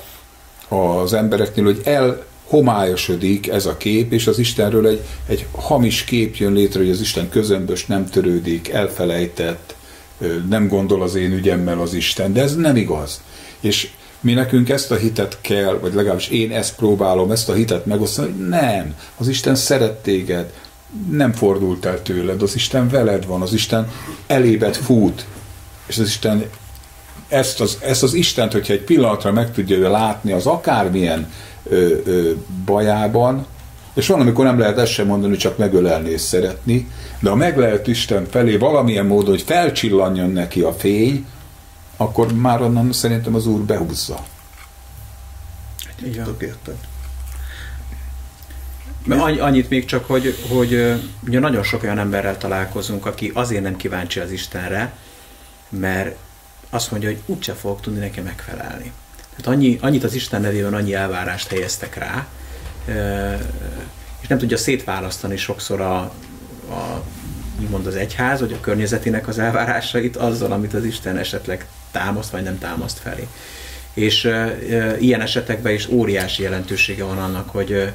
az 0.68 1.12
embereknél, 1.12 1.64
hogy 1.64 1.80
el 1.84 2.28
homályosodik 2.50 3.48
ez 3.48 3.66
a 3.66 3.76
kép, 3.76 4.12
és 4.12 4.26
az 4.26 4.38
Istenről 4.38 4.86
egy, 4.86 5.00
egy 5.26 5.46
hamis 5.52 6.04
kép 6.04 6.36
jön 6.36 6.52
létre, 6.52 6.80
hogy 6.80 6.90
az 6.90 7.00
Isten 7.00 7.28
közömbös, 7.28 7.86
nem 7.86 8.08
törődik, 8.08 8.68
elfelejtett, 8.68 9.74
nem 10.48 10.68
gondol 10.68 11.02
az 11.02 11.14
én 11.14 11.32
ügyemmel 11.32 11.80
az 11.80 11.94
Isten, 11.94 12.32
de 12.32 12.42
ez 12.42 12.56
nem 12.56 12.76
igaz. 12.76 13.22
És 13.60 13.90
mi 14.20 14.32
nekünk 14.32 14.68
ezt 14.68 14.90
a 14.90 14.96
hitet 14.96 15.38
kell, 15.40 15.78
vagy 15.78 15.94
legalábbis 15.94 16.28
én 16.28 16.52
ezt 16.52 16.74
próbálom, 16.74 17.30
ezt 17.30 17.48
a 17.48 17.54
hitet 17.54 17.86
megosztani, 17.86 18.30
hogy 18.30 18.48
nem, 18.48 18.94
az 19.16 19.28
Isten 19.28 19.54
szeret 19.54 20.02
téged, 20.02 20.52
nem 21.10 21.32
fordult 21.32 21.84
el 21.84 22.02
tőled, 22.02 22.42
az 22.42 22.54
Isten 22.54 22.88
veled 22.88 23.26
van, 23.26 23.42
az 23.42 23.52
Isten 23.52 23.90
elébed 24.26 24.74
fut, 24.76 25.26
és 25.86 25.98
az 25.98 26.06
Isten 26.06 26.44
ezt 27.30 27.60
az, 27.60 27.78
ezt 27.80 28.02
az 28.02 28.14
Istent, 28.14 28.52
hogyha 28.52 28.72
egy 28.72 28.84
pillanatra 28.84 29.32
meg 29.32 29.52
tudja 29.52 29.90
látni, 29.90 30.32
az 30.32 30.46
akármilyen 30.46 31.32
ö, 31.62 31.96
ö, 32.04 32.32
bajában, 32.64 33.46
és 33.94 34.06
van, 34.06 34.20
amikor 34.20 34.44
nem 34.44 34.58
lehet 34.58 34.78
ezt 34.78 34.92
sem 34.92 35.06
mondani, 35.06 35.36
csak 35.36 35.58
megölelni 35.58 36.10
és 36.10 36.20
szeretni, 36.20 36.90
de 37.20 37.30
ha 37.30 37.36
meg 37.36 37.58
lehet 37.58 37.86
Isten 37.86 38.26
felé 38.30 38.56
valamilyen 38.56 39.06
módon, 39.06 39.30
hogy 39.30 39.42
felcsillanjon 39.42 40.30
neki 40.30 40.60
a 40.60 40.72
fény, 40.72 41.26
akkor 41.96 42.32
már 42.32 42.62
onnan 42.62 42.92
szerintem 42.92 43.34
az 43.34 43.46
Úr 43.46 43.60
behúzza. 43.60 44.24
Igen. 46.04 46.36
Mert 49.04 49.40
annyit 49.40 49.68
még 49.68 49.84
csak, 49.84 50.06
hogy, 50.06 50.36
hogy 50.48 51.00
ugye 51.26 51.38
nagyon 51.38 51.62
sok 51.62 51.82
olyan 51.82 51.98
emberrel 51.98 52.38
találkozunk, 52.38 53.06
aki 53.06 53.30
azért 53.34 53.62
nem 53.62 53.76
kíváncsi 53.76 54.20
az 54.20 54.30
Istenre, 54.30 54.92
mert 55.68 56.16
azt 56.70 56.90
mondja, 56.90 57.08
hogy 57.08 57.20
úgyse 57.26 57.52
fogok 57.52 57.80
tudni 57.80 57.98
neki 57.98 58.20
megfelelni. 58.20 58.92
Tehát 59.40 59.58
annyi, 59.58 59.78
annyit 59.80 60.04
az 60.04 60.14
Isten 60.14 60.40
nevében 60.40 60.74
annyi 60.74 60.94
elvárást 60.94 61.48
helyeztek 61.48 61.96
rá, 61.96 62.26
és 64.20 64.28
nem 64.28 64.38
tudja 64.38 64.56
szétválasztani 64.56 65.36
sokszor 65.36 65.80
a, 65.80 65.96
a 66.70 67.02
úgymond 67.60 67.86
az 67.86 67.94
egyház, 67.94 68.40
vagy 68.40 68.52
a 68.52 68.60
környezetének 68.60 69.28
az 69.28 69.38
elvárásait 69.38 70.16
azzal, 70.16 70.52
amit 70.52 70.74
az 70.74 70.84
Isten 70.84 71.16
esetleg 71.16 71.66
támaszt, 71.90 72.30
vagy 72.30 72.42
nem 72.42 72.58
támaszt 72.58 72.98
felé. 72.98 73.26
És 73.94 74.30
ilyen 74.98 75.20
esetekben 75.20 75.72
is 75.72 75.88
óriási 75.88 76.42
jelentősége 76.42 77.04
van 77.04 77.18
annak, 77.18 77.50
hogy, 77.50 77.92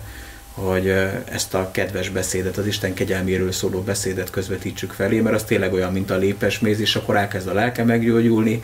hogy 0.53 0.87
ezt 1.25 1.53
a 1.53 1.71
kedves 1.71 2.09
beszédet, 2.09 2.57
az 2.57 2.67
Isten 2.67 2.93
kegyelméről 2.93 3.51
szóló 3.51 3.81
beszédet 3.81 4.29
közvetítsük 4.29 4.91
felé, 4.91 5.19
mert 5.19 5.35
az 5.35 5.43
tényleg 5.43 5.73
olyan, 5.73 5.91
mint 5.91 6.11
a 6.11 6.17
lépesméz, 6.17 6.79
és 6.79 6.95
akkor 6.95 7.15
elkezd 7.15 7.47
a 7.47 7.53
lelke 7.53 7.83
meggyógyulni, 7.83 8.61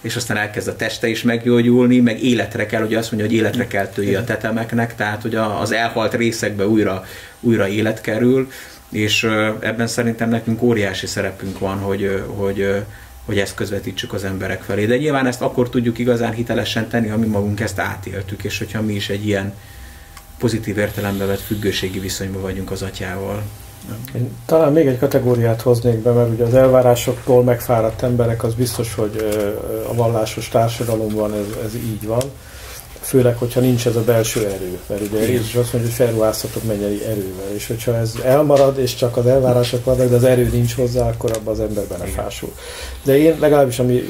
és 0.00 0.16
aztán 0.16 0.36
elkezd 0.36 0.68
a 0.68 0.76
teste 0.76 1.08
is 1.08 1.22
meggyógyulni, 1.22 2.00
meg 2.00 2.22
életre 2.22 2.66
kell, 2.66 2.80
hogy 2.80 2.94
azt 2.94 3.12
mondja, 3.12 3.28
hogy 3.28 3.38
életre 3.38 3.66
kell 3.66 3.86
tői 3.86 4.14
a 4.14 4.24
tetemeknek, 4.24 4.94
tehát 4.94 5.22
hogy 5.22 5.34
az 5.34 5.72
elhalt 5.72 6.14
részekbe 6.14 6.66
újra, 6.66 7.04
újra 7.40 7.68
élet 7.68 8.00
kerül, 8.00 8.50
és 8.90 9.24
ebben 9.60 9.86
szerintem 9.86 10.28
nekünk 10.28 10.62
óriási 10.62 11.06
szerepünk 11.06 11.58
van, 11.58 11.78
hogy, 11.78 12.22
hogy, 12.26 12.74
hogy 13.24 13.38
ezt 13.38 13.54
közvetítsük 13.54 14.12
az 14.12 14.24
emberek 14.24 14.62
felé. 14.62 14.86
De 14.86 14.96
nyilván 14.96 15.26
ezt 15.26 15.42
akkor 15.42 15.70
tudjuk 15.70 15.98
igazán 15.98 16.32
hitelesen 16.32 16.88
tenni, 16.88 17.08
ha 17.08 17.16
mi 17.16 17.26
magunk 17.26 17.60
ezt 17.60 17.78
átéltük, 17.78 18.44
és 18.44 18.58
hogyha 18.58 18.82
mi 18.82 18.94
is 18.94 19.08
egy 19.08 19.26
ilyen 19.26 19.54
pozitív 20.38 20.78
értelembe 20.78 21.24
vett 21.24 21.40
függőségi 21.40 21.98
viszonyban 21.98 22.42
vagyunk 22.42 22.70
az 22.70 22.82
atyával. 22.82 23.42
Én 24.14 24.30
talán 24.46 24.72
még 24.72 24.86
egy 24.86 24.98
kategóriát 24.98 25.62
hoznék 25.62 25.98
be, 25.98 26.10
mert 26.12 26.30
ugye 26.30 26.44
az 26.44 26.54
elvárásoktól 26.54 27.42
megfáradt 27.42 28.02
emberek, 28.02 28.44
az 28.44 28.54
biztos, 28.54 28.94
hogy 28.94 29.28
a 29.90 29.94
vallásos 29.94 30.48
társadalomban 30.48 31.32
ez, 31.32 31.64
ez 31.64 31.74
így 31.74 32.06
van 32.06 32.22
főleg, 33.08 33.36
hogyha 33.36 33.60
nincs 33.60 33.86
ez 33.86 33.96
a 33.96 34.04
belső 34.04 34.46
erő. 34.46 34.78
Mert 34.86 35.00
ugye 35.00 35.28
Jézus 35.28 35.54
azt 35.54 35.72
mondja, 35.72 35.90
hogy 35.90 36.06
felruházhatok 36.06 36.64
mennyei 36.64 37.04
erővel, 37.04 37.54
és 37.54 37.66
hogyha 37.66 37.96
ez 37.96 38.14
elmarad, 38.24 38.78
és 38.78 38.94
csak 38.94 39.16
az 39.16 39.26
elvárások 39.26 39.84
vannak, 39.84 40.08
de 40.08 40.16
az 40.16 40.24
erő 40.24 40.48
nincs 40.52 40.74
hozzá, 40.74 41.08
akkor 41.08 41.30
abban 41.30 41.52
az 41.52 41.60
ember 41.60 41.84
belefásul. 41.84 42.52
De 43.02 43.18
én 43.18 43.36
legalábbis 43.40 43.78
a 43.78 43.84
mi 43.84 44.02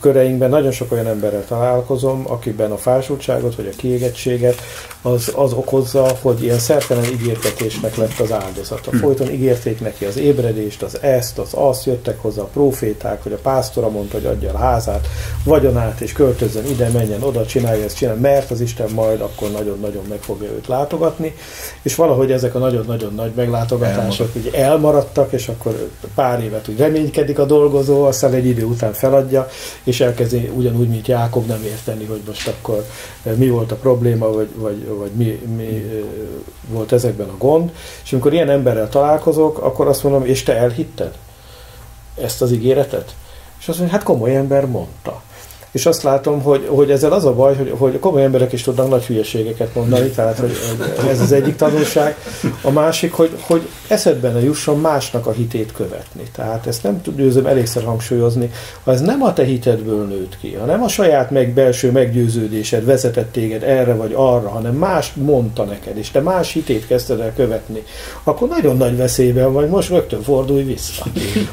köreinkben 0.00 0.50
nagyon 0.50 0.70
sok 0.70 0.92
olyan 0.92 1.06
emberrel 1.06 1.44
találkozom, 1.44 2.24
akiben 2.26 2.70
a 2.70 2.76
fásultságot, 2.76 3.54
vagy 3.54 3.70
a 3.72 3.76
kiégettséget 3.76 4.60
az, 5.02 5.32
az 5.34 5.52
okozza, 5.52 6.16
hogy 6.20 6.42
ilyen 6.42 6.58
szertelen 6.58 7.04
ígértetésnek 7.04 7.96
lett 7.96 8.18
az 8.18 8.32
áldozata. 8.32 8.90
Hm. 8.90 8.96
Folyton 8.96 9.30
ígérték 9.30 9.80
neki 9.80 10.04
az 10.04 10.16
ébredést, 10.16 10.82
az 10.82 11.02
ezt, 11.02 11.38
az 11.38 11.50
azt, 11.50 11.84
jöttek 11.84 12.20
hozzá 12.20 12.42
a 12.42 12.48
proféták, 12.52 13.22
hogy 13.22 13.32
a 13.32 13.38
pásztora 13.42 13.88
mondta, 13.88 14.16
hogy 14.16 14.26
adja 14.26 14.52
a 14.52 14.58
házát, 14.58 15.08
vagyonát, 15.44 16.00
és 16.00 16.12
költözzön 16.12 16.66
ide, 16.66 16.88
menjen 16.88 17.22
oda, 17.22 17.46
csinálja 17.46 17.84
ezt, 17.84 17.96
csinálja, 17.96 18.20
mert 18.20 18.43
az 18.50 18.60
Isten 18.60 18.90
majd 18.90 19.20
akkor 19.20 19.50
nagyon-nagyon 19.50 20.04
meg 20.08 20.22
fogja 20.22 20.50
őt 20.50 20.66
látogatni, 20.66 21.34
és 21.82 21.94
valahogy 21.94 22.32
ezek 22.32 22.54
a 22.54 22.58
nagyon-nagyon 22.58 23.14
nagy 23.14 23.32
meglátogatások 23.34 24.26
Elmarad. 24.26 24.46
ugye 24.46 24.64
elmaradtak, 24.64 25.32
és 25.32 25.48
akkor 25.48 25.88
pár 26.14 26.42
évet 26.42 26.68
úgy 26.68 26.78
reménykedik 26.78 27.38
a 27.38 27.44
dolgozó, 27.44 28.04
aztán 28.04 28.32
egy 28.32 28.46
idő 28.46 28.64
után 28.64 28.92
feladja, 28.92 29.48
és 29.84 30.00
elkezdi 30.00 30.50
ugyanúgy, 30.54 30.88
mint 30.88 31.08
Jákob 31.08 31.46
nem 31.46 31.62
érteni, 31.64 32.04
hogy 32.04 32.20
most 32.26 32.48
akkor 32.48 32.84
mi 33.36 33.48
volt 33.48 33.72
a 33.72 33.76
probléma, 33.76 34.32
vagy, 34.32 34.48
vagy, 34.54 34.86
vagy 34.86 35.10
mi, 35.10 35.40
mi 35.56 36.02
volt 36.68 36.92
ezekben 36.92 37.28
a 37.28 37.36
gond. 37.36 37.72
És 38.04 38.12
amikor 38.12 38.32
ilyen 38.32 38.50
emberrel 38.50 38.88
találkozok, 38.88 39.58
akkor 39.58 39.86
azt 39.86 40.02
mondom, 40.02 40.24
és 40.24 40.42
te 40.42 40.56
elhitted 40.56 41.12
ezt 42.20 42.42
az 42.42 42.52
ígéretet? 42.52 43.14
És 43.60 43.68
azt 43.68 43.78
mondja, 43.78 43.96
hát 43.96 44.06
komoly 44.06 44.36
ember 44.36 44.66
mondta. 44.66 45.22
És 45.74 45.86
azt 45.86 46.02
látom, 46.02 46.42
hogy, 46.42 46.66
hogy 46.68 46.90
ezzel 46.90 47.12
az 47.12 47.24
a 47.24 47.32
baj, 47.32 47.56
hogy, 47.56 47.74
hogy 47.78 47.98
komoly 47.98 48.22
emberek 48.22 48.52
is 48.52 48.62
tudnak 48.62 48.88
nagy 48.88 49.04
hülyeségeket 49.04 49.74
mondani, 49.74 50.08
tehát 50.08 50.38
hogy 50.38 50.56
ez 51.08 51.20
az 51.20 51.32
egyik 51.32 51.56
tanulság. 51.56 52.16
A 52.62 52.70
másik, 52.70 53.12
hogy, 53.12 53.30
hogy 53.40 53.68
eszedben 53.88 54.32
ne 54.32 54.42
jusson 54.42 54.80
másnak 54.80 55.26
a 55.26 55.32
hitét 55.32 55.72
követni. 55.72 56.22
Tehát 56.32 56.66
ezt 56.66 56.82
nem 56.82 57.00
győzöm 57.16 57.46
elégszer 57.46 57.84
hangsúlyozni, 57.84 58.50
ha 58.84 58.92
ez 58.92 59.00
nem 59.00 59.22
a 59.22 59.32
te 59.32 59.44
hitedből 59.44 60.06
nőtt 60.06 60.38
ki, 60.40 60.52
hanem 60.52 60.82
a 60.82 60.88
saját 60.88 61.30
meg 61.30 61.52
belső 61.52 61.90
meggyőződésed 61.90 62.84
vezetett 62.84 63.32
téged 63.32 63.62
erre 63.62 63.94
vagy 63.94 64.12
arra, 64.14 64.48
hanem 64.48 64.74
más 64.74 65.12
mondta 65.14 65.64
neked, 65.64 65.96
és 65.96 66.10
te 66.10 66.20
más 66.20 66.52
hitét 66.52 66.86
kezdted 66.86 67.20
el 67.20 67.32
követni, 67.34 67.82
akkor 68.22 68.48
nagyon 68.48 68.76
nagy 68.76 68.96
veszélyben 68.96 69.52
vagy, 69.52 69.68
most 69.68 69.88
rögtön 69.88 70.22
fordulj 70.22 70.62
vissza. 70.62 71.04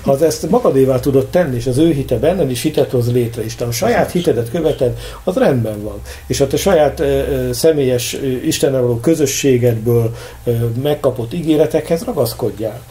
Ha 0.02 0.18
ezt 0.26 0.50
magadévá 0.50 1.00
tudod 1.00 1.28
tenni, 1.28 1.56
és 1.56 1.68
az 1.68 1.78
ő 1.78 1.92
hite 1.92 2.18
benned 2.18 2.52
is 2.52 2.62
hitet 2.62 2.92
hoz 2.92 3.12
létre, 3.12 3.44
és 3.44 3.56
te 3.56 3.66
a 3.66 3.72
saját 3.72 4.11
hitedet 4.12 4.50
követed, 4.50 4.98
az 5.24 5.36
rendben 5.36 5.84
van. 5.84 6.02
És 6.28 6.42
a 6.42 6.48
te 6.48 6.58
saját 6.58 7.00
ö, 7.00 7.50
személyes 7.54 8.18
Istennel 8.46 8.82
való 8.82 9.00
közösségedből 9.00 10.16
ö, 10.44 10.52
megkapott 10.82 11.34
ígéretekhez 11.34 12.04
ragaszkodjál. 12.04 12.82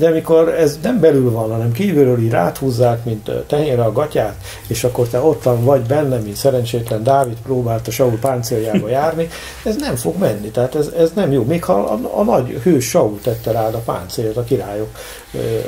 De 0.00 0.06
amikor 0.06 0.48
ez 0.48 0.78
nem 0.82 1.00
belül 1.00 1.30
van, 1.30 1.50
hanem 1.50 1.72
kívülről 1.72 2.20
így 2.20 2.30
ráthúzzák, 2.30 3.04
mint 3.04 3.30
tenyére 3.46 3.82
a 3.82 3.92
gatyát, 3.92 4.36
és 4.66 4.84
akkor 4.84 5.08
te 5.08 5.20
ottan 5.20 5.64
vagy 5.64 5.80
benne, 5.80 6.18
mint 6.18 6.36
szerencsétlen 6.36 7.02
Dávid 7.02 7.36
próbált 7.42 7.88
a 7.88 7.90
Saul 7.90 8.18
páncéljába 8.18 8.88
járni, 8.98 9.28
ez 9.64 9.76
nem 9.76 9.96
fog 9.96 10.18
menni. 10.18 10.48
Tehát 10.48 10.74
ez, 10.74 10.88
ez 10.98 11.12
nem 11.14 11.32
jó. 11.32 11.44
Még 11.44 11.64
ha 11.64 11.72
a, 11.72 12.18
a 12.20 12.22
nagy 12.22 12.60
hős 12.62 12.88
Saul 12.88 13.18
tette 13.22 13.52
rád 13.52 13.74
a 13.74 13.78
páncélt, 13.78 14.36
a 14.36 14.44
királyok, 14.44 14.88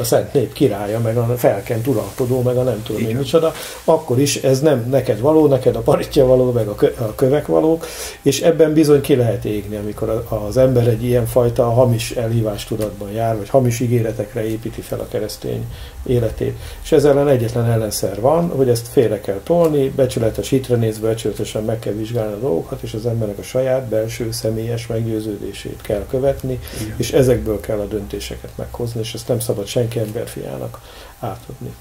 a 0.01 0.05
szent 0.05 0.33
nép 0.33 0.53
királya, 0.53 0.99
meg 0.99 1.17
a 1.17 1.35
felkent 1.37 1.87
uralkodó, 1.87 2.43
meg 2.43 2.57
a 2.57 2.63
nem 2.63 2.83
tudom 2.83 3.03
én 3.03 3.17
micsoda, 3.17 3.53
akkor 3.85 4.21
is 4.21 4.37
ez 4.37 4.61
nem 4.61 4.87
neked 4.91 5.21
való, 5.21 5.47
neked 5.47 5.77
a 5.77 5.81
paritja 5.81 6.27
való, 6.27 6.53
meg 6.53 6.69
a 6.69 7.15
kövek 7.15 7.47
valók, 7.47 7.87
és 8.23 8.41
ebben 8.41 8.73
bizony 8.73 9.01
ki 9.01 9.15
lehet 9.15 9.45
égni, 9.45 9.77
amikor 9.77 10.25
az 10.49 10.57
ember 10.57 10.87
egy 10.87 11.05
ilyen 11.05 11.27
fajta 11.27 11.71
hamis 11.71 12.11
elhívás 12.11 12.65
tudatban 12.65 13.11
jár, 13.11 13.37
vagy 13.37 13.49
hamis 13.49 13.81
ígéretek 13.81 14.22
ígéretekre 14.23 14.45
építi 14.45 14.81
fel 14.81 15.01
a 15.01 15.09
keresztény 15.09 15.67
életét. 16.07 16.59
És 16.83 16.93
ezzel 16.93 17.11
ellen 17.11 17.29
egyetlen 17.29 17.65
ellenszer 17.65 18.21
van, 18.21 18.49
hogy 18.49 18.69
ezt 18.69 18.89
félre 18.89 19.21
kell 19.21 19.41
tolni, 19.43 19.89
becsületes 19.89 20.49
hitre 20.49 20.77
nézve, 20.77 21.09
becsületesen 21.09 21.65
meg 21.65 21.79
kell 21.79 21.93
vizsgálni 21.93 22.33
a 22.33 22.39
dolgokat, 22.39 22.83
és 22.83 22.95
az 22.95 23.07
embernek 23.07 23.39
a 23.39 23.43
saját 23.43 23.89
belső 23.89 24.31
személyes 24.33 24.87
meggyőződését 24.87 25.81
kell 25.81 26.07
követni, 26.07 26.61
Igen. 26.81 26.95
és 26.97 27.13
ezekből 27.13 27.61
kell 27.61 27.79
a 27.79 27.87
döntéseket 27.87 28.51
meghozni, 28.57 29.01
és 29.01 29.15
ezt 29.15 29.29
nem 29.29 29.41
szabad 29.41 29.67
senki 29.67 29.99
emberfiának 29.99 30.81
átadni. 31.19 31.75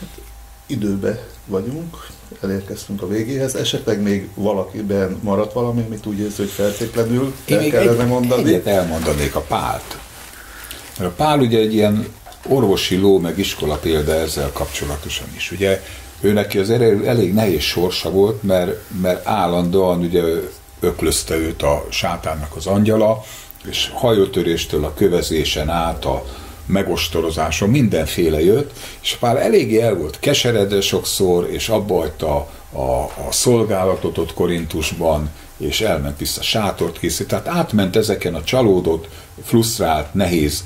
Hát, 0.00 0.18
időbe 0.66 1.26
vagyunk, 1.46 2.06
elérkeztünk 2.40 3.02
a 3.02 3.08
végéhez. 3.08 3.54
Esetleg 3.54 4.02
még 4.02 4.28
valakiben 4.34 5.18
maradt 5.22 5.52
valami, 5.52 5.82
amit 5.86 6.06
úgy 6.06 6.18
érzi, 6.18 6.36
hogy 6.36 6.50
feltétlenül 6.50 7.34
el 7.46 7.68
kellene 7.68 8.02
egy, 8.02 8.08
mondani? 8.08 8.42
Egyet 8.42 8.66
elmondanék 8.66 9.34
a 9.34 9.40
pált. 9.40 9.98
A 11.04 11.12
Pál 11.16 11.38
ugye 11.38 11.58
egy 11.58 11.74
ilyen 11.74 12.06
orvosi 12.48 12.96
ló, 12.96 13.18
meg 13.18 13.38
iskola 13.38 13.76
példa 13.76 14.12
ezzel 14.12 14.50
kapcsolatosan 14.52 15.26
is. 15.36 15.50
Ugye 15.52 15.82
ő 16.20 16.32
neki 16.32 16.58
az 16.58 16.70
elég 16.70 17.34
nehéz 17.34 17.62
sorsa 17.62 18.10
volt, 18.10 18.42
mert, 18.42 18.90
mert 19.02 19.26
állandóan 19.26 20.00
ugye 20.00 20.22
öklözte 20.80 21.36
őt 21.36 21.62
a 21.62 21.86
sátánnak 21.90 22.56
az 22.56 22.66
angyala, 22.66 23.24
és 23.68 23.90
hajótöréstől 23.94 24.84
a 24.84 24.94
kövezésen 24.94 25.68
át 25.68 26.04
a 26.04 26.24
megostorozáson 26.66 27.70
mindenféle 27.70 28.42
jött, 28.42 28.72
és 29.02 29.16
Pál 29.20 29.38
eléggé 29.38 29.80
el 29.80 29.94
volt 29.94 30.18
keseredve 30.18 30.80
sokszor, 30.80 31.48
és 31.50 31.68
abba 31.68 32.04
a, 32.72 32.82
a 33.28 33.32
szolgálatot 33.32 34.18
ott 34.18 34.34
Korintusban, 34.34 35.30
és 35.56 35.80
elment 35.80 36.18
vissza 36.18 36.42
sátort 36.42 36.98
készít. 36.98 37.28
Tehát 37.28 37.48
átment 37.48 37.96
ezeken 37.96 38.34
a 38.34 38.44
csalódott, 38.44 39.08
frusztrált, 39.44 40.14
nehéz 40.14 40.64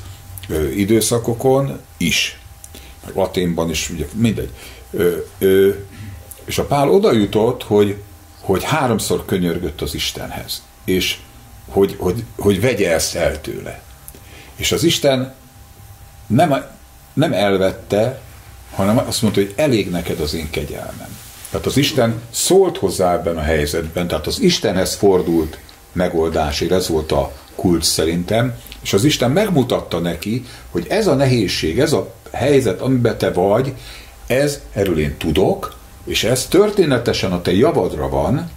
ö, 0.49 0.69
időszakokon 0.69 1.81
is. 1.97 2.39
Laténban 3.15 3.71
is, 3.71 3.91
ugye 3.91 4.07
mindegy. 4.15 4.51
Ö, 4.91 5.17
ö, 5.39 5.71
és 6.45 6.59
a 6.59 6.65
Pál 6.65 6.89
oda 6.89 7.13
jutott, 7.13 7.63
hogy, 7.63 7.97
hogy 8.41 8.65
háromszor 8.65 9.25
könyörgött 9.25 9.81
az 9.81 9.95
Istenhez, 9.95 10.63
és 10.85 11.19
hogy, 11.69 11.97
hogy, 11.99 12.25
hogy 12.39 12.61
vegye 12.61 12.93
ezt 12.93 13.15
el 13.15 13.41
tőle. 13.41 13.83
És 14.57 14.73
az 14.73 14.83
Isten 14.83 15.35
nem, 16.27 16.65
nem 17.13 17.33
elvette, 17.33 18.21
hanem 18.75 18.99
azt 18.99 19.23
mondta, 19.23 19.41
hogy 19.41 19.53
elég 19.57 19.91
neked 19.91 20.21
az 20.21 20.35
én 20.35 20.51
kegyelmem. 20.51 21.17
Tehát 21.51 21.67
az 21.67 21.77
Isten 21.77 22.23
szólt 22.31 22.79
hozzá 22.79 23.13
ebben 23.13 23.37
a 23.37 23.43
helyzetben, 23.43 24.09
tehát 24.09 24.27
az 24.27 24.41
Istenhez 24.41 24.95
fordult 24.95 25.59
megoldásért, 25.93 26.73
ez 26.73 26.89
volt 26.89 27.13
a 27.13 27.33
kulcs 27.55 27.85
szerintem, 27.85 28.59
és 28.85 28.93
az 28.93 29.05
Isten 29.05 29.31
megmutatta 29.31 29.99
neki, 29.99 30.45
hogy 30.71 30.87
ez 30.89 31.07
a 31.07 31.15
nehézség, 31.15 31.81
ez 31.81 31.93
a 31.93 32.15
helyzet, 32.33 32.81
amiben 32.81 33.19
te 33.19 33.33
vagy, 33.33 33.75
ez, 34.27 34.61
erről 34.73 34.99
én 34.99 35.17
tudok, 35.17 35.75
és 36.05 36.25
ez 36.25 36.47
történetesen 36.47 37.33
a 37.33 37.43
te 37.43 37.53
javadra 37.53 38.09
van, 38.09 38.51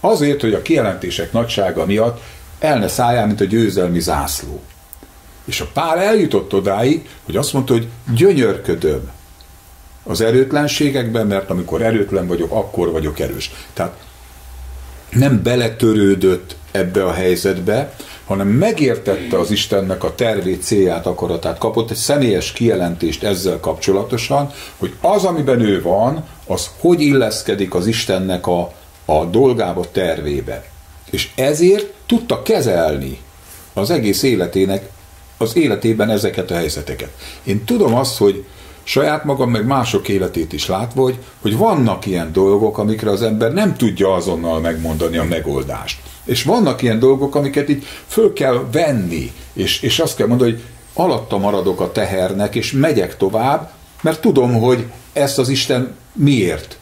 azért, 0.00 0.40
hogy 0.40 0.54
a 0.54 0.62
kijelentések 0.62 1.32
nagysága 1.32 1.86
miatt 1.86 2.22
el 2.58 2.78
ne 2.78 2.88
szálljál, 2.88 3.26
mint 3.26 3.40
a 3.40 3.44
győzelmi 3.44 4.00
zászló. 4.00 4.62
És 5.44 5.60
a 5.60 5.68
pár 5.72 5.98
eljutott 5.98 6.54
odáig, 6.54 7.08
hogy 7.24 7.36
azt 7.36 7.52
mondta, 7.52 7.72
hogy 7.72 7.88
gyönyörködöm 8.14 9.10
az 10.02 10.20
erőtlenségekben, 10.20 11.26
mert 11.26 11.50
amikor 11.50 11.82
erőtlen 11.82 12.26
vagyok, 12.26 12.52
akkor 12.52 12.90
vagyok 12.90 13.20
erős. 13.20 13.50
Tehát 13.72 13.96
nem 15.10 15.42
beletörődött 15.42 16.56
ebbe 16.70 17.04
a 17.04 17.12
helyzetbe, 17.12 17.94
hanem 18.26 18.48
megértette 18.48 19.38
az 19.38 19.50
Istennek 19.50 20.04
a 20.04 20.14
tervét, 20.14 20.62
célját, 20.62 21.06
akaratát, 21.06 21.58
kapott 21.58 21.90
egy 21.90 21.96
személyes 21.96 22.52
kijelentést 22.52 23.22
ezzel 23.22 23.60
kapcsolatosan, 23.60 24.50
hogy 24.78 24.94
az, 25.00 25.24
amiben 25.24 25.60
ő 25.60 25.82
van, 25.82 26.24
az 26.46 26.70
hogy 26.78 27.00
illeszkedik 27.00 27.74
az 27.74 27.86
Istennek 27.86 28.46
a, 28.46 28.72
a 29.04 29.24
dolgába, 29.24 29.84
tervébe. 29.92 30.64
És 31.10 31.30
ezért 31.34 31.92
tudta 32.06 32.42
kezelni 32.42 33.18
az 33.72 33.90
egész 33.90 34.22
életének 34.22 34.90
az 35.36 35.56
életében 35.56 36.10
ezeket 36.10 36.50
a 36.50 36.54
helyzeteket. 36.54 37.10
Én 37.42 37.64
tudom 37.64 37.94
azt, 37.94 38.18
hogy 38.18 38.44
saját 38.82 39.24
magam, 39.24 39.50
meg 39.50 39.66
mások 39.66 40.08
életét 40.08 40.52
is 40.52 40.66
látva, 40.66 41.02
hogy, 41.02 41.18
hogy 41.42 41.56
vannak 41.56 42.06
ilyen 42.06 42.32
dolgok, 42.32 42.78
amikre 42.78 43.10
az 43.10 43.22
ember 43.22 43.52
nem 43.52 43.76
tudja 43.76 44.14
azonnal 44.14 44.60
megmondani 44.60 45.16
a 45.16 45.24
megoldást. 45.24 46.00
És 46.24 46.42
vannak 46.42 46.82
ilyen 46.82 46.98
dolgok, 46.98 47.34
amiket 47.34 47.68
így 47.68 47.86
föl 48.06 48.32
kell 48.32 48.66
venni, 48.72 49.32
és, 49.52 49.82
és 49.82 49.98
azt 49.98 50.16
kell 50.16 50.26
mondani, 50.26 50.50
hogy 50.50 50.62
alatta 50.94 51.38
maradok 51.38 51.80
a 51.80 51.92
tehernek, 51.92 52.54
és 52.54 52.72
megyek 52.72 53.16
tovább, 53.16 53.72
mert 54.02 54.20
tudom, 54.20 54.54
hogy 54.54 54.86
ezt 55.12 55.38
az 55.38 55.48
Isten 55.48 55.96
miért 56.12 56.78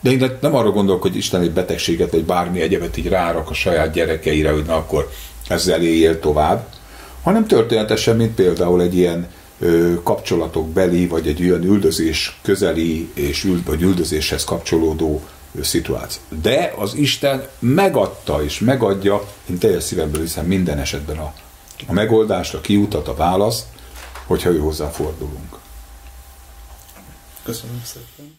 de 0.00 0.10
én 0.10 0.36
nem 0.40 0.54
arra 0.54 0.70
gondolok, 0.70 1.02
hogy 1.02 1.16
Isten 1.16 1.40
egy 1.40 1.50
betegséget, 1.50 2.10
vagy 2.10 2.24
bármi 2.24 2.60
egyebet 2.60 2.96
így 2.96 3.08
rárak 3.08 3.50
a 3.50 3.54
saját 3.54 3.92
gyerekeire, 3.92 4.52
hogy 4.52 4.64
na 4.66 4.74
akkor 4.74 5.10
ezzel 5.48 5.82
éljél 5.82 6.20
tovább, 6.20 6.66
hanem 7.22 7.46
történetesen, 7.46 8.16
mint 8.16 8.34
például 8.34 8.82
egy 8.82 8.96
ilyen 8.96 9.28
kapcsolatok 10.02 10.68
beli, 10.68 11.06
vagy 11.06 11.26
egy 11.26 11.42
olyan 11.42 11.64
üldözés 11.64 12.38
közeli, 12.42 13.08
és 13.14 13.44
üld, 13.44 13.64
vagy 13.64 13.82
üldözéshez 13.82 14.44
kapcsolódó 14.44 15.22
szituáció. 15.60 16.22
De 16.42 16.72
az 16.76 16.94
Isten 16.94 17.48
megadta 17.58 18.44
és 18.44 18.58
megadja, 18.58 19.28
én 19.50 19.58
teljes 19.58 19.82
szívemből 19.82 20.20
hiszem 20.20 20.46
minden 20.46 20.78
esetben 20.78 21.18
a, 21.18 21.34
a 21.86 21.92
megoldást, 21.92 22.54
a 22.54 22.60
kiutat, 22.60 23.08
a 23.08 23.14
választ, 23.14 23.66
hogyha 24.26 24.50
ő 24.50 24.58
hozzá 24.58 24.88
fordulunk. 24.88 25.56
Köszönöm 27.42 27.82
szépen. 27.84 28.37